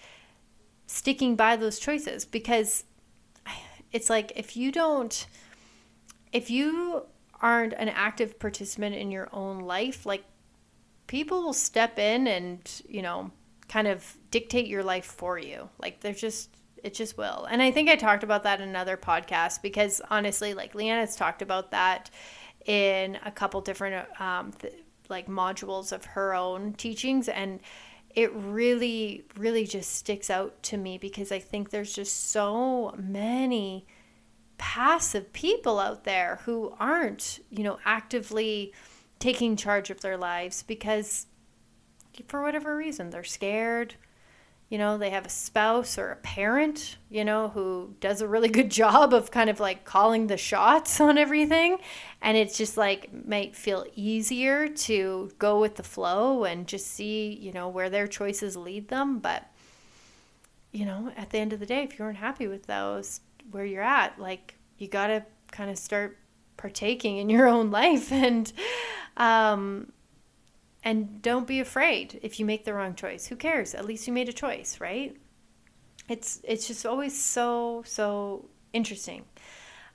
sticking 0.86 1.34
by 1.34 1.56
those 1.56 1.78
choices. 1.78 2.26
Because 2.26 2.84
it's 3.90 4.10
like 4.10 4.32
if 4.36 4.54
you 4.54 4.70
don't 4.70 5.26
if 6.30 6.50
you 6.50 7.06
aren't 7.40 7.72
an 7.72 7.88
active 7.88 8.38
participant 8.38 8.94
in 8.94 9.10
your 9.10 9.30
own 9.32 9.60
life 9.60 10.04
like 10.04 10.24
people 11.06 11.42
will 11.42 11.54
step 11.54 11.98
in 11.98 12.26
and 12.26 12.82
you 12.86 13.00
know 13.00 13.30
kind 13.68 13.88
of 13.88 14.18
dictate 14.30 14.66
your 14.66 14.84
life 14.84 15.06
for 15.06 15.38
you. 15.38 15.70
Like 15.78 16.00
they're 16.00 16.12
just 16.12 16.54
it 16.84 16.92
just 16.92 17.16
will. 17.16 17.46
And 17.50 17.62
i 17.62 17.70
think 17.70 17.88
i 17.88 17.96
talked 17.96 18.24
about 18.24 18.42
that 18.42 18.60
in 18.60 18.68
another 18.68 18.98
podcast 18.98 19.62
because 19.62 20.02
honestly 20.10 20.52
like 20.52 20.74
Liana's 20.74 21.16
talked 21.16 21.40
about 21.40 21.70
that 21.70 22.10
in 22.66 23.18
a 23.24 23.30
couple 23.30 23.60
different 23.60 24.06
um, 24.20 24.52
th- 24.52 24.74
like 25.12 25.28
modules 25.28 25.92
of 25.92 26.04
her 26.04 26.34
own 26.34 26.72
teachings 26.72 27.28
and 27.28 27.60
it 28.14 28.32
really 28.34 29.24
really 29.36 29.64
just 29.64 29.92
sticks 29.92 30.28
out 30.28 30.60
to 30.62 30.76
me 30.76 30.98
because 30.98 31.30
i 31.30 31.38
think 31.38 31.70
there's 31.70 31.92
just 31.92 32.30
so 32.30 32.92
many 32.98 33.86
passive 34.58 35.32
people 35.32 35.78
out 35.78 36.04
there 36.04 36.40
who 36.44 36.74
aren't 36.80 37.38
you 37.50 37.62
know 37.62 37.78
actively 37.84 38.72
taking 39.18 39.56
charge 39.56 39.90
of 39.90 40.00
their 40.00 40.16
lives 40.16 40.62
because 40.64 41.26
for 42.26 42.42
whatever 42.42 42.76
reason 42.76 43.10
they're 43.10 43.24
scared 43.24 43.94
you 44.72 44.78
know, 44.78 44.96
they 44.96 45.10
have 45.10 45.26
a 45.26 45.28
spouse 45.28 45.98
or 45.98 46.12
a 46.12 46.16
parent, 46.16 46.96
you 47.10 47.26
know, 47.26 47.48
who 47.50 47.94
does 48.00 48.22
a 48.22 48.26
really 48.26 48.48
good 48.58 48.70
job 48.70 49.12
of 49.12 49.30
kind 49.30 49.50
of 49.50 49.60
like 49.60 49.84
calling 49.84 50.28
the 50.28 50.38
shots 50.38 50.98
on 50.98 51.18
everything. 51.18 51.76
And 52.22 52.38
it's 52.38 52.56
just 52.56 52.78
like 52.78 53.10
might 53.26 53.54
feel 53.54 53.84
easier 53.94 54.68
to 54.68 55.30
go 55.38 55.60
with 55.60 55.76
the 55.76 55.82
flow 55.82 56.44
and 56.44 56.66
just 56.66 56.86
see, 56.86 57.34
you 57.34 57.52
know, 57.52 57.68
where 57.68 57.90
their 57.90 58.06
choices 58.06 58.56
lead 58.56 58.88
them. 58.88 59.18
But, 59.18 59.46
you 60.72 60.86
know, 60.86 61.12
at 61.18 61.28
the 61.28 61.38
end 61.38 61.52
of 61.52 61.60
the 61.60 61.66
day, 61.66 61.82
if 61.82 61.98
you 61.98 62.06
aren't 62.06 62.16
happy 62.16 62.48
with 62.48 62.64
those, 62.64 63.20
where 63.50 63.66
you're 63.66 63.82
at, 63.82 64.18
like 64.18 64.54
you 64.78 64.88
got 64.88 65.08
to 65.08 65.22
kind 65.50 65.70
of 65.70 65.76
start 65.76 66.16
partaking 66.56 67.18
in 67.18 67.28
your 67.28 67.46
own 67.46 67.70
life 67.82 68.10
and, 68.10 68.50
um, 69.18 69.92
and 70.84 71.22
don't 71.22 71.46
be 71.46 71.60
afraid 71.60 72.18
if 72.22 72.40
you 72.40 72.46
make 72.46 72.64
the 72.64 72.74
wrong 72.74 72.94
choice. 72.94 73.26
Who 73.26 73.36
cares? 73.36 73.74
At 73.74 73.84
least 73.84 74.06
you 74.06 74.12
made 74.12 74.28
a 74.28 74.32
choice, 74.32 74.80
right? 74.80 75.16
It's 76.08 76.40
it's 76.44 76.66
just 76.66 76.84
always 76.84 77.18
so 77.18 77.82
so 77.86 78.48
interesting 78.72 79.24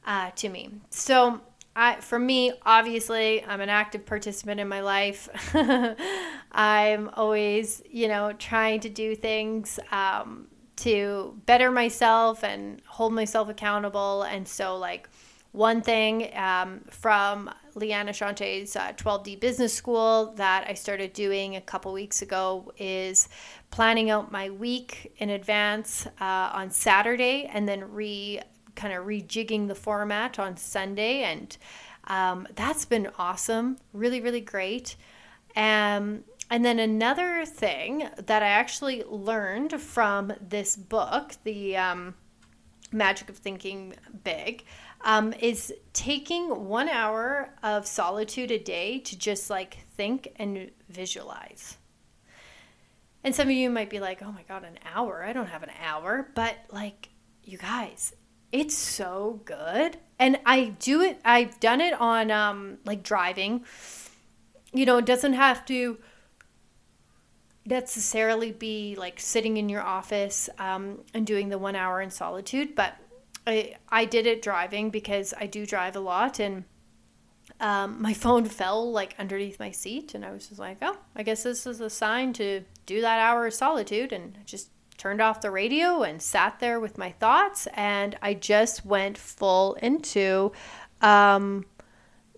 uh, 0.05 0.31
to 0.35 0.49
me. 0.49 0.71
So 0.89 1.41
I, 1.75 1.99
for 1.99 2.17
me, 2.17 2.53
obviously, 2.65 3.43
I'm 3.45 3.61
an 3.61 3.69
active 3.69 4.03
participant 4.03 4.59
in 4.59 4.67
my 4.67 4.81
life. 4.81 5.29
I'm 6.51 7.11
always, 7.13 7.83
you 7.87 8.07
know, 8.07 8.33
trying 8.33 8.79
to 8.79 8.89
do 8.89 9.15
things 9.15 9.79
um, 9.91 10.47
to 10.77 11.39
better 11.45 11.69
myself 11.69 12.43
and 12.43 12.81
hold 12.87 13.13
myself 13.13 13.47
accountable. 13.47 14.23
And 14.23 14.47
so, 14.47 14.77
like, 14.77 15.07
one 15.51 15.81
thing 15.81 16.35
um, 16.35 16.81
from 16.89 17.51
Liana 17.77 18.11
Shanti's 18.11 18.75
uh, 18.75 18.91
12D 18.93 19.39
Business 19.39 19.71
School 19.71 20.33
that 20.35 20.65
I 20.67 20.73
started 20.73 21.13
doing 21.13 21.55
a 21.55 21.61
couple 21.61 21.93
weeks 21.93 22.23
ago 22.23 22.71
is 22.77 23.29
planning 23.69 24.09
out 24.09 24.31
my 24.31 24.49
week 24.49 25.13
in 25.17 25.29
advance 25.29 26.07
uh, 26.19 26.49
on 26.53 26.71
Saturday 26.71 27.47
and 27.53 27.69
then 27.69 27.93
re 27.93 28.41
kind 28.75 28.93
of 28.93 29.05
rejigging 29.05 29.67
the 29.67 29.75
format 29.75 30.39
on 30.39 30.57
Sunday. 30.57 31.21
And 31.21 31.55
um, 32.05 32.47
that's 32.55 32.85
been 32.85 33.09
awesome. 33.19 33.77
Really, 33.93 34.21
really 34.21 34.41
great. 34.41 34.95
Um, 35.55 36.23
and 36.49 36.65
then 36.65 36.79
another 36.79 37.45
thing 37.45 38.09
that 38.25 38.41
I 38.41 38.47
actually 38.47 39.03
learned 39.03 39.79
from 39.81 40.33
this 40.41 40.75
book, 40.75 41.33
the 41.43 41.77
um, 41.77 42.15
Magic 42.91 43.29
of 43.29 43.37
Thinking 43.37 43.93
Big 44.23 44.63
um, 45.01 45.33
is 45.33 45.73
taking 45.93 46.67
one 46.67 46.89
hour 46.89 47.53
of 47.63 47.87
solitude 47.87 48.51
a 48.51 48.59
day 48.59 48.99
to 48.99 49.17
just 49.17 49.49
like 49.49 49.77
think 49.95 50.29
and 50.37 50.71
visualize. 50.89 51.77
And 53.23 53.35
some 53.35 53.47
of 53.47 53.53
you 53.53 53.69
might 53.69 53.89
be 53.89 53.99
like, 53.99 54.21
oh 54.21 54.31
my 54.31 54.43
God, 54.43 54.63
an 54.63 54.79
hour? 54.93 55.23
I 55.23 55.33
don't 55.33 55.47
have 55.47 55.63
an 55.63 55.71
hour. 55.83 56.29
But 56.33 56.57
like, 56.71 57.09
you 57.43 57.57
guys, 57.57 58.13
it's 58.51 58.75
so 58.75 59.41
good. 59.45 59.97
And 60.19 60.39
I 60.45 60.75
do 60.79 61.01
it, 61.01 61.19
I've 61.25 61.59
done 61.59 61.81
it 61.81 61.93
on 61.99 62.31
um, 62.31 62.77
like 62.85 63.03
driving. 63.03 63.65
You 64.73 64.85
know, 64.85 64.97
it 64.97 65.05
doesn't 65.05 65.33
have 65.33 65.65
to 65.65 65.97
necessarily 67.65 68.51
be 68.51 68.95
like 68.97 69.19
sitting 69.19 69.57
in 69.57 69.67
your 69.67 69.81
office 69.81 70.49
um, 70.57 70.99
and 71.13 71.27
doing 71.27 71.49
the 71.49 71.57
one 71.57 71.75
hour 71.75 72.01
in 72.01 72.09
solitude, 72.09 72.75
but 72.75 72.95
I 73.47 73.75
I 73.89 74.05
did 74.05 74.27
it 74.27 74.41
driving 74.41 74.89
because 74.89 75.33
I 75.39 75.47
do 75.47 75.65
drive 75.65 75.95
a 75.95 75.99
lot 75.99 76.39
and 76.39 76.65
um, 77.59 78.01
my 78.01 78.13
phone 78.25 78.45
fell 78.45 78.91
like 78.91 79.15
underneath 79.17 79.59
my 79.59 79.71
seat 79.71 80.13
and 80.13 80.23
I 80.25 80.31
was 80.31 80.47
just 80.47 80.59
like, 80.59 80.77
oh, 80.81 80.97
I 81.15 81.23
guess 81.23 81.43
this 81.43 81.65
is 81.65 81.79
a 81.81 81.89
sign 81.89 82.33
to 82.33 82.63
do 82.85 83.01
that 83.01 83.19
hour 83.19 83.47
of 83.47 83.53
solitude 83.53 84.11
and 84.11 84.37
I 84.39 84.43
just 84.43 84.69
turned 84.97 85.21
off 85.21 85.41
the 85.41 85.51
radio 85.51 86.03
and 86.03 86.21
sat 86.21 86.59
there 86.59 86.79
with 86.79 86.97
my 86.97 87.11
thoughts 87.11 87.67
and 87.73 88.17
I 88.21 88.33
just 88.33 88.85
went 88.85 89.17
full 89.17 89.75
into 89.75 90.51
um, 91.01 91.65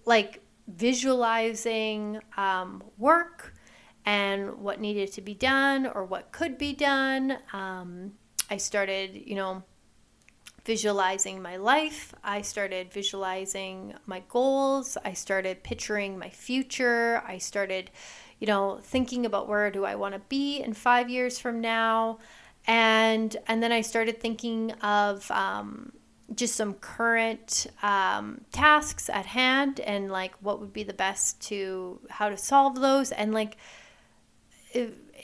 like 0.05 0.41
visualizing 0.68 2.20
um, 2.38 2.84
work 2.97 3.55
and 4.05 4.55
what 4.60 4.80
needed 4.80 5.12
to 5.14 5.22
be 5.22 5.34
done 5.34 5.88
or 5.88 6.03
what 6.03 6.32
could 6.32 6.57
be 6.57 6.74
done. 6.74 7.38
Um, 7.53 8.14
I 8.49 8.57
started, 8.57 9.16
you 9.16 9.36
know, 9.36 9.64
visualizing 10.70 11.41
my 11.41 11.57
life. 11.57 12.13
I 12.24 12.43
started 12.43 12.93
visualizing 12.93 13.95
my 14.05 14.22
goals. 14.30 14.99
I 15.03 15.13
started 15.13 15.63
picturing 15.63 16.20
my 16.20 16.30
future. 16.30 17.24
I 17.26 17.39
started, 17.39 17.89
you 18.38 18.45
know, 18.45 18.78
thinking 18.84 19.26
about 19.26 19.47
where 19.47 19.72
do 19.72 19.84
I 19.84 19.95
want 19.95 20.13
to 20.13 20.22
be 20.30 20.59
in 20.59 20.76
five 20.76 21.09
years 21.09 21.39
from 21.39 21.59
now. 21.59 22.20
And, 22.67 23.36
and 23.47 23.63
then 23.63 23.72
I 23.72 23.82
started 23.82 24.20
thinking 24.20 24.74
of 24.74 25.32
um, 25.32 25.91
just 26.36 26.55
some 26.55 26.76
current 26.76 27.65
um, 27.82 28.41
tasks 28.51 29.09
at 29.09 29.26
hand 29.26 29.80
and 29.80 30.11
like 30.11 30.36
what 30.39 30.59
would 30.59 30.72
be 30.72 30.84
the 30.84 30.93
best 30.93 31.41
to 31.47 31.99
how 32.11 32.30
to 32.30 32.38
solve 32.38 32.80
those 32.80 33.11
and 33.11 33.34
like 33.34 33.57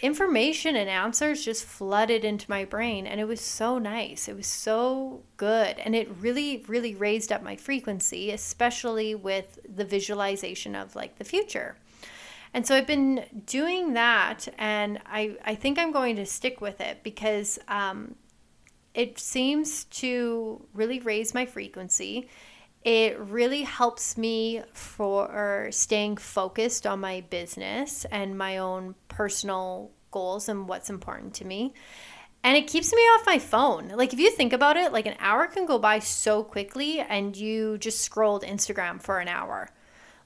information 0.02 0.76
and 0.76 0.90
answers 0.90 1.46
just 1.46 1.66
flooded 1.66 2.26
into 2.26 2.50
my 2.50 2.66
brain 2.66 3.08
and 3.08 3.20
it 3.20 3.28
was 3.28 3.42
so 3.42 3.78
nice. 3.78 4.28
It 4.28 4.36
was 4.36 4.48
so 4.48 5.22
good 5.38 5.80
and 5.80 5.96
it 5.96 6.10
really 6.20 6.64
really 6.68 6.96
raised 6.96 7.32
up 7.32 7.44
my 7.44 7.56
frequency 7.56 8.32
especially 8.32 9.16
with 9.16 9.60
the 9.68 9.86
visualization 9.86 10.76
of 10.76 10.96
like 10.96 11.18
the 11.18 11.24
future. 11.24 11.76
And 12.54 12.66
so 12.66 12.76
i've 12.76 12.88
been 12.88 13.26
doing 13.46 13.94
that 13.94 14.48
and 14.58 15.00
i 15.06 15.36
i 15.44 15.56
think 15.56 15.78
i'm 15.78 15.92
going 15.92 16.16
to 16.16 16.26
stick 16.26 16.62
with 16.62 16.80
it 16.80 17.04
because 17.04 17.60
um, 17.68 18.16
it 18.94 19.20
seems 19.20 19.84
to 19.86 20.66
really 20.74 21.00
raise 21.00 21.34
my 21.34 21.46
frequency 21.46 22.30
it 22.86 23.20
really 23.20 23.64
helps 23.64 24.16
me 24.16 24.62
for 24.72 25.68
staying 25.72 26.18
focused 26.18 26.86
on 26.86 27.00
my 27.00 27.22
business 27.32 28.06
and 28.12 28.38
my 28.38 28.60
own 28.60 28.94
personal 29.08 29.90
goals 30.12 30.48
and 30.48 30.70
what's 30.70 30.92
important 30.92 31.34
to 31.34 31.46
me. 31.46 31.74
And 32.44 32.56
it 32.56 32.68
keeps 32.68 32.94
me 32.94 33.02
off 33.02 33.26
my 33.26 33.40
phone. 33.40 33.88
Like, 33.88 34.14
if 34.14 34.20
you 34.20 34.30
think 34.30 34.54
about 34.54 34.78
it, 34.78 34.94
like 34.94 35.08
an 35.08 35.16
hour 35.18 35.48
can 35.48 35.66
go 35.66 35.80
by 35.80 35.98
so 35.98 36.44
quickly 36.44 37.00
and 37.00 37.36
you 37.36 37.80
just 37.80 38.02
scrolled 38.02 38.44
Instagram 38.44 39.02
for 39.02 39.18
an 39.18 39.30
hour. 39.30 39.68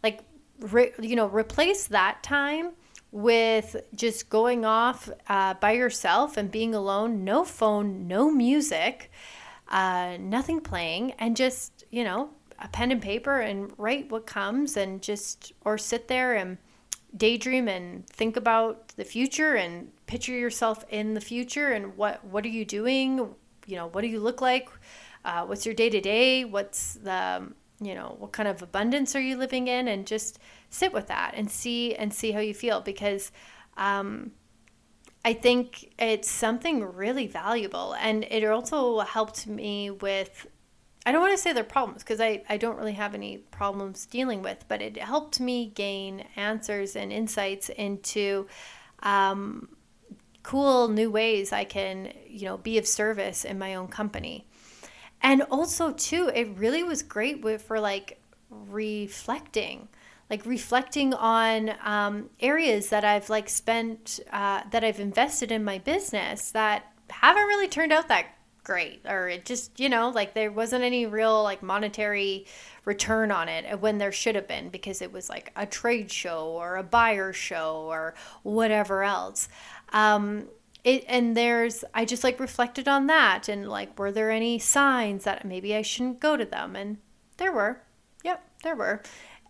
Like, 0.04 0.26
re- 0.60 0.92
you 1.02 1.16
know, 1.16 1.28
replace 1.28 1.88
that 1.88 2.22
time 2.24 2.74
with 3.14 3.78
just 3.96 4.30
going 4.30 4.66
off 4.66 5.10
uh, 5.30 5.54
by 5.54 5.72
yourself 5.72 6.36
and 6.36 6.52
being 6.52 6.76
alone, 6.76 7.24
no 7.24 7.46
phone, 7.46 8.06
no 8.06 8.30
music, 8.30 9.10
uh, 9.70 10.18
nothing 10.20 10.60
playing, 10.60 11.14
and 11.14 11.38
just, 11.38 11.86
you 11.90 12.04
know, 12.04 12.32
a 12.62 12.68
pen 12.68 12.92
and 12.92 13.02
paper 13.02 13.40
and 13.40 13.72
write 13.78 14.12
what 14.12 14.26
comes 14.26 14.78
and 14.78 15.02
just 15.02 15.54
or 15.66 15.78
sit 15.78 16.08
there 16.08 16.36
and 16.36 16.58
daydream 17.16 17.68
and 17.68 18.08
think 18.08 18.38
about 18.38 18.90
the 18.90 19.04
future 19.04 19.56
and 19.56 19.92
picture 20.06 20.38
yourself 20.38 20.86
in 20.90 21.14
the 21.14 21.22
future 21.22 21.72
and 21.72 21.98
what 21.98 22.24
what 22.26 22.46
are 22.46 22.50
you 22.50 22.66
doing? 22.66 23.36
You 23.66 23.76
know 23.76 23.88
what 23.88 24.02
do 24.02 24.08
you 24.08 24.20
look 24.20 24.42
like? 24.42 24.70
Uh, 25.26 25.46
what's 25.46 25.66
your 25.66 25.76
day 25.76 25.90
to 25.90 26.02
day 26.02 26.46
what's 26.46 26.94
the 26.96 27.52
you 27.82 27.96
know 27.96 28.16
what 28.20 28.32
kind 28.32 28.48
of 28.48 28.62
abundance 28.62 29.16
are 29.16 29.22
you 29.22 29.38
living 29.38 29.68
in? 29.68 29.88
And 29.88 30.06
just 30.06 30.40
sit 30.70 30.94
with 30.94 31.08
that 31.08 31.34
and 31.36 31.50
see 31.50 31.96
and 31.96 32.14
see 32.14 32.32
how 32.32 32.40
you 32.40 32.54
feel 32.54 32.82
because 32.82 33.32
um, 33.78 34.32
I 35.26 35.34
think 35.34 35.94
it's 36.00 36.30
something 36.30 36.84
really 36.84 37.28
valuable. 37.28 37.94
And 37.94 38.26
it 38.30 38.46
also 38.46 39.00
helped 39.00 39.48
me 39.48 39.90
with 39.90 40.48
I 41.06 41.12
don't 41.12 41.22
want 41.22 41.34
to 41.34 41.42
say 41.42 41.54
they're 41.54 41.64
problems 41.64 42.04
because 42.04 42.20
I, 42.20 42.44
I 42.50 42.58
don't 42.58 42.78
really 42.78 42.94
have 42.94 43.16
any 43.16 43.38
problems 43.38 44.06
dealing 44.06 44.42
with, 44.42 44.66
but 44.68 44.82
it 44.82 44.98
helped 44.98 45.40
me 45.40 45.68
gain 45.68 46.26
answers 46.36 46.96
and 46.96 47.12
insights 47.12 47.70
into 47.70 48.48
um, 49.02 49.70
cool 50.44 50.90
new 50.90 51.10
ways 51.10 51.54
I 51.54 51.64
can, 51.64 52.12
you 52.28 52.46
know, 52.46 52.58
be 52.58 52.78
of 52.78 52.86
service 52.86 53.46
in 53.46 53.58
my 53.58 53.76
own 53.76 53.88
company. 53.88 54.46
And 55.22 55.42
also, 55.44 55.92
too, 55.94 56.32
it 56.34 56.50
really 56.58 56.84
was 56.84 57.02
great 57.02 57.42
with, 57.42 57.62
for 57.62 57.80
like 57.80 58.22
reflecting 58.50 59.88
like 60.30 60.46
reflecting 60.46 61.14
on 61.14 61.72
um, 61.84 62.30
areas 62.40 62.90
that 62.90 63.04
I've 63.04 63.30
like 63.30 63.50
spent 63.50 64.20
uh, 64.32 64.62
that 64.72 64.84
I've 64.84 65.00
invested 65.00 65.52
in 65.52 65.64
my 65.64 65.80
business 65.80 66.52
that 66.52 66.86
haven't 67.10 67.48
really 67.48 67.68
turned 67.68 67.92
out 67.92 68.08
that 68.10 68.28
great 68.70 69.02
or 69.08 69.28
it 69.28 69.46
just 69.46 69.80
you 69.80 69.90
know 69.90 70.10
like 70.10 70.36
there 70.36 70.52
wasn't 70.52 70.84
any 70.84 71.08
real 71.08 71.42
like 71.42 71.64
monetary 71.64 72.46
return 72.86 73.32
on 73.32 73.50
it 73.50 73.82
when 73.82 73.98
there 73.98 74.12
should 74.12 74.36
have 74.36 74.48
been 74.48 74.70
because 74.70 75.02
it 75.02 75.12
was 75.12 75.28
like 75.28 75.52
a 75.56 75.66
trade 75.66 76.12
show 76.12 76.50
or 76.50 76.76
a 76.76 76.84
buyer 76.84 77.34
show 77.34 77.88
or 77.90 78.14
whatever 78.44 79.02
else. 79.04 79.50
Um 79.92 80.50
it 80.84 81.04
and 81.08 81.36
there's 81.36 81.84
i 81.96 82.06
just 82.06 82.24
like 82.24 82.40
reflected 82.40 82.88
on 82.88 83.08
that 83.08 83.50
and 83.50 83.68
like 83.68 83.98
were 83.98 84.12
there 84.12 84.30
any 84.30 84.60
signs 84.60 85.24
that 85.24 85.44
maybe 85.44 85.76
i 85.76 85.82
shouldn't 85.82 86.20
go 86.20 86.38
to 86.38 86.46
them? 86.46 86.76
And 86.76 86.98
there 87.38 87.52
were. 87.52 87.82
Yep 88.24 88.44
there 88.62 88.76
were 88.76 89.02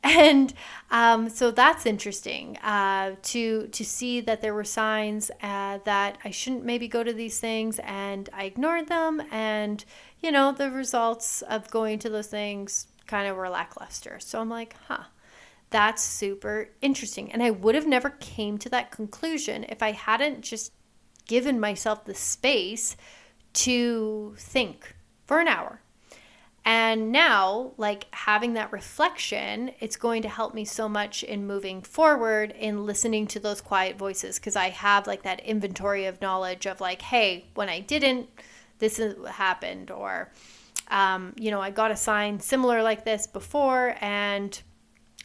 and 0.04 0.54
um, 0.92 1.30
so 1.30 1.52
that's 1.52 1.86
interesting 1.86 2.58
uh, 2.58 3.16
to 3.22 3.68
to 3.68 3.84
see 3.84 4.22
that 4.22 4.42
there 4.42 4.54
were 4.54 4.64
signs 4.64 5.30
uh, 5.42 5.80
that 5.84 6.18
I 6.24 6.32
shouldn't 6.32 6.64
maybe 6.64 6.88
go 6.88 7.04
to 7.04 7.14
these 7.14 7.40
things, 7.40 7.80
and 7.80 8.30
I 8.34 8.46
ignored 8.46 8.88
them, 8.88 9.22
and 9.32 9.84
you 10.22 10.32
know 10.32 10.52
the 10.52 10.72
results 10.72 11.42
of 11.44 11.70
going 11.70 12.00
to 12.00 12.10
those 12.10 12.28
things 12.28 12.88
kind 13.08 13.28
of 13.28 13.36
were 13.36 13.50
lackluster. 13.50 14.20
So 14.20 14.40
I'm 14.40 14.50
like, 14.50 14.76
huh, 14.88 15.04
that's 15.70 16.04
super 16.04 16.70
interesting, 16.82 17.32
and 17.32 17.44
I 17.44 17.52
would 17.52 17.76
have 17.76 17.88
never 17.88 18.10
came 18.10 18.58
to 18.60 18.70
that 18.70 18.92
conclusion 18.92 19.66
if 19.68 19.84
I 19.84 19.92
hadn't 19.92 20.42
just 20.42 20.72
given 21.28 21.60
myself 21.60 22.06
the 22.06 22.16
space 22.16 22.96
to 23.52 24.34
think 24.38 24.96
for 25.26 25.40
an 25.40 25.48
hour 25.48 25.82
and 26.66 27.12
now, 27.12 27.72
like 27.78 28.06
having 28.12 28.54
that 28.54 28.72
reflection, 28.72 29.72
it's 29.80 29.96
going 29.96 30.22
to 30.24 30.30
help 30.30 30.54
me 30.54 30.66
so 30.66 30.90
much 30.90 31.24
in 31.24 31.48
moving 31.48 31.82
forward 31.82 32.54
in 32.58 32.86
listening 32.86 33.28
to 33.28 33.40
those 33.40 33.62
quiet 33.62 33.98
voices 33.98 34.38
because 34.38 34.56
I 34.56 34.70
have 34.70 35.08
like 35.08 35.24
that 35.24 35.40
inventory 35.42 36.06
of 36.06 36.22
knowledge 36.22 36.66
of 36.66 36.82
like, 36.82 37.02
hey, 37.02 37.46
when 37.56 37.70
I 37.70 37.80
didn't, 37.80 38.30
this 38.80 39.00
is 39.00 39.18
what 39.18 39.32
happened. 39.32 39.90
Or, 39.90 40.32
um, 40.90 41.34
you 41.38 41.50
know, 41.50 41.62
I 41.62 41.72
got 41.72 41.92
a 41.92 41.96
sign 41.96 42.40
similar 42.40 42.84
like 42.84 43.06
this 43.06 43.26
before 43.26 43.96
and 44.02 44.62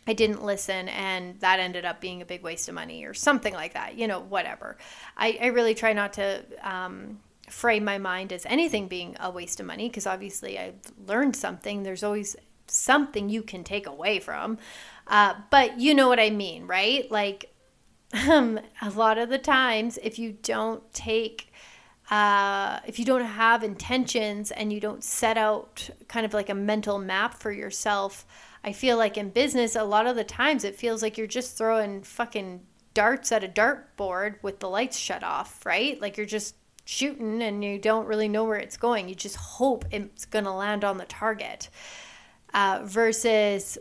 I 0.06 0.12
didn't 0.12 0.44
listen 0.44 0.88
and 0.88 1.40
that 1.40 1.58
ended 1.58 1.84
up 1.84 2.00
being 2.00 2.22
a 2.22 2.26
big 2.26 2.42
waste 2.42 2.68
of 2.68 2.74
money 2.74 3.04
or 3.04 3.14
something 3.14 3.54
like 3.54 3.74
that, 3.74 3.96
you 3.98 4.06
know, 4.06 4.20
whatever. 4.20 4.76
I, 5.16 5.38
I 5.40 5.46
really 5.46 5.74
try 5.74 5.94
not 5.94 6.12
to. 6.14 6.44
Um, 6.62 7.18
frame 7.48 7.84
my 7.84 7.98
mind 7.98 8.32
as 8.32 8.46
anything 8.46 8.88
being 8.88 9.16
a 9.20 9.30
waste 9.30 9.60
of 9.60 9.66
money 9.66 9.88
because 9.88 10.06
obviously 10.06 10.58
I've 10.58 10.80
learned 11.06 11.36
something. 11.36 11.82
There's 11.82 12.02
always 12.02 12.36
something 12.66 13.28
you 13.28 13.42
can 13.42 13.64
take 13.64 13.86
away 13.86 14.18
from. 14.18 14.58
Uh, 15.06 15.34
but 15.50 15.78
you 15.78 15.94
know 15.94 16.08
what 16.08 16.20
I 16.20 16.30
mean, 16.30 16.66
right? 16.66 17.10
Like 17.10 17.54
um, 18.28 18.60
a 18.82 18.90
lot 18.90 19.18
of 19.18 19.28
the 19.28 19.38
times, 19.38 19.98
if 20.02 20.18
you 20.18 20.32
don't 20.42 20.92
take, 20.92 21.52
uh, 22.10 22.80
if 22.86 22.98
you 22.98 23.04
don't 23.04 23.24
have 23.24 23.62
intentions 23.62 24.50
and 24.50 24.72
you 24.72 24.80
don't 24.80 25.04
set 25.04 25.36
out 25.36 25.90
kind 26.08 26.24
of 26.24 26.32
like 26.32 26.48
a 26.48 26.54
mental 26.54 26.98
map 26.98 27.34
for 27.34 27.52
yourself, 27.52 28.26
I 28.62 28.72
feel 28.72 28.96
like 28.96 29.18
in 29.18 29.30
business, 29.30 29.76
a 29.76 29.84
lot 29.84 30.06
of 30.06 30.16
the 30.16 30.24
times 30.24 30.64
it 30.64 30.76
feels 30.76 31.02
like 31.02 31.18
you're 31.18 31.26
just 31.26 31.58
throwing 31.58 32.02
fucking 32.02 32.60
darts 32.94 33.32
at 33.32 33.44
a 33.44 33.48
dartboard 33.48 34.36
with 34.42 34.60
the 34.60 34.68
lights 34.68 34.96
shut 34.96 35.22
off, 35.22 35.66
right? 35.66 36.00
Like 36.00 36.16
you're 36.16 36.26
just 36.26 36.54
shooting 36.84 37.42
and 37.42 37.64
you 37.64 37.78
don't 37.78 38.06
really 38.06 38.28
know 38.28 38.44
where 38.44 38.58
it's 38.58 38.76
going. 38.76 39.08
You 39.08 39.14
just 39.14 39.36
hope 39.36 39.84
it's 39.90 40.24
going 40.24 40.44
to 40.44 40.52
land 40.52 40.84
on 40.84 40.98
the 40.98 41.06
target 41.06 41.68
uh, 42.52 42.80
versus 42.84 43.78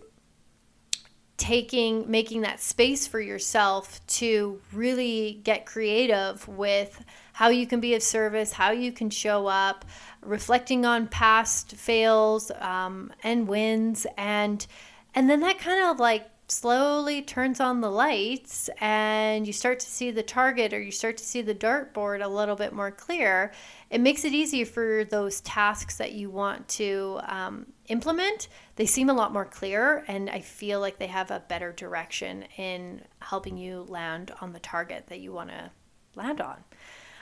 taking 1.38 2.10
making 2.10 2.42
that 2.42 2.60
space 2.60 3.08
for 3.08 3.20
yourself 3.20 4.06
to 4.06 4.62
really 4.72 5.42
get 5.44 5.66
creative 5.66 6.48
with 6.48 7.04
how 7.34 7.50
you 7.50 7.66
can 7.66 7.80
be 7.80 7.96
of 7.96 8.04
service 8.04 8.54
how 8.54 8.70
you 8.70 8.92
can 8.92 9.10
show 9.10 9.48
up 9.48 9.84
reflecting 10.22 10.86
on 10.86 11.08
past 11.08 11.72
fails 11.72 12.52
um, 12.60 13.12
and 13.24 13.48
wins 13.48 14.06
and 14.16 14.68
and 15.16 15.28
then 15.28 15.40
that 15.40 15.58
kind 15.58 15.84
of 15.86 16.00
like 16.00 16.30
slowly 16.54 17.22
turns 17.22 17.60
on 17.60 17.82
the 17.82 17.90
lights 17.90 18.70
and 18.80 19.48
you 19.48 19.54
start 19.54 19.80
to 19.80 19.90
see 19.90 20.12
the 20.12 20.24
target 20.24 20.74
or 20.74 20.82
you 20.82 20.92
start 20.92 21.18
to 21.18 21.24
see 21.24 21.42
the 21.42 21.56
dartboard 21.56 22.24
a 22.24 22.28
little 22.28 22.56
bit 22.56 22.74
more 22.74 22.92
clear, 22.92 23.52
it 23.90 24.00
makes 24.00 24.24
it 24.24 24.34
easier 24.34 24.66
for 24.66 25.04
those 25.06 25.42
tasks 25.42 25.98
that 25.98 26.14
you 26.14 26.30
want 26.30 26.68
to 26.68 27.20
um, 27.24 27.66
implement. 27.88 28.48
They 28.76 28.86
seem 28.86 29.10
a 29.10 29.14
lot 29.14 29.34
more 29.34 29.46
clear, 29.46 30.04
and 30.08 30.30
I 30.30 30.42
feel 30.42 30.80
like 30.80 30.98
they 30.98 31.08
have 31.08 31.32
a 31.32 31.44
better 31.48 31.72
direction 31.72 32.46
in 32.58 33.02
helping 33.20 33.58
you 33.58 33.86
land 33.90 34.32
on 34.40 34.54
the 34.54 34.60
target 34.60 35.08
that 35.08 35.20
you 35.20 35.34
want 35.34 35.50
to 35.50 35.72
land 36.16 36.40
on. 36.40 36.64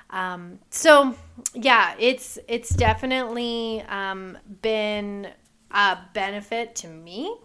Um, 0.09 0.59
so 0.69 1.15
yeah, 1.53 1.95
it's 1.97 2.37
it's 2.49 2.69
definitely 2.69 3.81
um, 3.87 4.37
been 4.61 5.29
a 5.71 5.97
benefit 6.13 6.75
to 6.75 6.87
me 6.87 7.37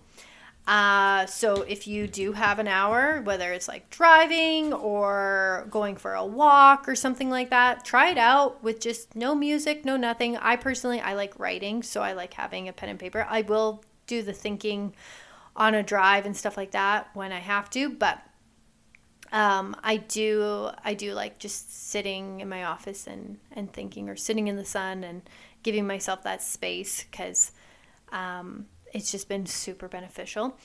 uh, 0.67 1.27
so 1.27 1.63
if 1.63 1.87
you 1.87 2.09
do 2.09 2.33
have 2.33 2.59
an 2.59 2.67
hour, 2.67 3.21
whether 3.23 3.53
it's 3.53 3.69
like 3.69 3.89
driving 3.89 4.73
or 4.73 5.67
going 5.71 5.95
for 5.97 6.15
a 6.15 6.25
walk 6.25 6.89
or 6.89 6.97
something 6.97 7.31
like 7.31 7.51
that, 7.51 7.85
try 7.85 8.11
it 8.11 8.19
out 8.19 8.63
with 8.65 8.81
just 8.81 9.15
no 9.15 9.35
music, 9.35 9.85
no 9.85 9.97
nothing. 9.97 10.37
I 10.37 10.57
personally 10.57 11.01
I 11.01 11.15
like 11.15 11.39
writing, 11.39 11.85
so 11.85 12.03
I 12.03 12.15
like 12.15 12.35
having 12.35 12.69
a 12.69 12.73
pen 12.73 12.89
and 12.89 12.99
paper. 12.99 13.25
I 13.29 13.43
will 13.43 13.85
do 14.09 14.23
the 14.23 14.33
thinking 14.33 14.95
on 15.55 15.75
a 15.75 15.85
drive 15.85 16.27
and 16.27 16.37
stuff 16.37 16.57
like 16.57 16.73
that 16.73 17.11
when 17.15 17.31
I 17.31 17.39
have 17.39 17.71
to, 17.71 17.89
but 17.89 18.21
um, 19.31 19.77
I 19.83 19.99
do 19.99 20.71
I 20.85 20.95
do 20.95 21.13
like 21.13 21.39
just 21.39 21.91
sitting 21.91 22.41
in 22.41 22.49
my 22.49 22.65
office 22.65 23.07
and 23.07 23.39
and 23.53 23.73
thinking 23.73 24.09
or 24.09 24.17
sitting 24.17 24.49
in 24.49 24.57
the 24.57 24.65
sun 24.65 25.05
and 25.05 25.23
giving 25.63 25.87
myself 25.87 26.23
that 26.25 26.43
space 26.43 27.05
because 27.05 27.53
um, 28.13 28.67
it's 28.93 29.11
just 29.11 29.29
been 29.29 29.47
super 29.47 29.89
beneficial. 29.89 30.57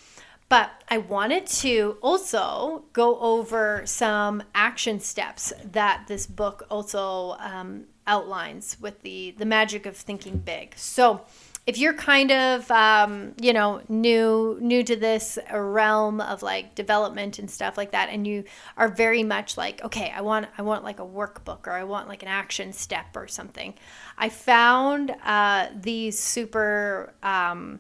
But 0.49 0.69
I 0.89 0.97
wanted 0.97 1.45
to 1.47 1.97
also 2.01 2.83
go 2.91 3.17
over 3.19 3.83
some 3.85 4.43
action 4.53 4.99
steps 4.99 5.53
that 5.71 6.03
this 6.07 6.27
book 6.27 6.67
also 6.69 7.37
um, 7.39 7.85
outlines 8.05 8.75
with 8.81 9.01
the 9.01 9.31
the 9.37 9.45
magic 9.45 9.85
of 9.85 9.95
thinking 9.95 10.39
big. 10.39 10.73
So 10.75 11.21
if 11.67 11.77
you're 11.77 11.93
kind 11.93 12.31
of 12.31 12.69
um, 12.71 13.33
you 13.39 13.53
know 13.53 13.81
new 13.87 14.57
new 14.59 14.83
to 14.83 14.95
this 14.95 15.37
realm 15.53 16.19
of 16.19 16.41
like 16.43 16.75
development 16.75 17.39
and 17.39 17.49
stuff 17.49 17.77
like 17.77 17.91
that 17.91 18.09
and 18.09 18.25
you 18.25 18.43
are 18.77 18.87
very 18.87 19.23
much 19.23 19.57
like 19.57 19.83
okay 19.83 20.11
i 20.15 20.21
want 20.21 20.47
i 20.57 20.61
want 20.61 20.83
like 20.83 20.99
a 20.99 21.05
workbook 21.05 21.67
or 21.67 21.71
i 21.71 21.83
want 21.83 22.07
like 22.07 22.23
an 22.23 22.29
action 22.29 22.73
step 22.73 23.05
or 23.15 23.27
something 23.27 23.73
i 24.17 24.27
found 24.27 25.13
uh, 25.23 25.67
these 25.75 26.17
super 26.19 27.13
um, 27.21 27.79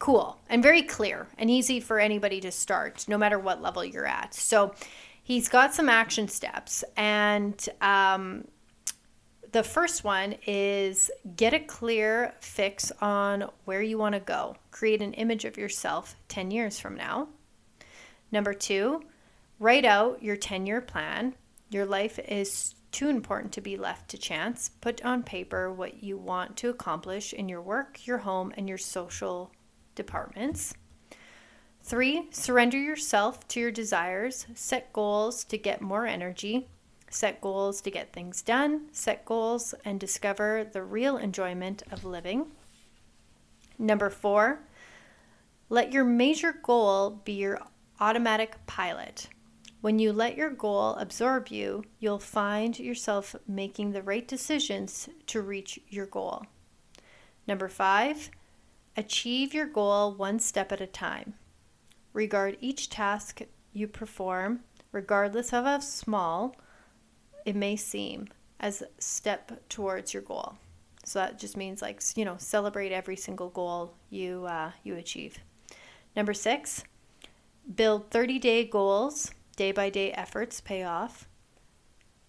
cool 0.00 0.40
and 0.48 0.62
very 0.62 0.82
clear 0.82 1.28
and 1.38 1.48
easy 1.48 1.78
for 1.78 2.00
anybody 2.00 2.40
to 2.40 2.50
start 2.50 3.06
no 3.06 3.16
matter 3.16 3.38
what 3.38 3.62
level 3.62 3.84
you're 3.84 4.06
at 4.06 4.34
so 4.34 4.74
he's 5.22 5.48
got 5.48 5.72
some 5.72 5.88
action 5.88 6.26
steps 6.26 6.82
and 6.96 7.68
um, 7.80 8.44
the 9.52 9.62
first 9.62 10.04
one 10.04 10.36
is 10.46 11.10
get 11.36 11.54
a 11.54 11.58
clear 11.58 12.34
fix 12.40 12.92
on 13.00 13.48
where 13.64 13.82
you 13.82 13.98
want 13.98 14.14
to 14.14 14.20
go. 14.20 14.56
Create 14.70 15.02
an 15.02 15.14
image 15.14 15.44
of 15.44 15.56
yourself 15.56 16.14
10 16.28 16.50
years 16.50 16.78
from 16.78 16.96
now. 16.96 17.28
Number 18.30 18.54
two, 18.54 19.02
write 19.58 19.84
out 19.84 20.22
your 20.22 20.36
10 20.36 20.66
year 20.66 20.80
plan. 20.80 21.34
Your 21.70 21.84
life 21.84 22.18
is 22.18 22.74
too 22.92 23.08
important 23.08 23.52
to 23.52 23.60
be 23.60 23.76
left 23.76 24.08
to 24.10 24.18
chance. 24.18 24.70
Put 24.80 25.04
on 25.04 25.22
paper 25.22 25.72
what 25.72 26.02
you 26.02 26.16
want 26.16 26.56
to 26.58 26.68
accomplish 26.68 27.32
in 27.32 27.48
your 27.48 27.62
work, 27.62 28.06
your 28.06 28.18
home, 28.18 28.52
and 28.56 28.68
your 28.68 28.78
social 28.78 29.50
departments. 30.00 30.74
Three, 31.82 32.28
surrender 32.30 32.78
yourself 32.78 33.46
to 33.48 33.60
your 33.60 33.70
desires. 33.70 34.46
Set 34.54 34.92
goals 34.92 35.44
to 35.44 35.58
get 35.58 35.80
more 35.80 36.06
energy. 36.06 36.68
Set 37.10 37.40
goals 37.40 37.80
to 37.80 37.90
get 37.90 38.12
things 38.12 38.40
done, 38.40 38.86
set 38.92 39.24
goals 39.24 39.74
and 39.84 39.98
discover 39.98 40.64
the 40.72 40.84
real 40.84 41.16
enjoyment 41.16 41.82
of 41.90 42.04
living. 42.04 42.46
Number 43.78 44.10
four, 44.10 44.60
let 45.68 45.92
your 45.92 46.04
major 46.04 46.54
goal 46.62 47.20
be 47.24 47.32
your 47.32 47.60
automatic 47.98 48.54
pilot. 48.66 49.28
When 49.80 49.98
you 49.98 50.12
let 50.12 50.36
your 50.36 50.50
goal 50.50 50.94
absorb 50.94 51.48
you, 51.48 51.82
you'll 51.98 52.20
find 52.20 52.78
yourself 52.78 53.34
making 53.48 53.90
the 53.90 54.02
right 54.02 54.28
decisions 54.28 55.08
to 55.26 55.42
reach 55.42 55.80
your 55.88 56.06
goal. 56.06 56.44
Number 57.48 57.66
five, 57.68 58.30
achieve 59.00 59.54
your 59.54 59.66
goal 59.66 60.12
one 60.14 60.38
step 60.38 60.70
at 60.70 60.80
a 60.80 60.86
time. 60.86 61.34
Regard 62.12 62.58
each 62.60 62.90
task 62.90 63.40
you 63.72 63.88
perform, 63.88 64.60
regardless 64.92 65.52
of 65.52 65.64
how 65.64 65.78
small, 65.78 66.54
it 67.46 67.56
may 67.56 67.76
seem 67.76 68.28
as 68.60 68.82
a 68.82 68.88
step 68.98 69.68
towards 69.68 70.12
your 70.12 70.22
goal. 70.22 70.56
So 71.04 71.18
that 71.18 71.38
just 71.38 71.56
means 71.56 71.80
like 71.80 72.02
you 72.14 72.26
know 72.26 72.36
celebrate 72.38 72.92
every 72.92 73.16
single 73.16 73.48
goal 73.48 73.94
you 74.10 74.44
uh, 74.46 74.72
you 74.84 74.96
achieve. 74.96 75.38
Number 76.14 76.34
six, 76.34 76.84
build 77.74 78.10
30 78.10 78.38
day 78.38 78.64
goals. 78.64 79.32
Day 79.56 79.72
by 79.72 79.88
day 79.90 80.12
efforts 80.12 80.60
pay 80.60 80.84
off. 80.84 81.26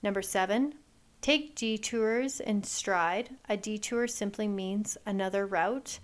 Number 0.03 0.21
seven, 0.21 0.75
take 1.21 1.55
detours 1.55 2.39
in 2.39 2.63
stride. 2.63 3.31
A 3.47 3.57
detour 3.57 4.07
simply 4.07 4.47
means 4.47 4.97
another 5.05 5.45
route. 5.45 5.99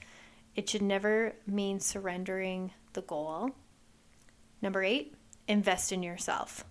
It 0.58 0.68
should 0.68 0.82
never 0.82 1.36
mean 1.45 1.80
surrendering 1.80 2.72
the 2.93 3.03
goal. 3.03 3.51
Number 4.60 4.84
eight, 4.84 5.14
invest 5.47 5.91
in 5.91 6.01
yourself. 6.01 6.66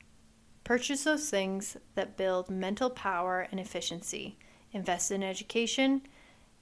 Purchase 0.64 1.04
those 1.04 1.30
things 1.30 1.76
that 1.94 2.16
build 2.16 2.50
mental 2.50 2.90
power 2.90 3.46
and 3.48 3.60
efficiency. 3.60 4.38
Invest 4.72 5.12
in 5.12 5.22
education, 5.22 6.02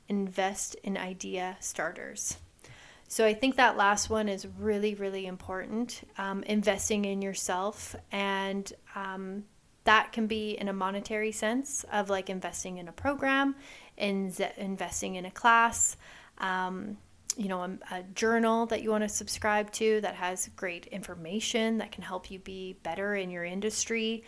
invest 0.06 0.76
in 0.84 0.98
idea 0.98 1.56
starters. 1.60 2.36
So 3.08 3.24
I 3.24 3.32
think 3.32 3.56
that 3.56 3.78
last 3.78 4.10
one 4.10 4.28
is 4.28 4.46
really, 4.58 4.94
really 4.94 5.26
important. 5.26 6.02
Um, 6.18 6.42
investing 6.42 7.06
in 7.06 7.22
yourself, 7.22 7.96
and 8.12 8.70
um, 8.94 9.44
that 9.84 10.12
can 10.12 10.26
be 10.26 10.58
in 10.58 10.68
a 10.68 10.74
monetary 10.74 11.32
sense 11.32 11.86
of 11.90 12.10
like 12.10 12.28
investing 12.28 12.76
in 12.76 12.88
a 12.88 12.92
program, 12.92 13.56
in 13.96 14.30
investing 14.58 15.14
in 15.14 15.24
a 15.24 15.30
class. 15.30 15.96
Um, 16.36 16.98
you 17.36 17.48
know, 17.48 17.62
a, 17.62 17.78
a, 17.90 18.02
journal 18.14 18.66
that 18.66 18.82
you 18.82 18.90
want 18.90 19.02
to 19.02 19.08
subscribe 19.08 19.70
to 19.72 20.00
that 20.00 20.14
has 20.14 20.48
great 20.56 20.86
information 20.86 21.78
that 21.78 21.92
can 21.92 22.02
help 22.02 22.30
you 22.30 22.38
be 22.38 22.76
better 22.82 23.14
in 23.14 23.30
your 23.30 23.44
industry. 23.44 24.24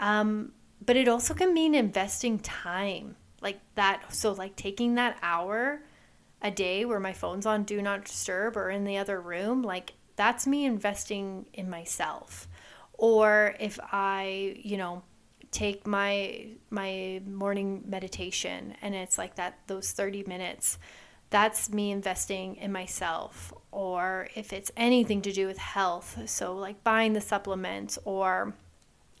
Um, 0.00 0.52
but 0.84 0.96
it 0.96 1.08
also 1.08 1.34
can 1.34 1.54
mean 1.54 1.74
investing 1.74 2.38
time 2.38 3.16
like 3.40 3.60
that. 3.74 4.14
So, 4.14 4.32
like 4.32 4.56
taking 4.56 4.94
that 4.96 5.18
hour 5.22 5.80
a 6.42 6.50
day 6.50 6.84
where 6.84 7.00
my 7.00 7.12
phone's 7.12 7.46
on 7.46 7.64
do 7.64 7.80
not 7.80 8.04
disturb 8.04 8.56
or 8.56 8.70
in 8.70 8.84
the 8.84 8.98
other 8.98 9.20
room, 9.20 9.62
like 9.62 9.94
that's 10.16 10.46
me 10.46 10.64
investing 10.64 11.46
in 11.52 11.70
myself. 11.70 12.48
Or 12.94 13.54
if 13.60 13.78
I, 13.92 14.56
you 14.62 14.76
know, 14.76 15.02
take 15.50 15.86
my 15.86 16.48
my 16.70 17.22
morning 17.26 17.82
meditation 17.86 18.74
and 18.82 18.94
it's 18.94 19.16
like 19.16 19.36
that 19.36 19.58
those 19.68 19.92
30 19.92 20.24
minutes 20.24 20.78
that's 21.36 21.70
me 21.70 21.90
investing 21.90 22.56
in 22.56 22.72
myself 22.72 23.52
or 23.70 24.28
if 24.34 24.52
it's 24.52 24.72
anything 24.76 25.20
to 25.20 25.32
do 25.32 25.46
with 25.46 25.58
health 25.58 26.18
so 26.26 26.54
like 26.56 26.82
buying 26.82 27.12
the 27.12 27.20
supplements 27.20 27.98
or 28.04 28.54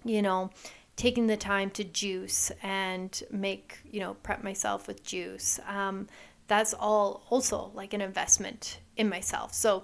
you 0.04 0.22
know 0.22 0.50
taking 0.96 1.26
the 1.26 1.36
time 1.36 1.68
to 1.68 1.84
juice 1.84 2.50
and 2.62 3.22
make 3.30 3.78
you 3.90 4.00
know 4.00 4.14
prep 4.22 4.42
myself 4.42 4.86
with 4.88 5.04
juice 5.04 5.60
um, 5.68 6.06
that's 6.46 6.74
all 6.74 7.22
also 7.30 7.70
like 7.74 7.92
an 7.92 8.00
investment 8.00 8.78
in 8.96 9.08
myself. 9.08 9.52
So 9.54 9.82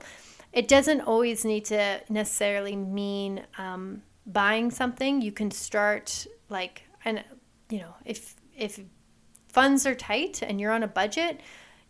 it 0.53 0.69
doesn't 0.69 1.01
always 1.03 1.45
need 1.45 1.65
to 1.67 2.01
necessarily 2.09 2.77
mean 2.77 3.45
um, 3.59 4.03
buying 4.27 4.71
something. 4.71 5.23
You 5.23 5.33
can 5.33 5.51
start 5.51 6.27
like 6.49 6.83
and 7.05 7.25
you 7.71 7.79
know 7.79 7.95
if 8.05 8.37
if 8.57 8.81
funds 9.49 9.87
are 9.87 9.95
tight 9.95 10.43
and 10.43 10.61
you're 10.61 10.73
on 10.73 10.83
a 10.83 10.89
budget 10.89 11.41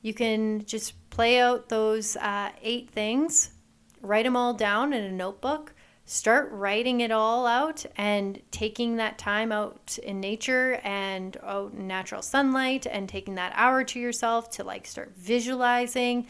you 0.03 0.12
can 0.12 0.64
just 0.66 0.94
play 1.11 1.40
out 1.40 1.68
those 1.68 2.16
uh, 2.16 2.50
eight 2.61 2.90
things, 2.90 3.53
write 4.00 4.24
them 4.24 4.36
all 4.36 4.53
down 4.53 4.92
in 4.92 5.05
a 5.05 5.12
notebook, 5.12 5.72
start 6.05 6.50
writing 6.50 7.00
it 7.00 7.12
all 7.12 7.46
out 7.46 7.86
and 7.96 8.40
taking 8.50 8.96
that 8.96 9.16
time 9.16 9.53
out 9.53 9.98
in 10.03 10.20
nature 10.20 10.80
and 10.82 11.36
out 11.44 11.72
in 11.72 11.86
natural 11.86 12.20
sunlight 12.20 12.86
and 12.86 13.09
taking 13.09 13.36
that 13.36 13.53
hour 13.55 13.84
to 13.84 14.00
yourself 14.00 14.50
to 14.50 14.64
like 14.64 14.86
start 14.86 15.12
visualizing 15.16 16.26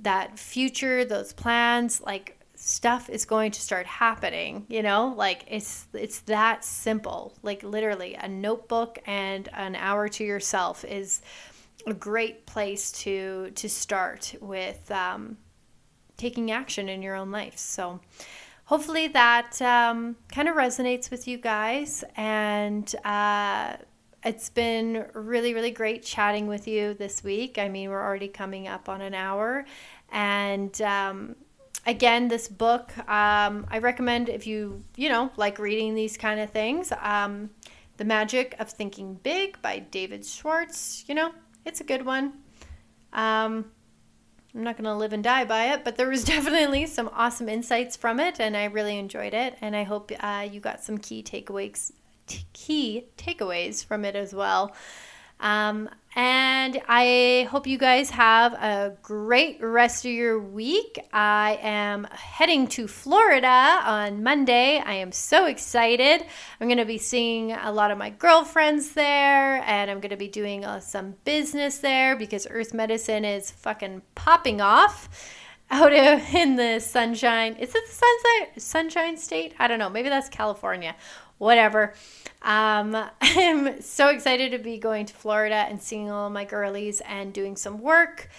that 0.00 0.38
future, 0.38 1.04
those 1.04 1.32
plans, 1.32 2.00
like 2.00 2.38
stuff 2.56 3.10
is 3.10 3.24
going 3.24 3.50
to 3.50 3.60
start 3.60 3.86
happening 3.86 4.64
you 4.68 4.82
know? 4.82 5.14
Like 5.16 5.44
it's 5.46 5.86
it's 5.92 6.20
that 6.20 6.64
simple. 6.64 7.32
Like 7.42 7.62
literally 7.62 8.14
a 8.14 8.28
notebook 8.28 8.98
and 9.06 9.48
an 9.52 9.76
hour 9.76 10.08
to 10.08 10.24
yourself 10.24 10.84
is 10.84 11.20
a 11.86 11.94
great 11.94 12.46
place 12.46 12.92
to 12.92 13.50
to 13.54 13.68
start 13.68 14.34
with 14.40 14.90
um, 14.90 15.36
taking 16.16 16.50
action 16.50 16.88
in 16.88 17.02
your 17.02 17.14
own 17.14 17.30
life. 17.30 17.58
So 17.58 18.00
hopefully 18.64 19.08
that 19.08 19.60
um, 19.62 20.16
kind 20.32 20.48
of 20.48 20.56
resonates 20.56 21.10
with 21.10 21.26
you 21.28 21.38
guys 21.38 22.04
and. 22.16 22.94
Uh, 23.04 23.76
it's 24.26 24.48
been 24.48 25.04
really, 25.12 25.52
really 25.52 25.70
great 25.70 26.02
chatting 26.02 26.46
with 26.46 26.66
you 26.66 26.94
this 26.94 27.22
week. 27.22 27.58
I 27.58 27.68
mean, 27.68 27.90
we're 27.90 28.02
already 28.02 28.28
coming 28.28 28.66
up 28.66 28.88
on 28.88 29.02
an 29.02 29.12
hour. 29.12 29.66
And 30.10 30.80
um, 30.80 31.36
again, 31.86 32.28
this 32.28 32.48
book, 32.48 32.96
um, 33.00 33.66
I 33.70 33.78
recommend 33.82 34.30
if 34.30 34.46
you, 34.46 34.82
you 34.96 35.10
know, 35.10 35.30
like 35.36 35.58
reading 35.58 35.94
these 35.94 36.16
kind 36.16 36.40
of 36.40 36.50
things. 36.50 36.90
Um, 37.02 37.50
the 37.96 38.04
Magic 38.04 38.56
of 38.58 38.70
Thinking 38.70 39.14
Big 39.22 39.60
by 39.60 39.80
David 39.80 40.24
Schwartz. 40.24 41.04
You 41.06 41.14
know, 41.14 41.32
it's 41.64 41.80
a 41.80 41.84
good 41.84 42.04
one. 42.04 42.34
Um, 43.12 43.66
I'm 44.54 44.62
not 44.62 44.76
going 44.76 44.84
to 44.84 44.94
live 44.94 45.12
and 45.12 45.24
die 45.24 45.44
by 45.44 45.72
it, 45.72 45.84
but 45.84 45.96
there 45.96 46.08
was 46.08 46.24
definitely 46.34 46.86
some 46.86 47.10
awesome 47.12 47.48
insights 47.48 47.96
from 47.96 48.20
it, 48.20 48.40
and 48.40 48.56
I 48.56 48.64
really 48.66 48.98
enjoyed 48.98 49.34
it. 49.34 49.56
And 49.60 49.74
I 49.74 49.82
hope 49.82 50.12
uh, 50.20 50.46
you 50.50 50.60
got 50.60 50.82
some 50.82 50.98
key 50.98 51.22
takeaways, 51.22 51.92
t- 52.26 52.46
key 52.52 53.06
takeaways 53.16 53.84
from 53.84 54.04
it 54.04 54.14
as 54.14 54.34
well. 54.34 54.74
Um, 55.40 55.88
and 56.16 56.80
I 56.86 57.48
hope 57.50 57.66
you 57.66 57.76
guys 57.76 58.10
have 58.10 58.52
a 58.52 58.96
great 59.02 59.60
rest 59.60 60.04
of 60.04 60.12
your 60.12 60.38
week. 60.38 60.98
I 61.12 61.58
am 61.60 62.04
heading 62.12 62.68
to 62.68 62.86
Florida 62.86 63.80
on 63.84 64.22
Monday. 64.22 64.78
I 64.78 64.94
am 64.94 65.10
so 65.10 65.46
excited. 65.46 66.24
I'm 66.60 66.68
going 66.68 66.78
to 66.78 66.84
be 66.84 66.98
seeing 66.98 67.50
a 67.50 67.72
lot 67.72 67.90
of 67.90 67.98
my 67.98 68.10
girlfriends 68.10 68.90
there, 68.92 69.60
and 69.66 69.90
I'm 69.90 69.98
going 69.98 70.10
to 70.10 70.16
be 70.16 70.28
doing 70.28 70.64
uh, 70.64 70.78
some 70.78 71.16
business 71.24 71.78
there 71.78 72.14
because 72.14 72.46
Earth 72.48 72.72
Medicine 72.72 73.24
is 73.24 73.50
fucking 73.50 74.02
popping 74.14 74.60
off. 74.60 75.08
out 75.70 75.92
in 76.34 76.56
the 76.56 76.78
sunshine. 76.78 77.56
Is 77.56 77.74
it 77.74 77.82
the 77.86 77.92
sunshine 77.92 78.60
sunshine 78.60 79.16
state? 79.16 79.54
I 79.58 79.66
don't 79.66 79.78
know. 79.78 79.90
Maybe 79.90 80.08
that's 80.08 80.28
California. 80.28 80.94
Whatever. 81.44 81.92
Um, 82.40 82.96
I'm 83.20 83.82
so 83.82 84.08
excited 84.08 84.52
to 84.52 84.58
be 84.58 84.78
going 84.78 85.04
to 85.04 85.12
Florida 85.12 85.66
and 85.68 85.82
seeing 85.82 86.10
all 86.10 86.30
my 86.30 86.46
girlies 86.46 87.02
and 87.02 87.34
doing 87.34 87.56
some 87.56 87.80
work 87.80 88.30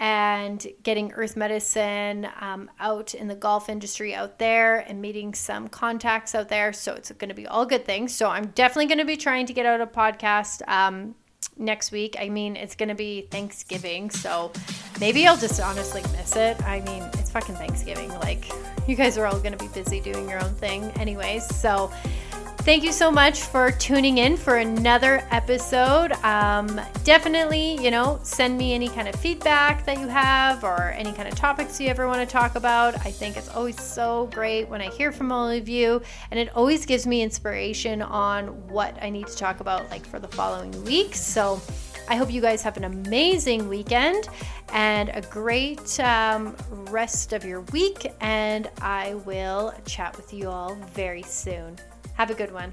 and 0.00 0.66
getting 0.82 1.12
earth 1.12 1.36
medicine 1.36 2.26
um, 2.40 2.68
out 2.80 3.14
in 3.14 3.28
the 3.28 3.36
golf 3.36 3.68
industry 3.68 4.12
out 4.12 4.40
there 4.40 4.78
and 4.78 5.00
meeting 5.00 5.34
some 5.34 5.68
contacts 5.68 6.34
out 6.34 6.48
there. 6.48 6.72
So 6.72 6.94
it's 6.94 7.12
going 7.12 7.28
to 7.28 7.34
be 7.34 7.46
all 7.46 7.64
good 7.64 7.84
things. 7.84 8.12
So 8.12 8.28
I'm 8.28 8.46
definitely 8.48 8.86
going 8.86 8.98
to 8.98 9.04
be 9.04 9.16
trying 9.16 9.46
to 9.46 9.52
get 9.52 9.64
out 9.64 9.80
a 9.80 9.86
podcast 9.86 10.66
um, 10.66 11.14
next 11.56 11.92
week. 11.92 12.16
I 12.18 12.28
mean, 12.28 12.56
it's 12.56 12.74
going 12.74 12.88
to 12.88 12.96
be 12.96 13.28
Thanksgiving. 13.30 14.10
So 14.10 14.50
maybe 14.98 15.28
I'll 15.28 15.36
just 15.36 15.60
honestly 15.60 16.02
miss 16.16 16.34
it. 16.34 16.60
I 16.64 16.80
mean, 16.80 17.04
it's 17.14 17.30
fucking 17.30 17.54
Thanksgiving. 17.54 18.08
Like, 18.18 18.50
you 18.88 18.96
guys 18.96 19.16
are 19.16 19.26
all 19.26 19.38
going 19.38 19.56
to 19.56 19.64
be 19.64 19.68
busy 19.72 20.00
doing 20.00 20.28
your 20.28 20.42
own 20.42 20.54
thing, 20.54 20.90
anyways. 20.96 21.44
So, 21.56 21.92
Thank 22.68 22.84
you 22.84 22.92
so 22.92 23.10
much 23.10 23.44
for 23.44 23.72
tuning 23.72 24.18
in 24.18 24.36
for 24.36 24.58
another 24.58 25.26
episode. 25.30 26.12
Um, 26.22 26.78
definitely, 27.02 27.82
you 27.82 27.90
know, 27.90 28.20
send 28.22 28.58
me 28.58 28.74
any 28.74 28.90
kind 28.90 29.08
of 29.08 29.14
feedback 29.14 29.86
that 29.86 29.98
you 29.98 30.06
have 30.06 30.62
or 30.62 30.90
any 30.90 31.14
kind 31.14 31.26
of 31.26 31.34
topics 31.34 31.80
you 31.80 31.88
ever 31.88 32.06
want 32.06 32.20
to 32.20 32.30
talk 32.30 32.56
about. 32.56 32.94
I 33.06 33.10
think 33.10 33.38
it's 33.38 33.48
always 33.48 33.82
so 33.82 34.28
great 34.34 34.68
when 34.68 34.82
I 34.82 34.90
hear 34.90 35.12
from 35.12 35.32
all 35.32 35.48
of 35.48 35.66
you, 35.66 36.02
and 36.30 36.38
it 36.38 36.54
always 36.54 36.84
gives 36.84 37.06
me 37.06 37.22
inspiration 37.22 38.02
on 38.02 38.48
what 38.68 39.02
I 39.02 39.08
need 39.08 39.28
to 39.28 39.36
talk 39.38 39.60
about, 39.60 39.88
like 39.88 40.04
for 40.04 40.18
the 40.18 40.28
following 40.28 40.84
week. 40.84 41.14
So, 41.14 41.62
I 42.10 42.16
hope 42.16 42.30
you 42.30 42.42
guys 42.42 42.60
have 42.62 42.76
an 42.76 42.84
amazing 42.84 43.66
weekend 43.66 44.28
and 44.74 45.10
a 45.14 45.22
great 45.22 45.98
um, 46.00 46.54
rest 46.90 47.32
of 47.32 47.46
your 47.46 47.62
week. 47.72 48.12
And 48.20 48.70
I 48.82 49.14
will 49.24 49.72
chat 49.86 50.14
with 50.18 50.34
you 50.34 50.50
all 50.50 50.74
very 50.92 51.22
soon. 51.22 51.78
Have 52.18 52.30
a 52.30 52.34
good 52.34 52.52
one. 52.52 52.72